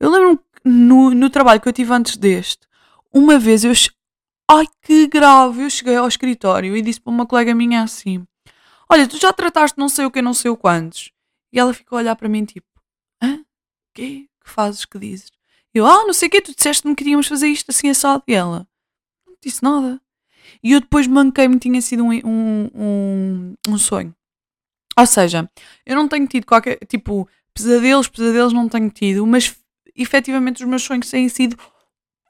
Eu 0.00 0.10
lembro-me 0.10 0.38
no, 0.64 1.10
no 1.10 1.30
trabalho 1.30 1.60
que 1.60 1.68
eu 1.68 1.72
tive 1.72 1.92
antes 1.92 2.16
deste, 2.16 2.66
uma 3.12 3.38
vez 3.38 3.64
eu. 3.64 3.72
Ai 4.48 4.64
que 4.82 5.08
grave! 5.08 5.62
Eu 5.62 5.70
cheguei 5.70 5.96
ao 5.96 6.06
escritório 6.06 6.76
e 6.76 6.82
disse 6.82 7.00
para 7.00 7.10
uma 7.10 7.26
colega 7.26 7.54
minha 7.54 7.82
assim: 7.82 8.24
Olha, 8.88 9.08
tu 9.08 9.18
já 9.18 9.32
trataste 9.32 9.78
não 9.78 9.88
sei 9.88 10.04
o 10.06 10.10
que, 10.10 10.22
não 10.22 10.32
sei 10.34 10.50
o 10.50 10.56
quantos. 10.56 11.10
E 11.52 11.58
ela 11.58 11.74
ficou 11.74 11.98
a 11.98 12.00
olhar 12.00 12.16
para 12.16 12.28
mim 12.28 12.44
tipo: 12.44 12.66
Hã? 13.22 13.44
Quê? 13.92 14.28
Que 14.44 14.50
fazes? 14.50 14.84
Que 14.84 14.98
dizes? 14.98 15.32
Eu, 15.74 15.84
ah, 15.86 16.04
não 16.06 16.12
sei 16.12 16.28
o 16.28 16.30
quê, 16.30 16.40
tu 16.40 16.54
disseste-me 16.54 16.94
que 16.94 17.02
queríamos 17.02 17.26
fazer 17.26 17.48
isto 17.48 17.70
assim 17.70 17.90
assado. 17.90 18.22
E 18.28 18.34
ela: 18.34 18.68
Não 19.26 19.34
disse 19.42 19.62
nada. 19.62 20.00
E 20.62 20.72
eu 20.72 20.80
depois 20.80 21.08
manquei-me, 21.08 21.58
tinha 21.58 21.80
sido 21.82 22.04
um, 22.04 22.12
um, 22.12 22.70
um, 22.74 23.54
um 23.68 23.78
sonho. 23.78 24.14
Ou 24.96 25.06
seja, 25.06 25.50
eu 25.84 25.96
não 25.96 26.06
tenho 26.08 26.26
tido 26.28 26.46
qualquer. 26.46 26.78
Tipo, 26.86 27.28
pesadelos, 27.52 28.08
pesadelos 28.08 28.52
não 28.52 28.68
tenho 28.68 28.90
tido, 28.90 29.26
mas 29.26 29.56
efetivamente 29.96 30.62
os 30.62 30.68
meus 30.68 30.82
sonhos 30.82 31.10
têm 31.10 31.28
sido 31.28 31.56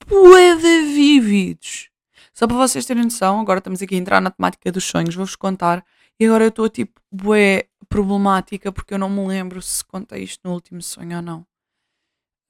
poeda 0.06 0.82
vívidos. 0.82 1.90
Só 2.36 2.46
para 2.46 2.58
vocês 2.58 2.84
terem 2.84 3.02
noção, 3.02 3.40
agora 3.40 3.60
estamos 3.60 3.80
aqui 3.80 3.94
a 3.94 3.98
entrar 3.98 4.20
na 4.20 4.30
temática 4.30 4.70
dos 4.70 4.84
sonhos, 4.84 5.14
vou-vos 5.14 5.34
contar 5.34 5.82
e 6.20 6.26
agora 6.26 6.44
eu 6.44 6.48
estou 6.48 6.68
tipo, 6.68 7.00
bué 7.10 7.66
problemática 7.88 8.70
porque 8.70 8.92
eu 8.92 8.98
não 8.98 9.08
me 9.08 9.26
lembro 9.26 9.62
se 9.62 9.82
contei 9.82 10.24
isto 10.24 10.42
no 10.44 10.52
último 10.52 10.82
sonho 10.82 11.16
ou 11.16 11.22
não. 11.22 11.46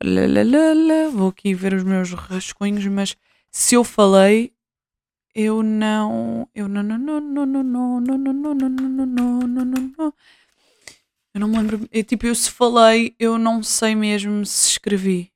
Lalalala, 0.03 1.09
vou 1.13 1.29
aqui 1.29 1.55
ver 1.55 1.73
os 1.73 1.85
meus 1.85 2.13
rascunhos, 2.13 2.85
mas 2.89 3.17
se 3.49 3.77
eu 3.77 3.85
falei, 3.85 4.53
eu 5.33 5.63
não. 5.63 6.49
Eu 6.53 6.67
não. 6.67 6.83
Não, 6.83 6.99
não, 6.99 7.21
não, 7.21 7.47
não, 7.47 7.63
não, 7.63 8.01
não, 8.01 8.25
não, 8.25 8.35
não, 8.35 8.55
não, 8.55 9.07
não, 9.07 9.39
não, 9.47 9.65
não, 9.65 9.93
não. 9.97 10.15
Eu 11.33 11.41
não 11.41 11.49
me 11.49 11.59
lembro. 11.59 11.89
Eu, 11.93 12.03
tipo, 12.03 12.27
eu 12.27 12.35
se 12.35 12.51
falei, 12.51 13.15
eu 13.21 13.39
não 13.39 13.63
sei 13.63 13.95
mesmo 13.95 14.45
se 14.45 14.71
escrevi. 14.71 15.33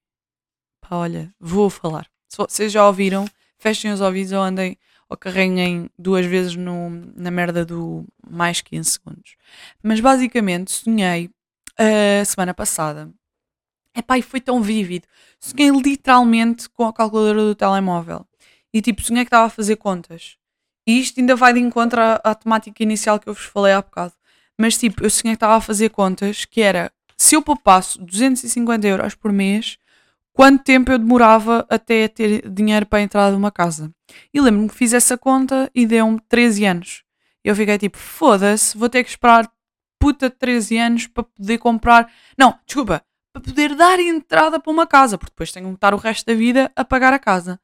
Pá, 0.81 0.97
olha, 0.97 1.33
vou 1.39 1.71
falar. 1.71 2.11
Se 2.27 2.37
vocês 2.37 2.73
já 2.73 2.85
ouviram, 2.85 3.27
fechem 3.61 3.93
os 3.93 4.01
ouvidos 4.01 4.33
ou 4.33 4.41
andem 4.41 4.77
ou 5.09 5.17
carreguem 5.17 5.91
duas 5.99 6.25
vezes 6.25 6.55
no, 6.55 6.91
na 7.17 7.31
merda 7.31 7.65
do 7.65 8.07
mais 8.29 8.61
15 8.61 8.91
segundos. 8.91 9.37
Mas 9.83 9.99
basicamente 9.99 10.71
sonhei 10.71 11.31
a 11.77 12.25
semana 12.25 12.55
passada. 12.55 13.11
Epá, 13.97 14.19
e 14.19 14.23
foi 14.23 14.41
tão 14.41 14.63
vívido. 14.63 15.07
Sonhei 15.41 15.71
literalmente 15.71 16.69
com 16.69 16.87
a 16.87 16.93
calculadora 16.93 17.43
do 17.43 17.55
telemóvel. 17.57 18.25
E 18.73 18.81
tipo, 18.81 19.03
sonhei 19.03 19.25
que 19.25 19.29
estava 19.29 19.47
a 19.47 19.51
fazer 19.51 19.77
contas. 19.77 20.37
E 20.87 21.01
isto 21.01 21.19
ainda 21.19 21.35
vai 21.35 21.53
de 21.53 21.61
encontro 21.61 22.01
à, 22.01 22.15
à 22.23 22.35
temática 22.35 22.83
inicial 22.83 23.19
que 23.19 23.29
eu 23.29 23.35
vos 23.35 23.45
falei 23.45 23.73
há 23.73 23.83
bocado. 23.83 24.15
Mas 24.57 24.79
tipo, 24.79 25.03
eu 25.05 25.11
sonhei 25.11 25.35
que 25.35 25.39
estava 25.39 25.57
a 25.57 25.61
fazer 25.61 25.91
contas 25.91 26.45
que 26.45 26.61
era 26.61 26.93
se 27.17 27.35
eu 27.35 27.43
poupasse 27.43 27.99
250 28.01 28.87
euros 28.87 29.15
por 29.15 29.33
mês, 29.33 29.77
quanto 30.41 30.65
tempo 30.65 30.91
eu 30.91 30.99
demorava 30.99 31.67
até 31.69 32.09
ter 32.09 32.49
dinheiro 32.49 32.87
para 32.87 33.03
entrar 33.03 33.31
numa 33.31 33.51
casa. 33.51 33.93
E 34.33 34.41
lembro-me 34.41 34.71
que 34.71 34.75
fiz 34.75 34.95
essa 34.95 35.19
conta 35.19 35.71
e 35.75 35.85
deu-me 35.85 36.19
13 36.31 36.65
anos. 36.65 37.03
Eu 37.45 37.55
fiquei 37.55 37.77
tipo, 37.77 37.99
foda-se, 37.99 38.75
vou 38.75 38.89
ter 38.89 39.05
que 39.05 39.11
esperar 39.11 39.53
puta 39.99 40.31
de 40.31 40.37
13 40.37 40.79
anos 40.79 41.07
para 41.07 41.25
poder 41.25 41.59
comprar. 41.59 42.11
Não, 42.39 42.59
desculpa, 42.65 43.05
para 43.35 43.43
poder 43.43 43.75
dar 43.75 44.01
entrada 44.01 44.59
para 44.59 44.73
uma 44.73 44.87
casa, 44.87 45.19
porque 45.19 45.31
depois 45.31 45.53
tenho 45.53 45.69
que 45.69 45.75
estar 45.75 45.93
o 45.93 45.99
resto 45.99 46.25
da 46.25 46.33
vida 46.33 46.73
a 46.75 46.87
pagar 46.87 47.13
a 47.13 47.19
casa. 47.19 47.61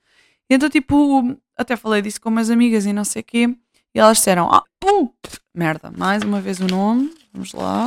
Então, 0.51 0.69
tipo, 0.69 1.35
até 1.57 1.77
falei 1.77 2.03
disso 2.03 2.21
com 2.21 2.29
umas 2.29 2.51
amigas 2.51 2.85
e 2.85 2.93
não 2.93 3.05
sei 3.05 3.23
o 3.23 3.25
quê. 3.25 3.57
E 3.95 3.99
elas 3.99 4.19
disseram: 4.19 4.53
Ah, 4.53 4.63
pum, 4.79 5.09
merda, 5.55 5.91
mais 5.97 6.23
uma 6.23 6.43
vez 6.43 6.61
o 6.61 6.67
nome. 6.67 7.11
Vamos 7.33 7.55
lá. 7.55 7.87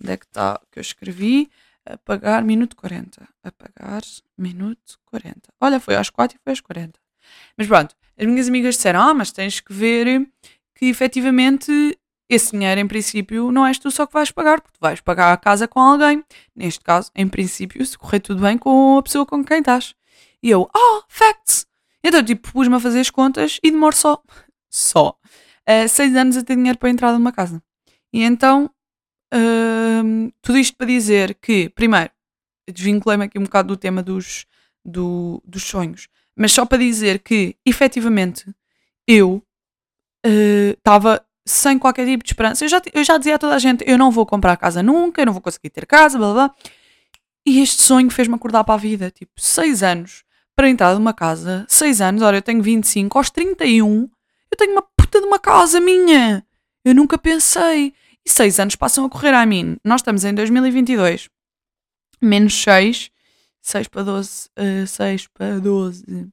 Onde 0.00 0.12
é 0.12 0.16
que 0.16 0.24
está 0.24 0.60
que 0.70 0.78
eu 0.78 0.82
escrevi? 0.82 1.50
Apagar 1.86 2.44
minuto 2.44 2.76
40. 2.76 3.28
Apagar 3.42 4.02
minuto 4.36 4.98
40. 5.06 5.40
Olha, 5.60 5.80
foi 5.80 5.96
às 5.96 6.10
4 6.10 6.36
e 6.36 6.40
foi 6.42 6.52
às 6.52 6.60
40. 6.60 6.98
Mas 7.56 7.66
pronto, 7.66 7.94
as 8.18 8.26
minhas 8.26 8.48
amigas 8.48 8.76
disseram: 8.76 9.00
Ah, 9.00 9.14
mas 9.14 9.30
tens 9.32 9.60
que 9.60 9.72
ver 9.72 10.28
que 10.74 10.86
efetivamente 10.86 11.98
esse 12.28 12.52
dinheiro, 12.52 12.80
em 12.80 12.86
princípio, 12.86 13.50
não 13.50 13.66
és 13.66 13.78
tu 13.78 13.90
só 13.90 14.06
que 14.06 14.12
vais 14.12 14.30
pagar, 14.30 14.60
porque 14.60 14.78
tu 14.78 14.80
vais 14.80 15.00
pagar 15.00 15.32
a 15.32 15.36
casa 15.36 15.66
com 15.66 15.80
alguém. 15.80 16.24
Neste 16.54 16.80
caso, 16.80 17.10
em 17.14 17.26
princípio, 17.26 17.84
se 17.84 17.98
correr 17.98 18.20
tudo 18.20 18.40
bem 18.42 18.56
com 18.56 18.96
a 18.98 19.02
pessoa 19.02 19.26
com 19.26 19.44
quem 19.44 19.58
estás. 19.58 19.94
E 20.42 20.48
eu, 20.48 20.70
oh, 20.74 21.02
facts! 21.08 21.66
Então, 22.04 22.22
tipo, 22.24 22.52
pus-me 22.52 22.76
a 22.76 22.80
fazer 22.80 23.00
as 23.00 23.10
contas 23.10 23.58
e 23.62 23.70
demoro 23.70 23.96
só, 23.96 24.22
só, 24.70 25.18
uh, 25.68 25.88
seis 25.88 26.14
anos 26.14 26.36
a 26.36 26.42
ter 26.44 26.54
dinheiro 26.54 26.78
para 26.78 26.88
a 26.88 26.92
entrada 26.92 27.16
de 27.16 27.20
uma 27.20 27.32
casa. 27.32 27.60
E 28.12 28.22
então, 28.22 28.70
uh, 29.34 30.32
tudo 30.42 30.58
isto 30.58 30.76
para 30.76 30.86
dizer 30.86 31.34
que, 31.40 31.68
primeiro, 31.70 32.10
desvinculei-me 32.72 33.24
aqui 33.24 33.38
um 33.38 33.44
bocado 33.44 33.68
do 33.68 33.76
tema 33.76 34.02
dos, 34.02 34.46
do, 34.84 35.42
dos 35.44 35.64
sonhos, 35.64 36.08
mas 36.36 36.52
só 36.52 36.64
para 36.64 36.78
dizer 36.78 37.20
que, 37.20 37.56
efetivamente, 37.64 38.46
eu 39.06 39.42
estava 40.76 41.16
uh, 41.16 41.24
sem 41.46 41.78
qualquer 41.78 42.06
tipo 42.06 42.22
de 42.22 42.30
esperança. 42.30 42.64
Eu 42.64 42.68
já, 42.68 42.82
eu 42.92 43.04
já 43.04 43.18
dizia 43.18 43.34
a 43.34 43.38
toda 43.38 43.54
a 43.54 43.58
gente: 43.58 43.84
eu 43.86 43.98
não 43.98 44.10
vou 44.10 44.24
comprar 44.24 44.56
casa 44.56 44.82
nunca, 44.82 45.20
eu 45.20 45.26
não 45.26 45.32
vou 45.32 45.42
conseguir 45.42 45.70
ter 45.70 45.86
casa, 45.86 46.18
blá 46.18 46.32
blá. 46.32 46.54
E 47.46 47.60
este 47.60 47.82
sonho 47.82 48.10
fez-me 48.10 48.34
acordar 48.34 48.64
para 48.64 48.74
a 48.74 48.78
vida. 48.78 49.10
Tipo, 49.10 49.32
seis 49.36 49.82
anos 49.82 50.24
para 50.54 50.68
entrar 50.68 50.94
numa 50.94 51.14
casa, 51.14 51.64
seis 51.68 52.00
anos, 52.02 52.20
ora, 52.20 52.36
eu 52.36 52.42
tenho 52.42 52.62
25, 52.62 53.16
aos 53.16 53.30
31, 53.30 54.10
eu 54.50 54.56
tenho 54.58 54.72
uma 54.72 54.82
puta 54.82 55.18
de 55.18 55.26
uma 55.26 55.38
casa 55.38 55.80
minha. 55.80 56.44
Eu 56.84 56.94
nunca 56.94 57.16
pensei. 57.16 57.94
E 58.26 58.30
seis 58.30 58.60
anos 58.60 58.76
passam 58.76 59.04
a 59.04 59.10
correr 59.10 59.34
a 59.34 59.46
mim. 59.46 59.76
Nós 59.84 60.00
estamos 60.00 60.24
em 60.24 60.34
2022. 60.34 61.28
Menos 62.20 62.54
6. 62.62 63.10
6 63.62 63.88
para 63.88 64.02
12. 64.02 64.48
Uh, 64.58 64.86
6 64.86 65.26
para 65.28 65.58
12. 65.58 66.28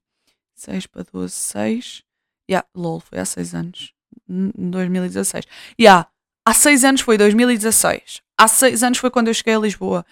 6 0.55 0.87
para 0.87 1.03
12. 1.03 1.33
6. 1.33 2.03
Yeah, 2.49 2.67
lol, 2.75 2.99
foi 2.99 3.19
há 3.19 3.25
6 3.25 3.55
anos. 3.55 3.93
2016. 4.27 5.45
Yeah, 5.79 6.09
há 6.45 6.53
6 6.53 6.83
anos 6.83 7.01
foi 7.01 7.17
2016. 7.17 8.21
Há 8.37 8.47
6 8.47 8.83
anos 8.83 8.97
foi 8.99 9.09
quando 9.09 9.27
eu 9.27 9.33
cheguei 9.33 9.55
a 9.55 9.59
Lisboa. 9.59 10.05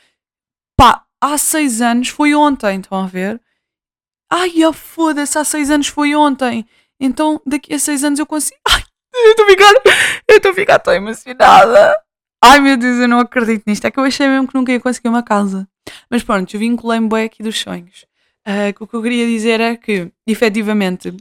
Pá, 0.77 1.05
há 1.21 1.37
6 1.37 1.81
anos 1.81 2.09
foi 2.09 2.35
ontem, 2.35 2.79
estão 2.79 3.03
a 3.03 3.07
ver? 3.07 3.41
Ai, 4.29 4.65
oh, 4.65 4.73
foda-se, 4.73 5.37
há 5.37 5.43
6 5.43 5.69
anos 5.69 5.87
foi 5.87 6.15
ontem. 6.15 6.65
Então 6.99 7.41
daqui 7.45 7.73
a 7.73 7.79
6 7.79 8.03
anos 8.03 8.19
eu 8.19 8.25
consigo. 8.25 8.59
Ai, 8.67 8.83
eu 9.23 9.31
estou 9.31 9.45
a 9.45 9.49
ficar. 9.49 9.73
Eu 10.27 10.37
estou 10.37 10.53
ficar 10.53 10.79
tão 10.79 10.93
emocionada. 10.93 11.95
Ai 12.43 12.59
meu 12.59 12.77
Deus, 12.77 12.97
eu 12.97 13.07
não 13.07 13.19
acredito 13.19 13.63
nisto. 13.67 13.85
É 13.85 13.91
que 13.91 13.99
eu 13.99 14.03
achei 14.03 14.27
mesmo 14.27 14.47
que 14.47 14.55
nunca 14.55 14.71
ia 14.71 14.79
conseguir 14.79 15.09
uma 15.09 15.23
casa. 15.23 15.67
Mas 16.09 16.23
pronto, 16.23 16.53
eu 16.53 16.59
vinculei-me 16.59 17.07
bem 17.07 17.25
aqui 17.25 17.43
dos 17.43 17.59
sonhos. 17.59 18.05
Uh, 18.47 18.83
o 18.83 18.87
que 18.87 18.93
eu 18.95 19.01
queria 19.01 19.25
dizer 19.25 19.59
é 19.59 19.75
que, 19.75 20.11
efetivamente, 20.27 21.15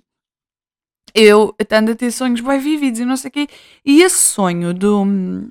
eu 1.14 1.54
tendo 1.68 1.92
a 1.92 1.94
ter 1.94 2.10
sonhos 2.10 2.40
bem 2.40 2.58
vívidos 2.58 3.00
e 3.00 3.04
não 3.04 3.16
sei 3.16 3.28
o 3.28 3.32
quê. 3.32 3.48
E 3.84 4.02
esse 4.02 4.18
sonho 4.18 4.74
do, 4.74 5.04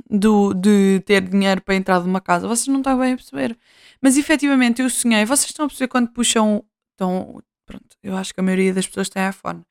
do, 0.09 0.53
de 0.53 1.01
ter 1.05 1.21
dinheiro 1.21 1.61
para 1.61 1.75
entrar 1.75 2.01
numa 2.01 2.21
casa, 2.21 2.47
vocês 2.47 2.67
não 2.67 2.79
estão 2.79 2.97
bem 2.99 3.13
a 3.13 3.15
perceber. 3.15 3.57
Mas 4.01 4.17
efetivamente 4.17 4.81
eu 4.81 4.89
sonhei, 4.89 5.25
vocês 5.25 5.49
estão 5.49 5.65
a 5.65 5.69
perceber 5.69 5.87
quando 5.87 6.09
puxam. 6.09 6.63
Então, 6.95 7.41
pronto, 7.65 7.97
eu 8.03 8.15
acho 8.17 8.33
que 8.33 8.39
a 8.41 8.43
maioria 8.43 8.73
das 8.73 8.85
pessoas 8.85 9.09
tem 9.09 9.27
iPhone. 9.27 9.63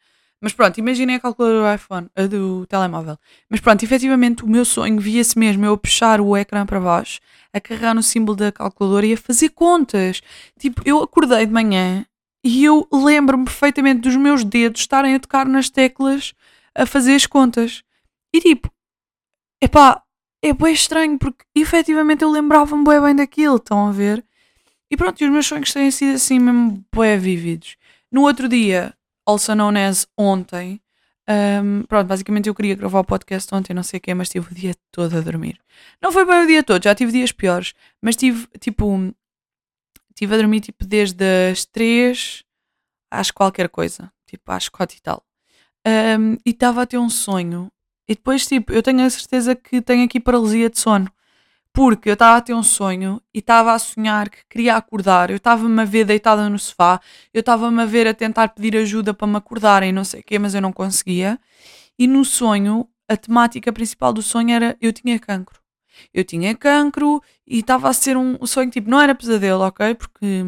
Mas 0.43 0.53
pronto, 0.53 0.76
imaginem 0.78 1.14
a 1.14 1.20
calculadora 1.20 1.68
do 1.68 1.74
iPhone, 1.76 2.11
a 2.16 2.26
do 2.26 2.66
telemóvel. 2.66 3.16
Mas 3.49 3.61
pronto, 3.61 3.84
efetivamente 3.84 4.43
o 4.45 4.49
meu 4.49 4.64
sonho 4.64 4.99
via-se 4.99 5.38
mesmo 5.38 5.64
eu 5.64 5.78
puxar 5.78 6.20
o 6.20 6.36
ecrã 6.36 6.66
para 6.66 6.80
baixo, 6.80 7.20
a 7.53 7.61
carregar 7.61 7.95
no 7.95 8.03
símbolo 8.03 8.36
da 8.36 8.51
calculadora 8.51 9.07
e 9.07 9.12
a 9.12 9.16
fazer 9.16 9.51
contas. 9.51 10.20
Tipo, 10.59 10.82
eu 10.84 11.01
acordei 11.01 11.47
de 11.47 11.53
manhã 11.53 12.05
e 12.45 12.64
eu 12.64 12.88
lembro-me 12.93 13.45
perfeitamente 13.45 14.01
dos 14.01 14.16
meus 14.16 14.43
dedos 14.43 14.80
estarem 14.80 15.14
a 15.14 15.20
tocar 15.20 15.47
nas 15.47 15.70
teclas 15.70 16.34
a 16.74 16.84
fazer 16.86 17.14
as 17.14 17.24
contas. 17.24 17.84
E 18.34 18.40
tipo, 18.40 18.68
epá, 19.62 20.03
é 20.43 20.53
bem 20.53 20.72
estranho 20.72 21.18
porque 21.18 21.45
efetivamente 21.55 22.24
eu 22.24 22.30
lembrava-me 22.30 22.84
bem 22.84 23.01
bem 23.01 23.14
daquilo, 23.14 23.57
estão 23.57 23.86
a 23.86 23.93
ver? 23.93 24.24
E 24.90 24.97
pronto, 24.97 25.20
e 25.22 25.24
os 25.24 25.30
meus 25.30 25.47
sonhos 25.47 25.72
têm 25.72 25.90
sido 25.93 26.14
assim 26.16 26.40
mesmo 26.40 26.84
bem 26.93 27.16
vívidos. 27.16 27.76
No 28.11 28.22
outro 28.22 28.49
dia, 28.49 28.93
also 29.27 29.55
known 29.55 29.77
as 29.77 30.07
ontem, 30.16 30.81
um, 31.29 31.83
pronto, 31.85 32.07
basicamente 32.07 32.49
eu 32.49 32.55
queria 32.55 32.75
gravar 32.75 33.01
o 33.01 33.05
podcast 33.05 33.55
ontem, 33.55 33.73
não 33.73 33.83
sei 33.83 33.99
o 33.99 34.01
quê, 34.01 34.12
mas 34.14 34.29
tive 34.29 34.51
o 34.51 34.55
dia 34.55 34.75
todo 34.91 35.16
a 35.16 35.20
dormir. 35.20 35.61
Não 36.01 36.11
foi 36.11 36.25
bem 36.25 36.45
o 36.45 36.47
dia 36.47 36.62
todo, 36.62 36.83
já 36.83 36.95
tive 36.95 37.12
dias 37.12 37.33
piores, 37.33 37.75
mas 38.01 38.16
tive 38.16 38.47
tipo 38.59 39.14
Estive 40.23 40.35
a 40.35 40.37
dormir 40.37 40.61
tipo 40.61 40.85
desde 40.85 41.51
as 41.51 41.64
3 41.64 42.45
às 43.11 43.31
qualquer 43.31 43.68
coisa, 43.68 44.12
tipo 44.27 44.53
às 44.53 44.68
4 44.68 44.97
e 44.97 45.01
tal. 45.01 45.25
Um, 45.87 46.35
e 46.47 46.51
estava 46.51 46.83
a 46.83 46.87
ter 46.87 46.99
um 46.99 47.11
sonho. 47.11 47.70
E 48.07 48.14
depois, 48.14 48.47
tipo, 48.47 48.73
eu 48.73 48.83
tenho 48.83 49.05
a 49.05 49.11
certeza 49.11 49.57
que 49.57 49.81
tenho 49.81 50.05
aqui 50.05 50.20
paralisia 50.20 50.68
de 50.68 50.79
sono. 50.79 51.11
Porque 51.75 52.11
eu 52.11 52.14
estava 52.14 52.37
a 52.37 52.41
ter 52.41 52.55
um 52.55 52.62
sonho 52.62 53.20
e 53.33 53.39
estava 53.39 53.73
a 53.73 53.79
sonhar 53.79 54.29
que 54.29 54.39
queria 54.49 54.77
acordar. 54.77 55.31
Eu 55.31 55.37
estava-me 55.37 55.81
a 55.81 55.85
ver 55.85 56.05
deitada 56.05 56.49
no 56.49 56.59
sofá. 56.59 57.01
Eu 57.33 57.41
estava-me 57.41 57.83
a 57.83 57.87
ver 57.87 58.07
a 58.07 58.14
tentar 58.14 58.49
pedir 58.49 58.77
ajuda 58.77 59.14
para 59.14 59.27
me 59.27 59.37
acordar 59.37 59.83
e 59.83 59.93
não 59.93 60.05
sei 60.05 60.20
o 60.20 60.25
quê, 60.25 60.39
mas 60.39 60.55
eu 60.55 60.61
não 60.61 60.73
conseguia. 60.73 61.41
E 61.99 62.07
no 62.07 62.25
sonho, 62.25 62.89
a 63.09 63.16
temática 63.16 63.73
principal 63.73 64.12
do 64.12 64.23
sonho 64.23 64.51
era 64.51 64.77
eu 64.81 64.93
tinha 64.93 65.18
cancro 65.18 65.62
eu 66.12 66.25
tinha 66.25 66.55
cancro 66.55 67.23
e 67.47 67.59
estava 67.61 67.89
a 67.89 67.93
ser 67.93 68.16
um 68.16 68.45
sonho, 68.47 68.70
tipo, 68.70 68.91
não 68.91 69.01
era 69.01 69.14
pesadelo, 69.14 69.62
ok? 69.62 69.95
Porque, 69.95 70.45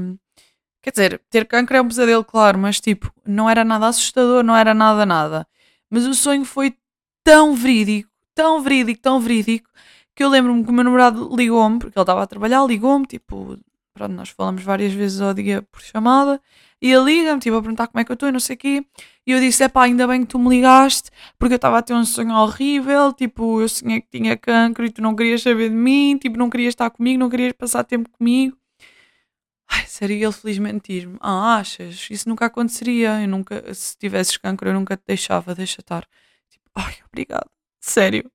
quer 0.83 0.91
dizer, 0.91 1.23
ter 1.31 1.47
cancro 1.47 1.77
é 1.77 1.83
um 1.83 1.89
pesadelo, 1.89 2.25
claro, 2.25 2.59
mas 2.59 2.81
tipo, 2.81 3.13
não 3.27 3.49
era 3.49 3.65
nada 3.65 3.89
assustador, 3.89 4.43
não 4.43 4.57
era 4.57 4.75
nada, 4.75 5.05
nada. 5.07 5.47
Mas 5.91 6.07
o 6.07 6.15
sonho 6.15 6.45
foi 6.45 6.77
tão 7.23 7.55
verídico, 7.55 8.11
tão 8.35 8.63
verídico, 8.63 9.01
tão 9.01 9.21
verídico, 9.21 9.69
que 10.15 10.23
eu 10.25 10.29
lembro-me 10.29 10.65
que 10.65 10.71
o 10.71 10.73
meu 10.73 10.85
namorado 10.85 11.35
ligou-me, 11.35 11.79
porque 11.79 11.99
ele 11.99 12.03
estava 12.03 12.23
a 12.23 12.27
trabalhar, 12.27 12.65
ligou-me, 12.67 13.07
tipo, 13.07 13.59
pronto, 13.93 14.13
nós 14.13 14.29
falamos 14.31 14.63
várias 14.63 14.93
vezes 14.93 15.21
ao 15.21 15.35
dia 15.35 15.63
por 15.63 15.81
chamada, 15.81 16.41
e 16.81 16.91
ele 16.93 17.05
liga-me, 17.05 17.41
tipo, 17.41 17.57
a 17.57 17.63
perguntar 17.63 17.87
como 17.89 18.01
é 18.01 18.05
que 18.05 18.13
eu 18.13 18.15
estou 18.15 18.29
e 18.29 18.33
não 18.33 18.41
sei 18.41 18.57
o 18.57 18.59
quê. 18.59 18.87
E 19.27 19.33
eu 19.33 19.41
disse: 19.41 19.63
é 19.65 19.69
pá, 19.69 19.85
ainda 19.85 20.07
bem 20.07 20.21
que 20.21 20.27
tu 20.27 20.39
me 20.39 20.51
ligaste, 20.51 21.11
porque 21.39 21.55
eu 21.55 21.57
estava 21.57 21.79
a 21.79 21.83
ter 21.83 21.95
um 21.95 22.05
sonho 22.05 22.35
horrível. 22.35 23.13
Tipo, 23.13 23.61
eu 23.61 23.69
sonhei 23.69 24.01
que 24.03 24.09
tinha 24.11 24.37
cancro 24.37 24.85
e 24.85 24.91
tu 24.91 25.01
não 25.01 25.17
querias 25.17 25.43
saber 25.43 25.71
de 25.71 25.75
mim, 25.75 26.19
tipo, 26.19 26.37
não 26.37 26.51
querias 26.51 26.73
estar 26.73 26.91
comigo, 26.91 27.19
não 27.19 27.31
querias 27.31 27.53
passar 27.55 27.85
tempo 27.85 28.11
comigo. 28.11 28.57
Ai, 29.71 29.87
sério, 29.87 30.17
ele 30.17 30.33
felizmente 30.33 30.93
diz-me: 30.93 31.17
Ah, 31.21 31.57
achas? 31.59 32.09
Isso 32.11 32.29
nunca 32.29 32.47
aconteceria. 32.47 33.21
Eu 33.23 33.29
nunca, 33.29 33.73
se 33.75 33.97
tivesses 33.97 34.37
cancro, 34.37 34.69
eu 34.69 34.75
nunca 34.75 34.97
te 34.97 35.05
deixava, 35.07 35.55
deixa 35.55 35.81
estar. 35.81 36.07
Tipo, 36.51 36.65
ai, 36.75 36.95
obrigado. 37.09 37.51
Sério. 37.81 38.31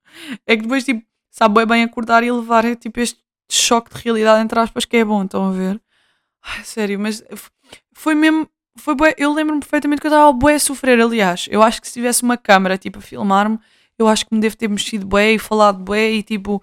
É 0.48 0.56
que 0.56 0.64
depois, 0.64 0.84
tipo, 0.86 1.04
sabe 1.40 1.66
bem 1.66 1.84
acordar 1.84 2.22
e 2.22 2.30
levar 2.30 2.66
é, 2.66 2.76
tipo, 2.76 3.00
este 3.00 3.18
choque 3.50 3.96
de 3.96 4.02
realidade, 4.04 4.44
entre 4.44 4.60
aspas, 4.60 4.84
que 4.84 4.98
é 4.98 5.06
bom, 5.06 5.24
estão 5.24 5.48
a 5.48 5.52
ver? 5.52 5.82
Ai, 6.44 6.66
sério, 6.66 7.00
mas 7.00 7.24
foi 7.94 8.14
mesmo. 8.14 8.50
Foi 8.78 8.94
bué, 8.94 9.14
eu 9.18 9.34
lembro-me 9.34 9.62
perfeitamente 9.62 10.02
que 10.02 10.08
eu 10.08 10.12
estava 10.12 10.32
bué 10.34 10.56
a 10.56 10.60
sofrer, 10.60 11.00
aliás. 11.00 11.48
Eu 11.50 11.64
acho 11.64 11.82
que 11.82 11.88
se 11.88 11.94
tivesse 11.94 12.24
uma 12.24 12.38
câmera, 12.38 12.78
tipo, 12.78 13.00
a 13.00 13.02
filmar-me, 13.02 13.58
eu 13.98 14.08
acho 14.08 14.26
que 14.26 14.36
me 14.36 14.42
devo 14.42 14.58
ter 14.58 14.68
mexido 14.70 15.06
bué 15.06 15.34
e 15.34 15.40
falado 15.40 15.80
bué 15.82 16.12
e 16.12 16.24
tipo. 16.24 16.62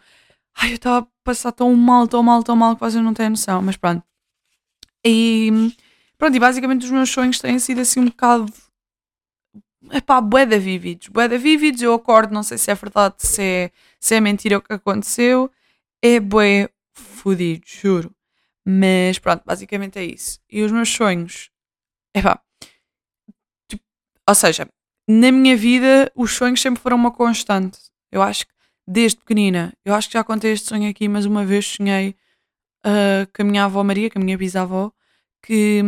Ai, 0.55 0.72
eu 0.72 0.77
estava 0.77 1.07
a 1.07 1.09
passar 1.24 1.53
tão 1.53 1.74
mal, 1.74 2.07
tão 2.09 2.22
mal, 2.22 2.43
tão 2.43 2.57
mal 2.57 2.74
que 2.74 2.79
quase 2.81 3.01
não 3.01 3.14
tenho 3.14 3.31
noção, 3.31 3.62
mas 3.62 3.77
pronto. 3.77 4.03
E 5.05 5.72
pronto, 6.18 6.37
e 6.37 6.41
basicamente 6.41 6.85
os 6.85 6.91
meus 6.91 7.11
sonhos 7.11 7.39
têm 7.39 7.59
sido 7.59 7.81
assim 7.81 8.01
um 8.01 8.07
bocado. 8.07 8.53
Epá, 9.93 10.20
bué 10.20 10.47
da 10.47 10.59
vívidos. 10.59 11.09
Bué 11.09 11.29
da 11.29 11.39
vívidos, 11.39 11.83
eu 11.83 11.95
acordo, 11.95 12.33
não 12.35 12.43
sei 12.43 12.59
se 12.59 12.70
é 12.70 12.74
verdade, 12.74 13.16
se 13.18 13.43
é, 13.43 13.70
se 14.01 14.14
é 14.14 14.20
mentira 14.20 14.59
o 14.59 14.62
que 14.62 14.72
aconteceu. 14.72 15.51
É 16.03 16.20
bué 16.20 16.68
fodido, 16.94 17.64
juro. 17.66 18.14
Mas 18.64 19.18
pronto, 19.18 19.42
basicamente 19.44 19.99
é 19.99 20.05
isso. 20.05 20.40
E 20.51 20.62
os 20.62 20.72
meus 20.72 20.88
sonhos. 20.88 21.51
É 22.14 22.22
pá. 22.22 22.40
Tipo, 23.68 23.84
ou 24.28 24.34
seja, 24.34 24.68
na 25.09 25.30
minha 25.30 25.57
vida 25.57 26.11
os 26.14 26.32
sonhos 26.32 26.61
sempre 26.61 26.82
foram 26.82 26.97
uma 26.97 27.12
constante. 27.12 27.78
Eu 28.11 28.22
acho 28.22 28.47
que 28.47 28.53
desde 28.86 29.18
pequenina, 29.18 29.72
eu 29.84 29.94
acho 29.94 30.09
que 30.09 30.14
já 30.14 30.24
contei 30.24 30.53
este 30.53 30.68
sonho 30.68 30.88
aqui, 30.88 31.09
mas 31.09 31.26
uma 31.26 31.44
vez 31.44 31.66
sonhei 31.66 32.16
uh, 32.86 33.26
com 33.34 33.42
a 33.42 33.44
minha 33.44 33.64
avó 33.64 33.82
Maria, 33.82 34.11
com 34.11 34.18
a 34.18 34.22
minha 34.22 34.38
bisavó, 34.38 34.92
que 35.42 35.82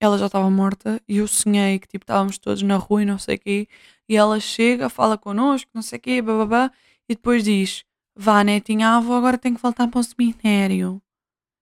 ela 0.00 0.18
já 0.18 0.26
estava 0.26 0.50
morta 0.50 1.00
e 1.08 1.18
eu 1.18 1.28
sonhei 1.28 1.78
que 1.78 1.86
tipo 1.86 2.04
estávamos 2.04 2.38
todos 2.38 2.62
na 2.62 2.76
rua 2.76 3.02
e 3.02 3.06
não 3.06 3.18
sei 3.18 3.36
o 3.36 3.38
quê, 3.38 3.68
e 4.08 4.16
ela 4.16 4.40
chega, 4.40 4.88
fala 4.88 5.16
connosco, 5.16 5.70
não 5.74 5.82
sei 5.82 5.98
o 5.98 6.02
quê, 6.02 6.22
bababá, 6.22 6.72
e 7.08 7.14
depois 7.14 7.44
diz: 7.44 7.84
Vá, 8.16 8.44
netinha, 8.44 8.88
a 8.90 8.96
avó 8.98 9.16
agora 9.16 9.38
tem 9.38 9.54
que 9.54 9.62
voltar 9.62 9.88
para 9.88 10.00
o 10.00 10.04
cemitério. 10.04 11.02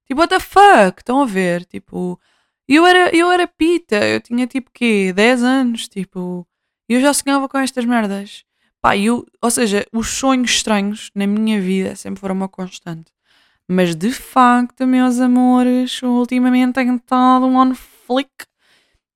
Tipo, 0.06 0.20
what 0.20 0.34
the 0.34 0.40
fuck? 0.40 1.00
Estão 1.00 1.22
a 1.22 1.26
ver? 1.26 1.64
Tipo, 1.64 2.20
eu 2.68 2.86
era, 2.86 3.14
eu 3.16 3.30
era 3.30 3.46
pita, 3.46 3.96
eu 3.96 4.20
tinha 4.20 4.46
tipo 4.46 4.70
quê? 4.72 5.12
10 5.12 5.42
anos, 5.42 5.88
tipo, 5.88 6.46
eu 6.88 7.00
já 7.00 7.12
sonhava 7.14 7.48
com 7.48 7.58
estas 7.58 7.84
merdas. 7.84 8.44
Pá, 8.80 8.96
eu, 8.96 9.26
ou 9.42 9.50
seja, 9.50 9.86
os 9.92 10.08
sonhos 10.08 10.50
estranhos 10.52 11.10
na 11.14 11.26
minha 11.26 11.60
vida 11.60 11.94
sempre 11.96 12.20
foram 12.20 12.34
uma 12.34 12.48
constante. 12.48 13.12
Mas 13.68 13.94
de 13.94 14.10
facto, 14.12 14.86
meus 14.86 15.20
amores, 15.20 16.02
ultimamente 16.02 16.74
tenho 16.74 16.96
estado 16.96 17.46
um 17.46 17.56
on 17.56 17.74
flick. 17.74 18.30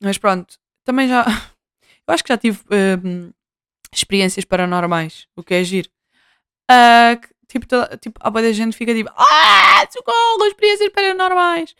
Mas 0.00 0.18
pronto, 0.18 0.56
também 0.84 1.08
já. 1.08 1.24
Eu 2.06 2.14
acho 2.14 2.22
que 2.22 2.28
já 2.28 2.36
tive 2.38 2.60
hum, 3.04 3.32
experiências 3.92 4.44
paranormais, 4.44 5.26
o 5.34 5.42
que 5.42 5.54
é 5.54 5.64
giro. 5.64 5.90
Uh, 6.70 7.20
tipo, 7.46 7.66
toda, 7.66 7.96
tipo, 7.98 8.18
a 8.20 8.30
boa 8.30 8.42
da 8.42 8.52
gente 8.52 8.76
fica 8.76 8.94
tipo, 8.94 9.10
ah, 9.16 9.86
socorro, 9.90 10.46
experiências 10.46 10.90
paranormais. 10.90 11.74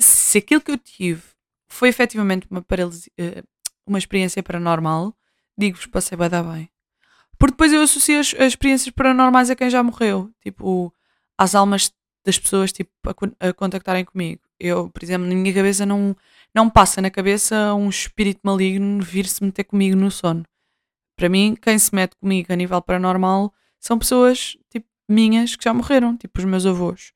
Se 0.00 0.38
aquilo 0.38 0.60
que 0.60 0.70
eu 0.70 0.78
tive 0.78 1.22
foi 1.68 1.88
efetivamente 1.88 2.46
uma, 2.50 2.62
paralisia, 2.62 3.10
uh, 3.18 3.42
uma 3.86 3.98
experiência 3.98 4.42
paranormal, 4.42 5.14
digo-vos, 5.56 5.86
passei 5.86 6.16
bem 6.18 6.28
dar 6.28 6.42
bem. 6.42 6.70
Porque 7.38 7.52
depois 7.52 7.72
eu 7.72 7.82
associo 7.82 8.18
as, 8.18 8.34
as, 8.34 8.48
experiências 8.48 8.92
paranormais 8.94 9.50
a 9.50 9.56
quem 9.56 9.70
já 9.70 9.82
morreu, 9.82 10.30
tipo, 10.40 10.92
às 11.38 11.54
almas 11.54 11.92
das 12.24 12.38
pessoas 12.38 12.72
tipo, 12.72 12.90
a, 13.06 13.48
a 13.48 13.52
contactarem 13.52 14.04
comigo. 14.04 14.40
Eu, 14.58 14.88
por 14.90 15.02
exemplo, 15.02 15.26
na 15.26 15.34
minha 15.34 15.52
cabeça 15.54 15.84
não, 15.84 16.16
não 16.54 16.70
passa 16.70 17.02
na 17.02 17.10
cabeça 17.10 17.74
um 17.74 17.88
espírito 17.88 18.40
maligno 18.42 19.02
vir-se 19.02 19.44
meter 19.44 19.64
comigo 19.64 19.96
no 19.96 20.10
sono. 20.10 20.44
Para 21.16 21.28
mim, 21.28 21.56
quem 21.60 21.78
se 21.78 21.94
mete 21.94 22.16
comigo 22.16 22.52
a 22.52 22.56
nível 22.56 22.80
paranormal 22.80 23.52
são 23.84 23.98
pessoas 23.98 24.56
tipo 24.70 24.86
minhas 25.08 25.54
que 25.56 25.64
já 25.64 25.74
morreram, 25.74 26.16
tipo 26.16 26.38
os 26.38 26.44
meus 26.46 26.64
avós. 26.64 27.12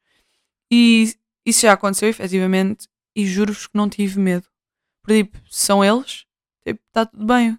E 0.71 1.14
isso 1.47 1.62
já 1.62 1.73
aconteceu 1.73 2.09
efetivamente 2.11 2.87
e 3.16 3.27
juro-vos 3.27 3.66
que 3.66 3.77
não 3.77 3.89
tive 3.89 4.21
medo. 4.21 4.47
Porque 5.03 5.25
tipo, 5.25 5.39
são 5.51 5.83
eles, 5.83 6.27
tipo, 6.62 6.81
está 6.89 7.07
tudo 7.07 7.25
bem. 7.25 7.59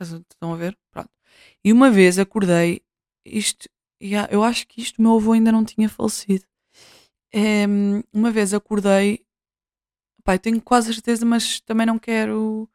Estão 0.00 0.52
a 0.52 0.56
ver? 0.56 0.78
Pronto. 0.92 1.10
E 1.64 1.72
uma 1.72 1.90
vez 1.90 2.18
acordei, 2.18 2.82
isto, 3.24 3.68
eu 4.30 4.44
acho 4.44 4.66
que 4.68 4.80
isto, 4.80 5.02
meu 5.02 5.16
avô 5.16 5.32
ainda 5.32 5.50
não 5.50 5.64
tinha 5.64 5.88
falecido. 5.88 6.44
É, 7.34 7.64
uma 8.12 8.30
vez 8.30 8.54
acordei, 8.54 9.26
pai, 10.22 10.38
tenho 10.38 10.60
quase 10.62 10.94
certeza, 10.94 11.26
mas 11.26 11.60
também 11.60 11.86
não 11.86 11.98
quero 11.98 12.68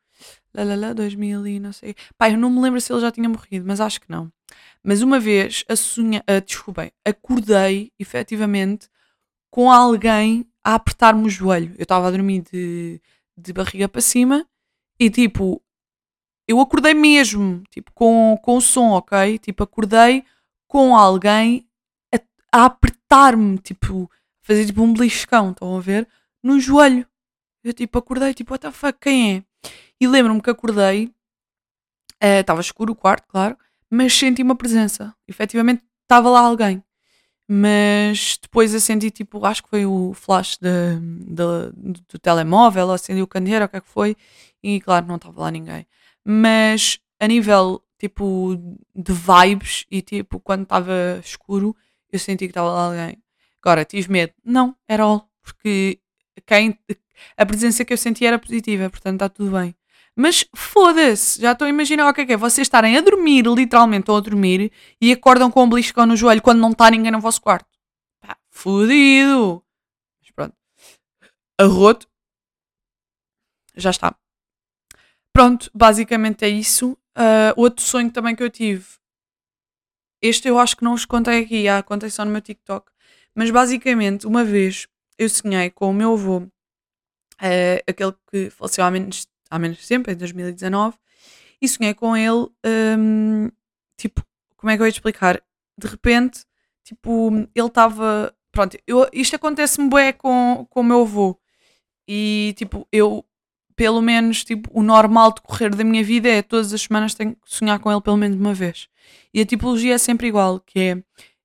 Lalala, 0.53 0.93
2000 0.93 1.47
e 1.47 1.59
não 1.59 1.71
sei. 1.71 1.95
Pai, 2.17 2.33
eu 2.33 2.37
não 2.37 2.49
me 2.49 2.61
lembro 2.61 2.81
se 2.81 2.91
ele 2.91 3.01
já 3.01 3.11
tinha 3.11 3.29
morrido, 3.29 3.65
mas 3.65 3.79
acho 3.79 4.01
que 4.01 4.09
não. 4.09 4.31
Mas 4.83 5.01
uma 5.01 5.19
vez, 5.19 5.63
a 5.69 5.75
sonha, 5.75 6.23
uh, 6.29 6.41
desculpem, 6.45 6.91
acordei 7.05 7.91
efetivamente 7.99 8.89
com 9.49 9.71
alguém 9.71 10.45
a 10.63 10.75
apertar-me 10.75 11.25
o 11.25 11.29
joelho. 11.29 11.73
Eu 11.77 11.83
estava 11.83 12.07
a 12.07 12.11
dormir 12.11 12.41
de, 12.51 13.01
de 13.37 13.53
barriga 13.53 13.87
para 13.87 14.01
cima 14.01 14.45
e 14.99 15.09
tipo, 15.09 15.61
eu 16.47 16.59
acordei 16.59 16.93
mesmo, 16.93 17.63
tipo, 17.69 17.91
com, 17.93 18.37
com 18.41 18.57
o 18.57 18.61
som, 18.61 18.91
ok? 18.91 19.37
Tipo, 19.39 19.63
acordei 19.63 20.23
com 20.67 20.95
alguém 20.95 21.67
a, 22.13 22.19
a 22.61 22.65
apertar-me, 22.65 23.57
tipo, 23.59 24.09
fazer 24.41 24.65
tipo 24.65 24.81
um 24.81 24.93
beliscão, 24.93 25.51
estão 25.51 25.77
a 25.77 25.79
ver? 25.79 26.07
No 26.43 26.59
joelho. 26.59 27.07
Eu 27.63 27.73
tipo, 27.73 27.97
acordei, 27.97 28.33
tipo, 28.33 28.53
what 28.53 28.61
the 28.61 28.71
fuck, 28.71 28.99
quem 28.99 29.37
é? 29.37 29.43
E 30.01 30.07
lembro-me 30.07 30.41
que 30.41 30.49
acordei, 30.49 31.13
eh, 32.19 32.39
estava 32.39 32.59
uh, 32.59 32.61
escuro 32.61 32.93
o 32.93 32.95
quarto, 32.95 33.27
claro, 33.27 33.55
mas 33.87 34.11
senti 34.17 34.41
uma 34.41 34.55
presença. 34.55 35.15
Efetivamente 35.27 35.83
estava 36.01 36.27
lá 36.27 36.39
alguém. 36.39 36.83
Mas 37.47 38.39
depois 38.41 38.73
acendi, 38.73 39.11
tipo, 39.11 39.45
acho 39.45 39.61
que 39.61 39.69
foi 39.69 39.85
o 39.85 40.13
flash 40.15 40.57
de, 40.57 40.99
de, 41.27 42.01
do 42.09 42.17
telemóvel, 42.19 42.91
acendi 42.91 43.21
o 43.21 43.27
candeeiro, 43.27 43.65
o 43.65 43.69
que 43.69 43.77
é 43.77 43.81
que 43.81 43.87
foi, 43.87 44.15
e 44.63 44.81
claro, 44.81 45.05
não 45.05 45.17
estava 45.17 45.39
lá 45.39 45.51
ninguém. 45.51 45.85
Mas 46.25 46.99
a 47.19 47.27
nível, 47.27 47.83
tipo, 47.99 48.55
de 48.95 49.13
vibes 49.13 49.85
e, 49.91 50.01
tipo, 50.01 50.39
quando 50.39 50.63
estava 50.63 51.19
escuro, 51.23 51.75
eu 52.11 52.17
senti 52.17 52.45
que 52.45 52.51
estava 52.51 52.71
lá 52.71 52.85
alguém. 52.87 53.21
Agora, 53.61 53.85
tive 53.85 54.11
medo. 54.11 54.33
Não, 54.43 54.75
era 54.87 55.03
all. 55.03 55.29
Porque 55.43 55.99
quem, 56.47 56.79
a 57.37 57.45
presença 57.45 57.85
que 57.85 57.93
eu 57.93 57.97
senti 57.97 58.25
era 58.25 58.39
positiva, 58.39 58.89
portanto 58.89 59.15
está 59.15 59.29
tudo 59.29 59.51
bem. 59.51 59.75
Mas 60.15 60.45
foda-se, 60.55 61.41
já 61.41 61.53
estou 61.53 61.65
a 61.65 61.69
imaginar 61.69 62.09
o 62.09 62.13
que 62.13 62.21
é 62.21 62.25
que 62.25 62.33
é. 62.33 62.37
Vocês 62.37 62.65
estarem 62.65 62.97
a 62.97 63.01
dormir, 63.01 63.45
literalmente 63.47 64.01
estão 64.01 64.17
a 64.17 64.19
dormir, 64.19 64.71
e 64.99 65.11
acordam 65.11 65.49
com 65.49 65.63
um 65.63 65.69
beliscão 65.69 66.05
no 66.05 66.15
joelho 66.15 66.41
quando 66.41 66.59
não 66.59 66.71
está 66.71 66.89
ninguém 66.91 67.11
no 67.11 67.21
vosso 67.21 67.41
quarto. 67.41 67.67
Pá, 68.19 68.37
fodido. 68.49 69.63
Mas 70.21 70.31
pronto. 70.31 70.55
Arroto. 71.57 72.07
Já 73.75 73.89
está. 73.89 74.15
Pronto, 75.33 75.71
basicamente 75.73 76.43
é 76.43 76.49
isso. 76.49 76.91
Uh, 77.17 77.53
outro 77.55 77.83
sonho 77.83 78.11
também 78.11 78.35
que 78.35 78.43
eu 78.43 78.49
tive. 78.49 78.85
Este 80.21 80.47
eu 80.47 80.59
acho 80.59 80.77
que 80.77 80.83
não 80.83 80.93
os 80.93 81.05
contei 81.05 81.43
aqui, 81.43 81.67
ah, 81.67 81.81
contei 81.81 82.09
só 82.09 82.23
no 82.25 82.31
meu 82.31 82.41
TikTok. 82.41 82.91
Mas 83.33 83.49
basicamente, 83.49 84.27
uma 84.27 84.43
vez 84.43 84.87
eu 85.17 85.29
sonhei 85.29 85.69
com 85.69 85.89
o 85.89 85.93
meu 85.93 86.13
avô, 86.13 86.39
uh, 86.39 86.49
aquele 87.87 88.13
que 88.29 88.49
faleceu 88.49 88.83
há 88.83 88.91
menos 88.91 89.25
há 89.51 89.59
menos 89.59 89.85
tempo, 89.85 90.09
em 90.09 90.15
2019, 90.15 90.97
e 91.61 91.67
sonhei 91.67 91.93
com 91.93 92.15
ele, 92.15 92.47
um, 92.97 93.49
tipo, 93.97 94.25
como 94.57 94.71
é 94.71 94.77
que 94.77 94.81
eu 94.81 94.87
ia 94.87 94.91
explicar? 94.91 95.41
De 95.77 95.87
repente, 95.87 96.43
tipo, 96.83 97.29
ele 97.53 97.67
estava. 97.67 98.33
Pronto, 98.51 98.77
eu, 98.87 99.07
isto 99.13 99.35
acontece-me 99.35 99.89
bem 99.89 100.13
com, 100.13 100.65
com 100.69 100.81
o 100.81 100.83
meu 100.83 101.01
avô. 101.01 101.39
E, 102.07 102.53
tipo, 102.57 102.87
eu, 102.91 103.25
pelo 103.75 104.01
menos, 104.01 104.43
tipo, 104.43 104.69
o 104.73 104.81
normal 104.83 105.33
decorrer 105.33 105.75
da 105.75 105.83
minha 105.83 106.03
vida 106.03 106.29
é 106.29 106.41
todas 106.41 106.73
as 106.73 106.81
semanas 106.81 107.13
tenho 107.13 107.35
que 107.35 107.39
sonhar 107.45 107.79
com 107.79 107.91
ele 107.91 108.01
pelo 108.01 108.17
menos 108.17 108.37
uma 108.37 108.53
vez. 108.53 108.89
E 109.33 109.41
a 109.41 109.45
tipologia 109.45 109.95
é 109.95 109.97
sempre 109.97 110.27
igual, 110.27 110.59
que 110.59 110.79
é 110.79 111.03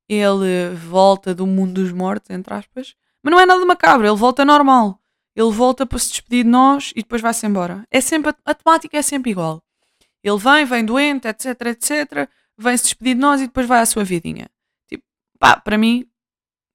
ele 0.08 0.74
volta 0.74 1.34
do 1.34 1.46
mundo 1.46 1.82
dos 1.82 1.92
mortos, 1.92 2.30
entre 2.30 2.54
aspas, 2.54 2.94
mas 3.22 3.32
não 3.32 3.40
é 3.40 3.46
nada 3.46 3.64
macabro, 3.66 4.06
ele 4.06 4.16
volta 4.16 4.44
normal 4.44 5.00
ele 5.36 5.50
volta 5.52 5.84
para 5.84 5.98
se 5.98 6.08
despedir 6.08 6.44
de 6.44 6.50
nós 6.50 6.92
e 6.96 7.02
depois 7.02 7.20
vai-se 7.20 7.46
embora. 7.46 7.86
É 7.90 8.00
sempre, 8.00 8.34
a 8.42 8.54
temática 8.54 8.96
é 8.96 9.02
sempre 9.02 9.30
igual. 9.30 9.62
Ele 10.22 10.38
vem, 10.38 10.64
vem 10.64 10.84
doente, 10.84 11.28
etc, 11.28 11.60
etc, 11.66 12.28
vem 12.56 12.76
se 12.76 12.84
despedir 12.84 13.14
de 13.14 13.20
nós 13.20 13.40
e 13.42 13.46
depois 13.46 13.66
vai 13.66 13.80
à 13.80 13.86
sua 13.86 14.02
vidinha. 14.02 14.48
Tipo, 14.88 15.04
pá, 15.38 15.60
para 15.60 15.76
mim, 15.76 16.06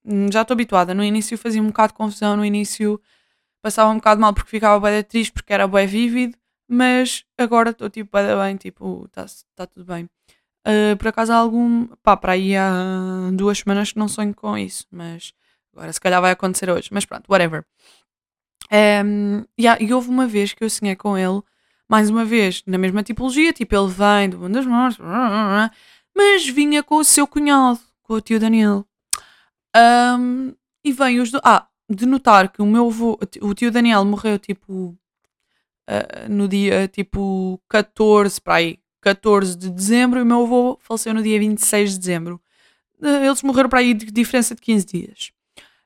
hum, 0.06 0.32
já 0.32 0.44
estou 0.44 0.54
habituada. 0.54 0.94
No 0.94 1.04
início 1.04 1.38
fazia 1.40 1.62
um 1.62 1.68
bocado 1.68 1.94
de 1.94 1.98
confusão, 1.98 2.38
no 2.38 2.46
início 2.46 3.02
passava 3.64 3.90
um 3.90 3.96
bocado 3.96 4.22
mal 4.22 4.34
porque 4.34 4.50
ficava 4.50 4.80
bem 4.80 5.04
triste 5.04 5.32
porque 5.34 5.54
era 5.54 5.68
bem 5.68 5.88
vívido, 5.88 6.38
mas 6.68 7.26
agora 7.38 7.72
estou 7.72 7.90
tipo 7.90 8.10
bem, 8.16 8.38
bem 8.38 8.56
tipo, 8.58 9.06
está 9.06 9.26
tá 9.56 9.66
tudo 9.66 9.86
bem. 9.86 10.08
Uh, 10.68 10.96
por 10.98 11.08
acaso 11.08 11.34
há 11.34 11.38
algum, 11.38 11.88
pá, 12.04 12.16
para 12.16 12.34
aí 12.34 12.56
há 12.56 13.32
duas 13.34 13.58
semanas 13.60 13.92
que 13.92 14.00
não 14.00 14.08
sonho 14.08 14.34
com 14.36 14.56
isso, 14.56 14.86
mas 14.92 15.34
agora 15.74 15.92
se 15.92 16.00
calhar 16.00 16.22
vai 16.22 16.32
acontecer 16.32 16.70
hoje, 16.70 16.90
mas 16.92 17.06
pronto, 17.06 17.26
whatever. 17.28 17.66
Um, 18.72 19.44
yeah, 19.60 19.82
e 19.84 19.94
houve 19.94 20.10
uma 20.10 20.26
vez 20.26 20.54
que 20.54 20.64
eu 20.64 20.70
sonhei 20.70 20.96
com 20.96 21.18
ele, 21.18 21.42
mais 21.90 22.10
uma 22.10 22.24
vez, 22.24 22.64
na 22.66 22.78
mesma 22.78 23.04
tipologia, 23.04 23.52
tipo, 23.52 23.76
ele 23.76 23.90
vem 23.90 24.30
do 24.30 24.40
mundo 24.40 24.54
das 24.54 24.66
mortes, 24.66 24.98
mas 26.16 26.48
vinha 26.48 26.82
com 26.82 26.96
o 26.96 27.04
seu 27.04 27.28
cunhado, 27.28 27.80
com 28.04 28.14
o 28.14 28.22
tio 28.22 28.40
Daniel. 28.40 28.86
Um, 29.76 30.54
e 30.84 30.92
vem 30.92 31.20
os 31.20 31.32
dois. 31.32 31.42
Ah, 31.46 31.68
de 31.90 32.06
notar 32.06 32.50
que 32.50 32.62
o 32.62 32.66
meu 32.66 32.88
avô, 32.88 33.20
o 33.42 33.54
tio 33.54 33.72
Daniel 33.72 34.06
morreu 34.06 34.40
tipo 34.40 34.98
uh, 35.90 36.30
no 36.30 36.48
dia 36.48 36.88
tipo 36.88 37.62
14, 37.68 38.40
para 38.40 38.56
aí, 38.56 38.80
14 39.02 39.58
de 39.58 39.70
dezembro, 39.70 40.20
e 40.20 40.24
o 40.24 40.26
meu 40.26 40.44
avô 40.44 40.80
faleceu 40.82 41.14
no 41.14 41.22
dia 41.22 41.40
26 41.40 41.92
de 41.92 42.00
dezembro. 42.00 42.42
Uh, 43.02 43.26
eles 43.26 43.44
morreram 43.44 43.70
para 43.70 43.80
aí 43.80 43.94
de 43.94 44.06
diferença 44.06 44.56
de 44.56 44.62
15 44.62 44.86
dias. 44.86 45.32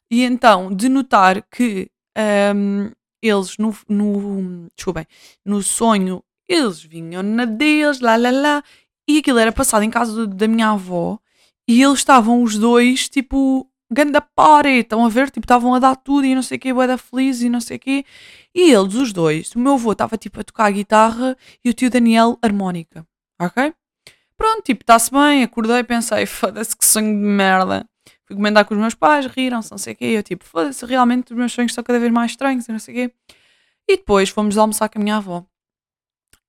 E 0.09 0.23
então, 0.23 0.73
de 0.73 0.87
notar 0.87 1.41
que 1.43 1.89
um, 2.17 2.91
eles 3.21 3.57
no, 3.57 3.75
no, 3.89 4.67
desculpem, 4.75 5.05
no 5.43 5.61
sonho, 5.61 6.23
eles 6.47 6.81
vinham 6.81 7.23
na 7.23 7.45
deles, 7.45 7.99
lá, 7.99 8.15
lá, 8.15 8.31
lá, 8.31 8.63
e 9.07 9.19
aquilo 9.19 9.39
era 9.39 9.51
passado 9.51 9.83
em 9.83 9.89
casa 9.89 10.13
do, 10.13 10.27
da 10.27 10.47
minha 10.47 10.69
avó, 10.69 11.19
e 11.67 11.81
eles 11.81 11.99
estavam 11.99 12.43
os 12.43 12.57
dois, 12.57 13.09
tipo, 13.09 13.69
ganda 13.91 14.21
party, 14.21 14.79
estão 14.79 15.05
a 15.05 15.09
ver, 15.09 15.29
tipo, 15.29 15.45
estavam 15.45 15.73
a 15.73 15.79
dar 15.79 15.95
tudo 15.95 16.25
e 16.25 16.35
não 16.35 16.43
sei 16.43 16.57
o 16.57 16.59
que, 16.59 16.73
boeda 16.73 16.97
feliz 16.97 17.41
e 17.41 17.49
não 17.49 17.61
sei 17.61 17.77
o 17.77 17.79
que, 17.79 18.05
e 18.53 18.71
eles, 18.71 18.93
os 18.95 19.11
dois, 19.11 19.51
o 19.55 19.59
meu 19.59 19.73
avô 19.73 19.91
estava, 19.91 20.17
tipo, 20.17 20.39
a 20.39 20.43
tocar 20.43 20.65
a 20.65 20.71
guitarra 20.71 21.37
e 21.63 21.69
o 21.69 21.73
tio 21.73 21.89
Daniel 21.89 22.37
harmónica, 22.41 23.05
ok? 23.41 23.73
Pronto, 24.37 24.63
tipo, 24.63 24.83
está-se 24.83 25.11
bem, 25.11 25.43
acordei, 25.43 25.83
pensei, 25.83 26.25
foda-se 26.25 26.75
que 26.75 26.85
sonho 26.85 27.13
de 27.13 27.25
merda 27.25 27.87
fui 28.25 28.35
comentar 28.35 28.65
com 28.65 28.73
os 28.73 28.79
meus 28.79 28.93
pais, 28.93 29.25
riram-se, 29.27 29.71
não 29.71 29.77
sei 29.77 29.93
o 29.93 29.95
quê. 29.95 30.05
Eu 30.05 30.23
tipo, 30.23 30.43
foda-se, 30.43 30.85
realmente 30.85 31.31
os 31.31 31.37
meus 31.37 31.51
sonhos 31.51 31.71
estão 31.71 31.83
cada 31.83 31.99
vez 31.99 32.11
mais 32.11 32.31
estranhos, 32.31 32.67
não 32.67 32.79
sei 32.79 32.93
o 32.93 32.97
quê. 32.97 33.15
E 33.87 33.97
depois 33.97 34.29
fomos 34.29 34.57
almoçar 34.57 34.89
com 34.89 34.99
a 34.99 35.03
minha 35.03 35.17
avó. 35.17 35.45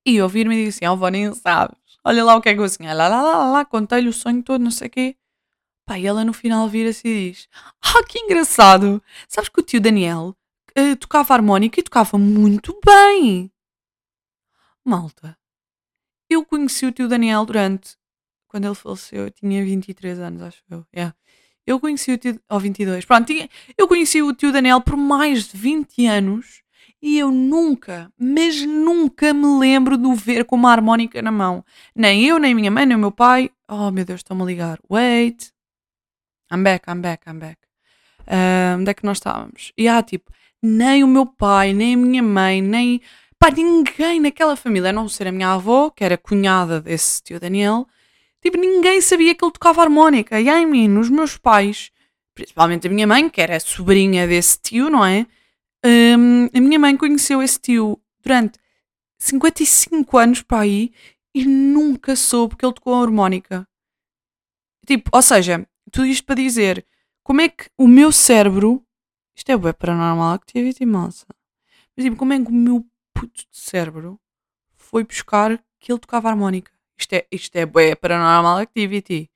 E 0.07 0.16
eu 0.16 0.29
me 0.31 0.62
e 0.62 0.64
disse 0.66 0.85
assim, 0.85 0.93
avó, 0.93 1.09
nem 1.09 1.35
sabes. 1.35 1.77
Olha 2.05 2.24
lá 2.24 2.37
o 2.37 2.41
que 2.41 2.49
é 2.49 2.55
que 2.55 2.61
eu 2.61 2.68
sonhei. 2.68 2.95
Lá, 2.95 3.09
lá, 3.09 3.20
lá, 3.20 3.51
lá, 3.51 3.64
contei-lhe 3.64 4.09
o 4.09 4.12
sonho 4.12 4.43
todo, 4.43 4.62
não 4.62 4.70
sei 4.70 4.87
o 4.87 4.91
quê. 4.91 5.16
Pá, 5.85 5.99
e 5.99 6.07
ela 6.07 6.24
no 6.24 6.33
final 6.33 6.68
vira-se 6.68 7.07
e 7.07 7.33
diz, 7.33 7.49
ah, 7.83 8.05
que 8.09 8.20
engraçado. 8.20 9.03
Sabes 9.29 9.49
que 9.49 9.61
o 9.61 9.62
tio 9.62 9.81
Daniel 9.81 10.37
uh, 10.79 10.97
tocava 10.97 11.35
harmónica 11.35 11.81
e 11.81 11.83
tocava 11.83 12.16
muito 12.16 12.79
bem. 12.85 13.51
Malta, 14.85 15.37
eu 16.31 16.45
conheci 16.45 16.87
o 16.87 16.93
tio 16.93 17.09
Daniel 17.09 17.45
durante. 17.45 17.97
Quando 18.49 18.66
ele 18.66 18.74
faleceu, 18.74 19.24
eu 19.24 19.31
tinha 19.31 19.64
23 19.64 20.20
anos, 20.20 20.43
acho 20.43 20.62
eu. 20.70 20.87
Yeah. 20.95 21.14
Eu 21.67 21.81
conheci 21.81 22.12
o 22.12 22.19
tio. 22.19 22.41
Ou 22.49 22.61
22. 22.61 23.05
Pronto, 23.05 23.27
tinha, 23.27 23.49
eu 23.77 23.89
conheci 23.89 24.23
o 24.23 24.33
tio 24.33 24.53
Daniel 24.53 24.81
por 24.81 24.97
mais 24.97 25.49
de 25.49 25.57
20 25.57 26.07
anos 26.07 26.62
e 27.03 27.19
eu 27.19 27.31
nunca, 27.31 28.11
mas 28.19 28.64
nunca 28.64 29.33
me 29.35 29.59
lembro 29.59 29.97
de 29.97 30.07
o 30.07 30.14
ver 30.14 30.45
com 30.45 30.57
uma 30.57 30.73
harmónica 30.73 31.21
na 31.21 31.31
mão. 31.31 31.64
Nem 31.95 32.25
eu, 32.25 32.39
nem 32.39 32.55
minha 32.55 32.71
mãe, 32.71 32.87
nem 32.87 32.97
o 32.97 33.01
meu 33.01 33.12
pai. 33.12 33.51
Oh 33.69 33.91
meu 33.91 34.05
Deus, 34.05 34.21
estão-me 34.21 34.43
a 34.43 34.47
ligar. 34.47 34.79
Wait. 34.91 35.53
I'm 36.53 36.62
back, 36.62 36.91
I'm 36.91 37.01
back, 37.01 37.29
I'm 37.29 37.39
back. 37.39 37.59
Uh, 38.23 38.81
onde 38.81 38.91
é 38.91 38.95
que 38.95 39.05
nós 39.05 39.19
estávamos? 39.19 39.73
E 39.77 39.89
ah, 39.89 40.03
tipo, 40.03 40.33
nem 40.62 41.05
o 41.05 41.09
meu 41.09 41.27
pai, 41.27 41.73
nem 41.73 41.95
a 41.95 41.99
minha 41.99 42.23
mãe, 42.23 42.62
nem. 42.62 43.01
Pá, 43.39 43.51
ninguém 43.51 44.21
naquela 44.21 44.57
família, 44.57 44.91
a 44.91 44.93
não 44.93 45.09
ser 45.09 45.29
a 45.29 45.33
minha 45.33 45.53
avó, 45.53 45.91
que 45.91 46.03
era 46.03 46.17
cunhada 46.17 46.81
desse 46.81 47.23
tio 47.23 47.39
Daniel, 47.39 47.87
tipo, 48.47 48.59
ninguém 48.59 49.01
sabia 49.01 49.35
que 49.35 49.45
ele 49.45 49.53
tocava 49.53 49.83
harmónica. 49.83 50.41
E 50.41 50.49
a 50.49 50.67
mim, 50.67 50.97
os 50.99 51.11
meus 51.11 51.37
pais, 51.37 51.91
principalmente 52.35 52.87
a 52.87 52.91
minha 52.91 53.07
mãe, 53.07 53.29
que 53.29 53.41
era 53.41 53.59
sobrinha 53.59 54.27
desse 54.27 54.59
tio, 54.61 54.89
não 54.89 55.05
é? 55.05 55.27
Um, 55.85 56.47
a 56.55 56.61
minha 56.61 56.79
mãe 56.79 56.97
conheceu 56.97 57.43
esse 57.43 57.59
tio 57.59 58.01
durante 58.23 58.59
55 59.19 60.19
anos 60.19 60.43
para 60.43 60.61
aí 60.61 60.93
e 61.35 61.45
nunca 61.45 62.15
soube 62.15 62.57
que 62.57 62.65
ele 62.65 62.73
tocou 62.73 62.95
a 62.95 63.03
harmónica. 63.03 63.69
Tipo, 64.87 65.11
ou 65.13 65.23
seja, 65.23 65.67
tudo 65.91 66.07
isto 66.07 66.25
para 66.25 66.37
dizer 66.37 66.87
como 67.23 67.41
é 67.41 67.49
que 67.49 67.69
o 67.77 67.89
meu 67.89 68.13
cérebro. 68.13 68.83
Isto 69.35 69.51
é 69.51 69.57
web 69.57 69.75
paranormal 69.75 70.33
activity, 70.33 70.87
moça. 70.87 71.27
Mas 71.95 72.05
tipo, 72.05 72.17
como 72.17 72.33
é 72.33 72.43
que 72.43 72.49
o 72.49 72.55
meu 72.55 72.87
puto 73.13 73.43
de 73.51 73.59
cérebro 73.59 74.19
foi 74.77 75.05
buscar 75.05 75.63
que 75.79 75.93
ele 75.93 75.99
tocava 75.99 76.29
harmónica? 76.29 76.76
Isto 76.99 77.13
é, 77.15 77.27
isto 77.31 77.57
é 77.57 77.65
web 77.65 77.97
paranormal 77.97 78.59
activity. 78.59 79.31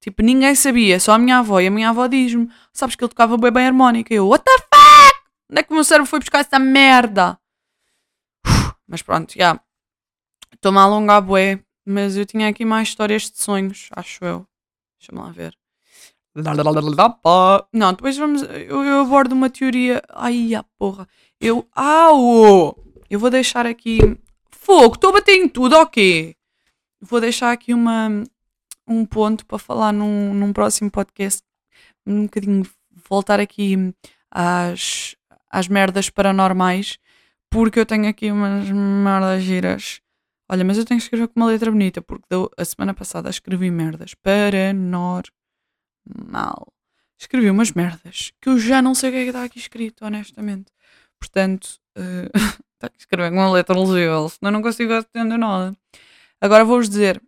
Tipo, 0.00 0.22
ninguém 0.22 0.54
sabia, 0.54 1.00
só 1.00 1.12
a 1.12 1.18
minha 1.18 1.38
avó. 1.38 1.60
E 1.60 1.66
a 1.66 1.70
minha 1.70 1.88
avó 1.88 2.06
diz-me: 2.06 2.50
Sabes 2.72 2.94
que 2.94 3.02
ele 3.02 3.08
tocava 3.08 3.38
bem 3.38 3.50
bem 3.50 3.66
harmónica? 3.66 4.12
E 4.12 4.18
eu, 4.18 4.28
what 4.28 4.44
the 4.44 4.50
fuck? 4.52 5.24
Onde 5.50 5.60
é 5.60 5.62
que 5.62 5.70
o 5.70 5.74
meu 5.74 5.84
cérebro 5.84 6.08
foi 6.08 6.18
buscar 6.18 6.40
essa 6.40 6.58
merda? 6.58 7.38
Mas 8.86 9.00
pronto, 9.00 9.32
já. 9.32 9.38
Yeah. 9.38 9.60
Estou-me 10.52 10.78
a 10.78 10.82
alongar, 10.82 11.22
bué. 11.22 11.60
Mas 11.86 12.16
eu 12.16 12.26
tinha 12.26 12.48
aqui 12.48 12.64
mais 12.64 12.88
histórias 12.88 13.30
de 13.30 13.40
sonhos, 13.40 13.88
acho 13.92 14.24
eu. 14.24 14.46
Deixa-me 14.98 15.20
lá 15.20 15.30
ver. 15.30 15.56
Não, 17.72 17.92
depois 17.92 18.16
vamos. 18.16 18.42
Eu, 18.42 18.84
eu 18.84 19.00
abordo 19.02 19.32
uma 19.32 19.48
teoria. 19.48 20.02
Ai, 20.10 20.54
a 20.54 20.62
porra. 20.78 21.08
Eu. 21.40 21.66
Au! 21.74 22.76
Eu 23.08 23.18
vou 23.18 23.30
deixar 23.30 23.66
aqui. 23.66 23.98
Fogo, 24.50 24.94
estou 24.94 25.10
a 25.10 25.12
bater 25.14 25.36
em 25.36 25.48
tudo, 25.48 25.76
ok. 25.76 26.34
Vou 27.00 27.20
deixar 27.20 27.52
aqui 27.52 27.74
uma, 27.74 28.08
um 28.86 29.04
ponto 29.04 29.44
para 29.46 29.58
falar 29.58 29.92
num, 29.92 30.34
num 30.34 30.52
próximo 30.52 30.90
podcast. 30.90 31.42
Um 32.06 32.24
bocadinho 32.24 32.66
voltar 33.08 33.40
aqui 33.40 33.94
às, 34.30 35.16
às 35.50 35.68
merdas 35.68 36.10
paranormais. 36.10 36.98
Porque 37.50 37.78
eu 37.78 37.86
tenho 37.86 38.08
aqui 38.08 38.30
umas 38.30 38.70
merdas 38.70 39.42
giras. 39.42 40.00
Olha, 40.50 40.64
mas 40.64 40.76
eu 40.76 40.84
tenho 40.84 40.98
que 40.98 41.04
escrever 41.04 41.28
com 41.28 41.40
uma 41.40 41.46
letra 41.46 41.70
bonita. 41.70 42.02
Porque 42.02 42.26
a 42.56 42.64
semana 42.64 42.94
passada 42.94 43.30
escrevi 43.30 43.70
merdas 43.70 44.14
paranormais 44.14 45.30
mal. 46.06 46.72
Escrevi 47.18 47.50
umas 47.50 47.72
merdas 47.72 48.32
que 48.40 48.48
eu 48.48 48.58
já 48.58 48.82
não 48.82 48.94
sei 48.94 49.10
o 49.10 49.12
que 49.12 49.18
é 49.18 49.22
que 49.22 49.28
está 49.28 49.44
aqui 49.44 49.58
escrito, 49.58 50.04
honestamente. 50.04 50.70
Portanto, 51.18 51.78
uh, 51.96 52.36
está 52.74 52.86
aqui 52.86 52.98
escrever 52.98 53.30
com 53.30 53.38
uma 53.38 53.52
letra 53.52 53.78
legível, 53.78 54.28
senão 54.28 54.50
não 54.50 54.62
consigo 54.62 54.92
entender 54.92 55.38
nada. 55.38 55.74
Agora 56.44 56.62
vou-vos 56.62 56.90
dizer. 56.90 57.22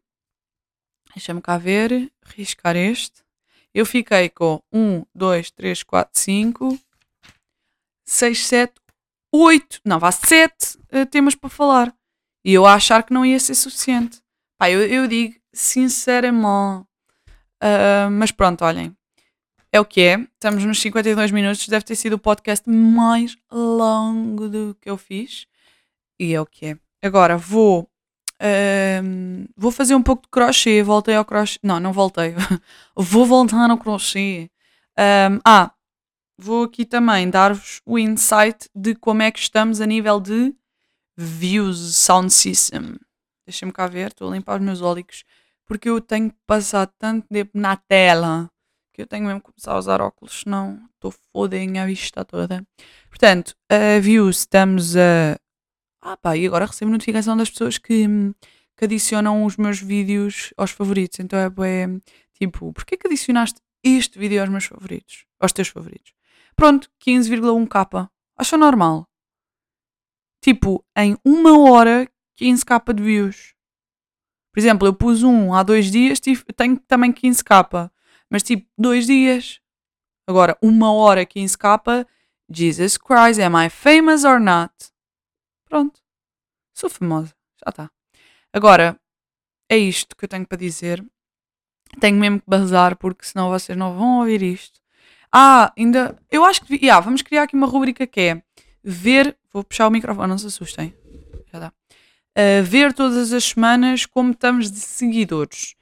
Deixa-me 1.14 1.40
cá 1.40 1.56
ver. 1.56 2.12
Riscar 2.36 2.76
este. 2.76 3.24
Eu 3.72 3.86
fiquei 3.86 4.28
com 4.28 4.62
1, 4.70 5.06
2, 5.14 5.50
3, 5.52 5.82
4, 5.82 6.20
5, 6.20 6.78
6, 8.04 8.46
7, 8.46 8.74
8. 9.32 9.80
Não, 9.86 9.98
vá 9.98 10.12
7 10.12 10.78
uh, 10.92 11.06
temas 11.06 11.34
para 11.34 11.48
falar. 11.48 11.96
E 12.44 12.52
eu 12.52 12.66
a 12.66 12.74
achar 12.74 13.02
que 13.02 13.14
não 13.14 13.24
ia 13.24 13.40
ser 13.40 13.54
suficiente. 13.54 14.20
Pá, 14.58 14.70
eu, 14.70 14.86
eu 14.86 15.08
digo 15.08 15.34
sinceramente 15.50 16.86
Uh, 17.56 18.10
mas 18.10 18.30
pronto, 18.30 18.66
olhem. 18.66 18.94
É 19.72 19.80
o 19.80 19.84
que 19.84 20.02
é. 20.02 20.18
Estamos 20.34 20.62
nos 20.62 20.78
52 20.78 21.30
minutos. 21.30 21.66
Deve 21.66 21.86
ter 21.86 21.96
sido 21.96 22.14
o 22.14 22.18
podcast 22.18 22.68
mais 22.68 23.34
longo 23.50 24.46
do 24.46 24.76
que 24.78 24.90
eu 24.90 24.98
fiz. 24.98 25.46
E 26.20 26.34
é 26.34 26.40
o 26.40 26.44
que 26.44 26.66
é. 26.66 26.78
Agora 27.02 27.38
vou. 27.38 27.88
Vou 29.56 29.70
fazer 29.70 29.94
um 29.94 30.02
pouco 30.02 30.22
de 30.22 30.28
crochê. 30.28 30.82
Voltei 30.82 31.14
ao 31.14 31.24
crochê. 31.24 31.58
Não, 31.62 31.80
não 31.80 31.92
voltei. 31.92 32.34
vou 32.96 33.26
voltar 33.26 33.70
ao 33.70 33.78
crochê. 33.78 34.50
Ah, 35.44 35.72
vou 36.38 36.64
aqui 36.64 36.84
também 36.84 37.30
dar-vos 37.30 37.80
o 37.84 37.98
insight 37.98 38.68
de 38.74 38.94
como 38.94 39.22
é 39.22 39.30
que 39.30 39.38
estamos 39.38 39.80
a 39.80 39.86
nível 39.86 40.20
de 40.20 40.54
views 41.16 41.96
sound 41.96 42.32
system. 42.32 42.96
Deixem-me 43.46 43.72
cá 43.72 43.86
ver. 43.86 44.08
Estou 44.08 44.28
a 44.28 44.34
limpar 44.34 44.58
os 44.58 44.64
meus 44.64 44.82
óleos 44.82 45.24
porque 45.66 45.88
eu 45.88 46.00
tenho 46.00 46.30
que 46.30 46.36
passar 46.46 46.86
tanto 46.98 47.26
tempo 47.28 47.50
na 47.54 47.76
tela 47.76 48.50
que 48.96 49.02
eu 49.02 49.06
tenho 49.06 49.26
mesmo 49.26 49.40
que 49.40 49.52
começar 49.52 49.72
a 49.72 49.78
usar 49.78 50.00
óculos, 50.00 50.40
senão 50.40 50.80
estou 50.94 51.12
em 51.52 51.78
a 51.78 51.84
vista 51.84 52.24
toda. 52.24 52.66
Portanto, 53.10 53.54
a 53.68 54.00
views 54.00 54.38
estamos 54.38 54.96
a. 54.96 55.38
Ah 56.08 56.16
pá, 56.16 56.36
e 56.36 56.46
agora 56.46 56.66
recebo 56.66 56.92
notificação 56.92 57.36
das 57.36 57.50
pessoas 57.50 57.78
que, 57.78 58.06
que 58.76 58.84
adicionam 58.84 59.44
os 59.44 59.56
meus 59.56 59.80
vídeos 59.80 60.54
aos 60.56 60.70
favoritos. 60.70 61.18
Então 61.18 61.36
é 61.36 61.50
bem, 61.50 62.00
tipo, 62.32 62.72
porquê 62.72 62.96
que 62.96 63.08
adicionaste 63.08 63.60
este 63.82 64.16
vídeo 64.16 64.40
aos 64.40 64.48
meus 64.48 64.66
favoritos? 64.66 65.26
Aos 65.40 65.52
teus 65.52 65.66
favoritos? 65.66 66.12
Pronto, 66.54 66.88
15,1k. 67.04 68.08
Acho 68.38 68.56
normal. 68.56 69.08
Tipo, 70.40 70.84
em 70.96 71.16
uma 71.24 71.58
hora, 71.58 72.08
15k 72.40 72.94
de 72.94 73.02
views. 73.02 73.54
Por 74.52 74.60
exemplo, 74.60 74.86
eu 74.86 74.94
pus 74.94 75.24
um 75.24 75.52
há 75.52 75.64
dois 75.64 75.90
dias, 75.90 76.20
tive, 76.20 76.44
tenho 76.54 76.78
também 76.86 77.12
15k. 77.12 77.90
Mas 78.30 78.44
tipo, 78.44 78.64
dois 78.78 79.08
dias. 79.08 79.60
Agora, 80.24 80.56
uma 80.62 80.92
hora 80.92 81.26
15k. 81.26 82.06
Jesus 82.48 82.96
Christ, 82.96 83.40
am 83.40 83.56
I 83.56 83.68
famous 83.68 84.22
or 84.22 84.38
not? 84.38 84.72
Pronto. 85.68 86.00
Sou 86.72 86.90
famosa. 86.90 87.34
Já 87.64 87.70
está. 87.70 87.90
Agora, 88.52 88.98
é 89.68 89.76
isto 89.76 90.16
que 90.16 90.24
eu 90.24 90.28
tenho 90.28 90.46
para 90.46 90.58
dizer. 90.58 91.04
Tenho 92.00 92.18
mesmo 92.18 92.40
que 92.40 92.48
bazar 92.48 92.96
porque 92.96 93.24
senão 93.24 93.50
vocês 93.50 93.76
não 93.76 93.96
vão 93.96 94.20
ouvir 94.20 94.42
isto. 94.42 94.80
Ah, 95.32 95.72
ainda. 95.76 96.18
Eu 96.30 96.44
acho 96.44 96.62
que. 96.64 96.74
Yeah, 96.74 97.00
vamos 97.00 97.22
criar 97.22 97.44
aqui 97.44 97.54
uma 97.54 97.66
rubrica 97.66 98.06
que 98.06 98.20
é 98.20 98.42
ver. 98.82 99.36
Vou 99.52 99.64
puxar 99.64 99.86
o 99.86 99.90
microfone, 99.90 100.28
não 100.28 100.38
se 100.38 100.46
assustem. 100.46 100.94
Já 101.52 101.58
dá 101.58 101.72
a 102.36 102.62
ver 102.62 102.92
todas 102.92 103.32
as 103.32 103.44
semanas 103.44 104.04
como 104.04 104.32
estamos 104.32 104.70
de 104.70 104.78
seguidores. 104.78 105.74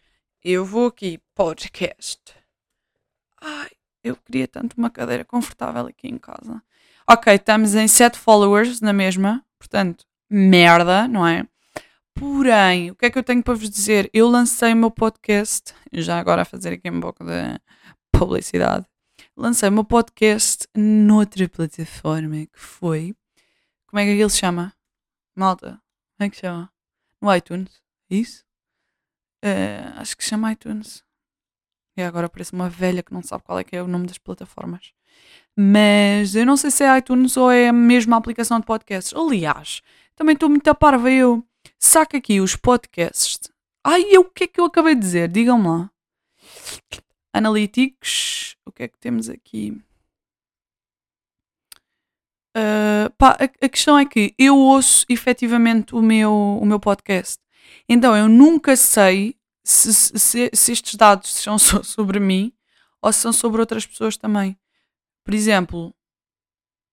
Eu 0.43 0.65
vou 0.65 0.87
aqui, 0.87 1.19
podcast. 1.35 2.21
Ai, 3.41 3.71
eu 4.05 4.15
queria 4.15 4.47
tanto 4.47 4.75
uma 4.79 4.89
cadeira 4.89 5.25
confortável 5.25 5.87
aqui 5.87 6.07
em 6.07 6.17
casa. 6.17 6.63
Ok, 7.11 7.35
estamos 7.35 7.75
em 7.75 7.89
7 7.89 8.17
followers 8.17 8.81
na 8.81 8.93
mesma, 8.93 9.44
portanto, 9.65 10.05
merda, 10.31 11.09
não 11.09 11.27
é? 11.27 11.47
Porém, 12.15 12.91
o 12.91 12.95
que 12.95 13.07
é 13.07 13.11
que 13.11 13.19
eu 13.19 13.25
tenho 13.25 13.43
para 13.43 13.55
vos 13.55 13.69
dizer? 13.69 14.11
Eu 14.13 14.29
lancei 14.29 14.73
o 14.73 14.77
meu 14.77 14.91
podcast, 14.91 15.75
já 15.93 16.19
agora 16.19 16.43
a 16.43 16.45
fazer 16.45 16.75
aqui 16.75 16.91
um 16.91 17.01
pouco 17.01 17.25
de 17.25 17.59
publicidade. 18.13 18.87
Lancei 19.37 19.69
o 19.69 19.73
meu 19.73 19.85
podcast 19.85 20.69
noutra 20.77 21.49
plataforma 21.49 22.47
que 22.47 22.59
foi. 22.59 23.17
Como 23.87 24.01
é 24.01 24.05
que 24.05 24.11
ele 24.11 24.31
se 24.31 24.39
chama? 24.39 24.73
Malta, 25.35 25.81
como 26.17 26.27
é 26.27 26.31
que 26.31 26.37
chama? 26.37 26.71
No 27.21 27.35
iTunes. 27.35 27.83
É 28.11 28.17
isso? 28.17 28.45
Uh, 29.45 29.99
acho 29.99 30.17
que 30.17 30.25
chama 30.25 30.53
iTunes. 30.53 31.04
E 31.97 32.03
agora 32.03 32.29
parece 32.29 32.53
uma 32.53 32.69
velha 32.69 33.03
que 33.03 33.13
não 33.13 33.23
sabe 33.23 33.45
qual 33.45 33.59
é 33.59 33.65
que 33.65 33.77
é 33.77 33.83
o 33.83 33.87
nome 33.87 34.07
das 34.07 34.19
plataformas. 34.19 34.93
Mas 35.57 36.35
eu 36.35 36.45
não 36.45 36.57
sei 36.57 36.71
se 36.71 36.83
é 36.83 36.99
iTunes 36.99 37.37
ou 37.37 37.51
é 37.51 37.69
a 37.69 37.73
mesma 37.73 38.17
aplicação 38.17 38.59
de 38.59 38.67
podcasts. 38.67 39.15
Aliás, 39.15 39.81
também 40.17 40.35
estou 40.35 40.49
muito 40.49 40.67
a 40.69 40.75
parva 40.75 41.11
eu. 41.11 41.45
Saca 41.79 42.19
aqui 42.19 42.41
os 42.41 42.57
podcasts. 42.57 43.39
Ai, 43.85 44.17
o 44.17 44.25
que 44.25 44.45
é 44.45 44.47
que 44.47 44.61
eu 44.61 44.65
acabei 44.65 44.95
de 44.95 45.01
dizer? 45.01 45.29
Digam-me 45.29 45.69
lá. 45.69 45.91
Analytics. 47.33 48.57
O 48.67 48.73
que 48.73 48.85
é 48.85 48.89
que 48.89 48.99
temos 48.99 49.29
aqui? 49.29 49.79
Uh, 52.57 53.11
pá, 53.19 53.37
a, 53.39 53.67
a, 53.67 53.69
questão 53.69 53.99
é 53.99 54.07
que 54.07 54.33
eu 54.39 54.57
ouço 54.57 55.05
efetivamente 55.09 55.95
o 55.95 56.01
meu, 56.01 56.33
o 56.33 56.65
meu 56.65 56.79
podcast. 56.79 57.39
Então 57.89 58.17
eu 58.17 58.29
nunca 58.29 58.77
sei 58.77 59.37
se, 59.65 59.93
se, 59.95 60.51
se 60.53 60.73
estes 60.73 60.95
dados 60.95 61.31
são 61.31 61.59
sobre 61.59 62.21
mim 62.21 62.53
ou 63.01 63.13
se 63.13 63.21
são 63.21 63.33
sobre 63.33 63.61
outras 63.61 63.87
pessoas 63.87 64.17
também. 64.17 64.59
Por 65.25 65.35
exemplo, 65.35 65.95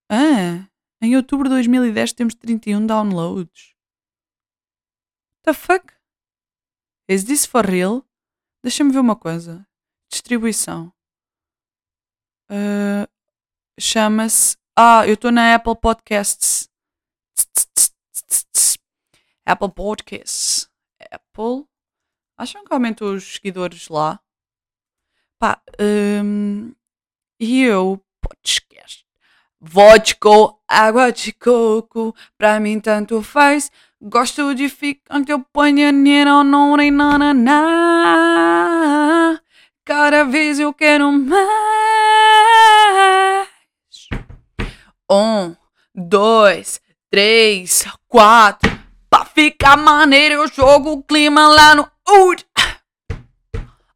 ah, 0.10 0.68
em 1.02 1.16
outubro 1.16 1.50
de 1.50 1.56
2010 1.56 2.14
temos 2.14 2.34
31 2.36 2.86
downloads. 2.86 3.76
The 5.44 5.54
fuck? 5.54 5.94
Is 7.08 7.26
this 7.26 7.46
for 7.46 7.66
real? 7.66 8.06
Deixa-me 8.64 8.92
ver 8.92 9.00
uma 9.00 9.16
coisa. 9.16 9.68
Distribuição. 10.10 10.94
Uh, 12.50 13.10
Chama-se. 13.80 14.56
Ah, 14.76 15.08
eu 15.08 15.16
estou 15.16 15.32
na 15.32 15.56
Apple 15.56 15.76
Podcasts. 15.76 16.70
Apple 19.46 19.72
Podcasts. 19.72 20.70
Apple. 21.12 21.71
Acham 22.42 22.66
que 22.66 22.74
aumentou 22.74 23.14
os 23.14 23.36
seguidores 23.36 23.88
lá? 23.88 24.20
Pá, 25.38 25.62
um, 25.80 26.74
e 27.40 27.62
eu, 27.62 28.04
podcast. 28.20 29.06
Vodka, 29.60 30.28
água 30.68 31.12
de 31.12 31.34
coco, 31.34 32.16
pra 32.40 32.60
mim 32.60 32.80
tanto 32.80 33.22
faz. 33.22 33.72
Gosto 34.02 34.56
de 34.56 34.70
ficar 34.70 35.24
que 35.24 35.32
eu 35.32 35.42
ponha 35.54 35.94
dinheiro 35.94 36.44
nem 36.78 36.90
nada. 36.90 37.40
Cada 39.86 40.24
vez 40.24 40.60
eu 40.60 40.74
quero 40.74 41.12
mais. 41.12 41.38
Um, 45.12 45.56
dois, 45.94 46.82
três, 47.12 47.86
quatro. 48.08 48.82
Pra 49.12 49.26
ficar 49.26 49.78
maneiro 49.78 50.34
eu 50.34 50.48
jogo 50.48 50.94
o 50.94 51.04
clima 51.04 51.48
lá 51.48 51.76
no 51.76 51.92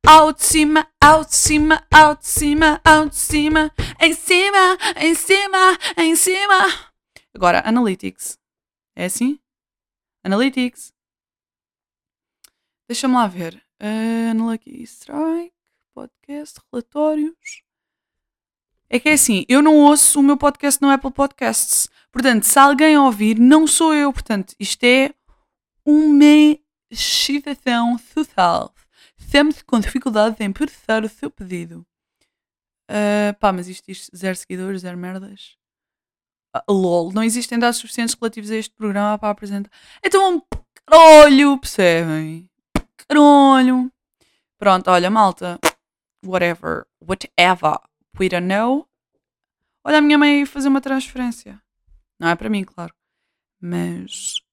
Out 0.07 0.39
de 0.39 0.45
cima, 0.45 0.87
out 1.03 1.35
cima, 1.35 1.85
out 1.93 2.25
cima, 2.25 2.81
out 2.85 3.13
cima, 3.13 3.69
em 3.99 4.13
cima, 4.13 4.77
em 4.95 5.13
cima, 5.13 5.77
em 5.97 6.15
cima. 6.15 6.93
Agora, 7.33 7.61
Analytics. 7.67 8.39
É 8.95 9.05
assim? 9.05 9.37
Analytics. 10.23 10.93
Deixa-me 12.87 13.15
lá 13.15 13.27
ver. 13.27 13.61
Uh, 13.81 14.83
Strike, 14.83 15.53
podcast, 15.93 16.61
relatórios. 16.71 17.63
É 18.89 18.97
que 18.97 19.09
é 19.09 19.13
assim, 19.13 19.45
eu 19.49 19.61
não 19.61 19.75
ouço 19.79 20.21
o 20.21 20.23
meu 20.23 20.37
podcast 20.37 20.81
no 20.81 20.89
Apple 20.89 21.11
Podcasts. 21.11 21.89
Portanto, 22.13 22.43
se 22.43 22.57
alguém 22.57 22.97
ouvir, 22.97 23.37
não 23.37 23.67
sou 23.67 23.93
eu. 23.93 24.13
Portanto, 24.13 24.55
isto 24.57 24.85
é 24.85 25.13
uma 25.83 26.57
excitação 26.95 27.97
total. 28.13 28.73
Sempre 29.17 29.63
com 29.63 29.79
dificuldade 29.79 30.37
em 30.39 30.51
processar 30.51 31.03
o 31.03 31.09
seu 31.09 31.29
pedido. 31.29 31.85
Uh, 32.89 33.37
pá, 33.39 33.51
mas 33.51 33.67
isto 33.67 33.85
diz 33.87 34.09
zero 34.15 34.35
seguidores, 34.35 34.81
zero 34.81 34.97
merdas. 34.97 35.57
Uh, 36.55 36.71
LOL, 36.71 37.11
não 37.11 37.23
existem 37.23 37.57
dados 37.57 37.77
suficientes 37.77 38.15
relativos 38.19 38.51
a 38.51 38.55
este 38.55 38.73
programa 38.73 39.17
para 39.17 39.29
apresentar. 39.29 39.71
Então, 40.03 40.43
caralho, 40.87 41.57
percebem? 41.59 42.49
Caralho. 43.07 43.91
Pronto, 44.57 44.89
olha, 44.89 45.09
malta. 45.09 45.59
Whatever. 46.25 46.85
Whatever. 47.01 47.79
We 48.19 48.29
don't 48.29 48.47
know. 48.47 48.87
Olha 49.83 49.97
a 49.99 50.01
minha 50.01 50.17
mãe 50.17 50.45
fazer 50.45 50.67
uma 50.67 50.81
transferência. 50.81 51.61
Não 52.19 52.29
é 52.29 52.35
para 52.35 52.49
mim, 52.49 52.63
claro. 52.63 52.93
Mas. 53.59 54.44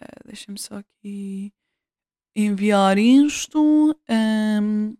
Uh, 0.00 0.26
Deixa-me 0.26 0.58
só 0.58 0.76
aqui 0.76 1.52
enviar 2.34 2.98
isto. 2.98 3.98
Um... 4.08 4.96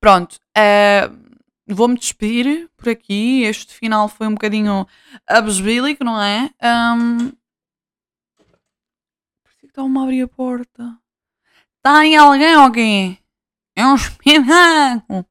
Pronto. 0.00 0.38
Uh, 0.56 1.24
Vou-me 1.66 1.96
despedir 1.98 2.70
por 2.76 2.90
aqui. 2.90 3.42
Este 3.42 3.74
final 3.74 4.08
foi 4.08 4.26
um 4.26 4.34
bocadinho 4.34 4.86
abesbílico, 5.26 6.04
não 6.04 6.20
é? 6.20 6.50
Um... 6.62 7.30
Por 9.42 9.56
que 9.58 9.66
está-me 9.66 9.98
a 9.98 10.02
abrir 10.02 10.22
a 10.22 10.28
porta? 10.28 10.98
Está 11.78 12.00
aí 12.00 12.14
alguém 12.14 12.54
alguém? 12.54 13.18
É 13.74 13.86
um 13.86 13.94
espetáculo! 13.96 15.26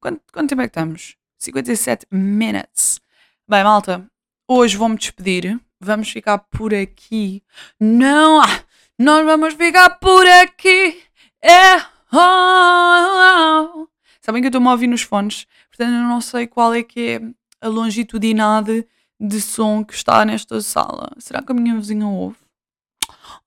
Quanto, 0.00 0.22
quanto 0.32 0.48
tempo 0.48 0.62
é 0.62 0.68
que 0.68 0.70
estamos? 0.70 1.16
57 1.38 2.06
minutes. 2.10 3.00
Bem, 3.46 3.62
malta, 3.62 4.10
hoje 4.48 4.76
vou-me 4.76 4.96
despedir. 4.96 5.60
Vamos 5.80 6.10
ficar 6.10 6.38
por 6.38 6.74
aqui. 6.74 7.42
Não! 7.78 8.40
Ah, 8.40 8.64
nós 8.98 9.24
vamos 9.24 9.54
ficar 9.54 9.90
por 9.98 10.26
aqui. 10.26 11.02
É. 11.42 11.78
Oh, 12.12 13.82
oh. 13.82 13.88
Sabem 14.20 14.42
que 14.42 14.46
eu 14.46 14.48
estou-me 14.48 14.68
a 14.68 14.72
ouvir 14.72 14.86
nos 14.86 15.02
fones, 15.02 15.46
portanto 15.68 15.92
eu 15.92 16.02
não 16.02 16.20
sei 16.20 16.46
qual 16.46 16.74
é 16.74 16.82
que 16.82 17.00
é 17.10 17.20
a 17.60 17.68
longitudinade 17.68 18.86
de 19.20 19.40
som 19.40 19.84
que 19.84 19.94
está 19.94 20.24
nesta 20.24 20.60
sala. 20.60 21.10
Será 21.18 21.42
que 21.42 21.52
a 21.52 21.54
minha 21.54 21.76
vizinha 21.76 22.06
ouve? 22.06 22.36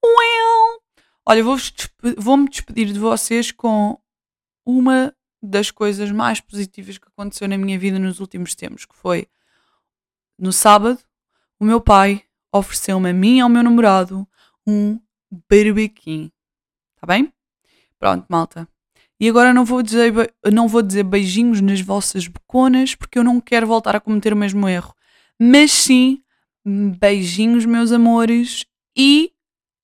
Well. 0.03 0.81
Olha, 1.25 1.43
vou-me 1.43 1.61
vou 2.17 2.47
despedir 2.47 2.93
de 2.93 2.99
vocês 2.99 3.51
com 3.51 3.99
uma 4.65 5.13
das 5.41 5.71
coisas 5.71 6.11
mais 6.11 6.39
positivas 6.39 6.97
que 6.97 7.07
aconteceu 7.07 7.47
na 7.47 7.57
minha 7.57 7.77
vida 7.77 7.99
nos 7.99 8.19
últimos 8.19 8.55
tempos, 8.55 8.85
que 8.85 8.95
foi 8.95 9.27
no 10.37 10.53
sábado, 10.53 10.99
o 11.59 11.65
meu 11.65 11.81
pai 11.81 12.23
ofereceu-me 12.53 13.09
a 13.09 13.13
mim 13.13 13.37
e 13.37 13.39
ao 13.41 13.49
meu 13.49 13.61
namorado 13.63 14.27
um 14.65 14.99
barbequim. 15.49 16.31
Tá 16.99 17.07
bem? 17.07 17.31
Pronto, 17.99 18.25
malta. 18.29 18.67
E 19.19 19.27
agora 19.27 19.53
não 19.53 19.65
vou, 19.65 19.83
dizer, 19.83 20.33
não 20.51 20.67
vou 20.67 20.81
dizer 20.81 21.03
beijinhos 21.03 21.59
nas 21.59 21.81
vossas 21.81 22.27
boconas 22.27 22.95
porque 22.95 23.19
eu 23.19 23.23
não 23.23 23.41
quero 23.41 23.67
voltar 23.67 23.95
a 23.95 23.99
cometer 23.99 24.31
o 24.31 24.37
mesmo 24.37 24.67
erro. 24.67 24.95
Mas 25.37 25.71
sim, 25.71 26.23
beijinhos, 26.65 27.65
meus 27.65 27.91
amores, 27.91 28.65
e 28.95 29.33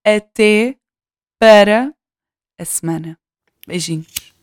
até 0.06 0.78
para 1.38 1.94
a 2.58 2.66
semana. 2.66 3.18
Beijinhos. 3.68 4.35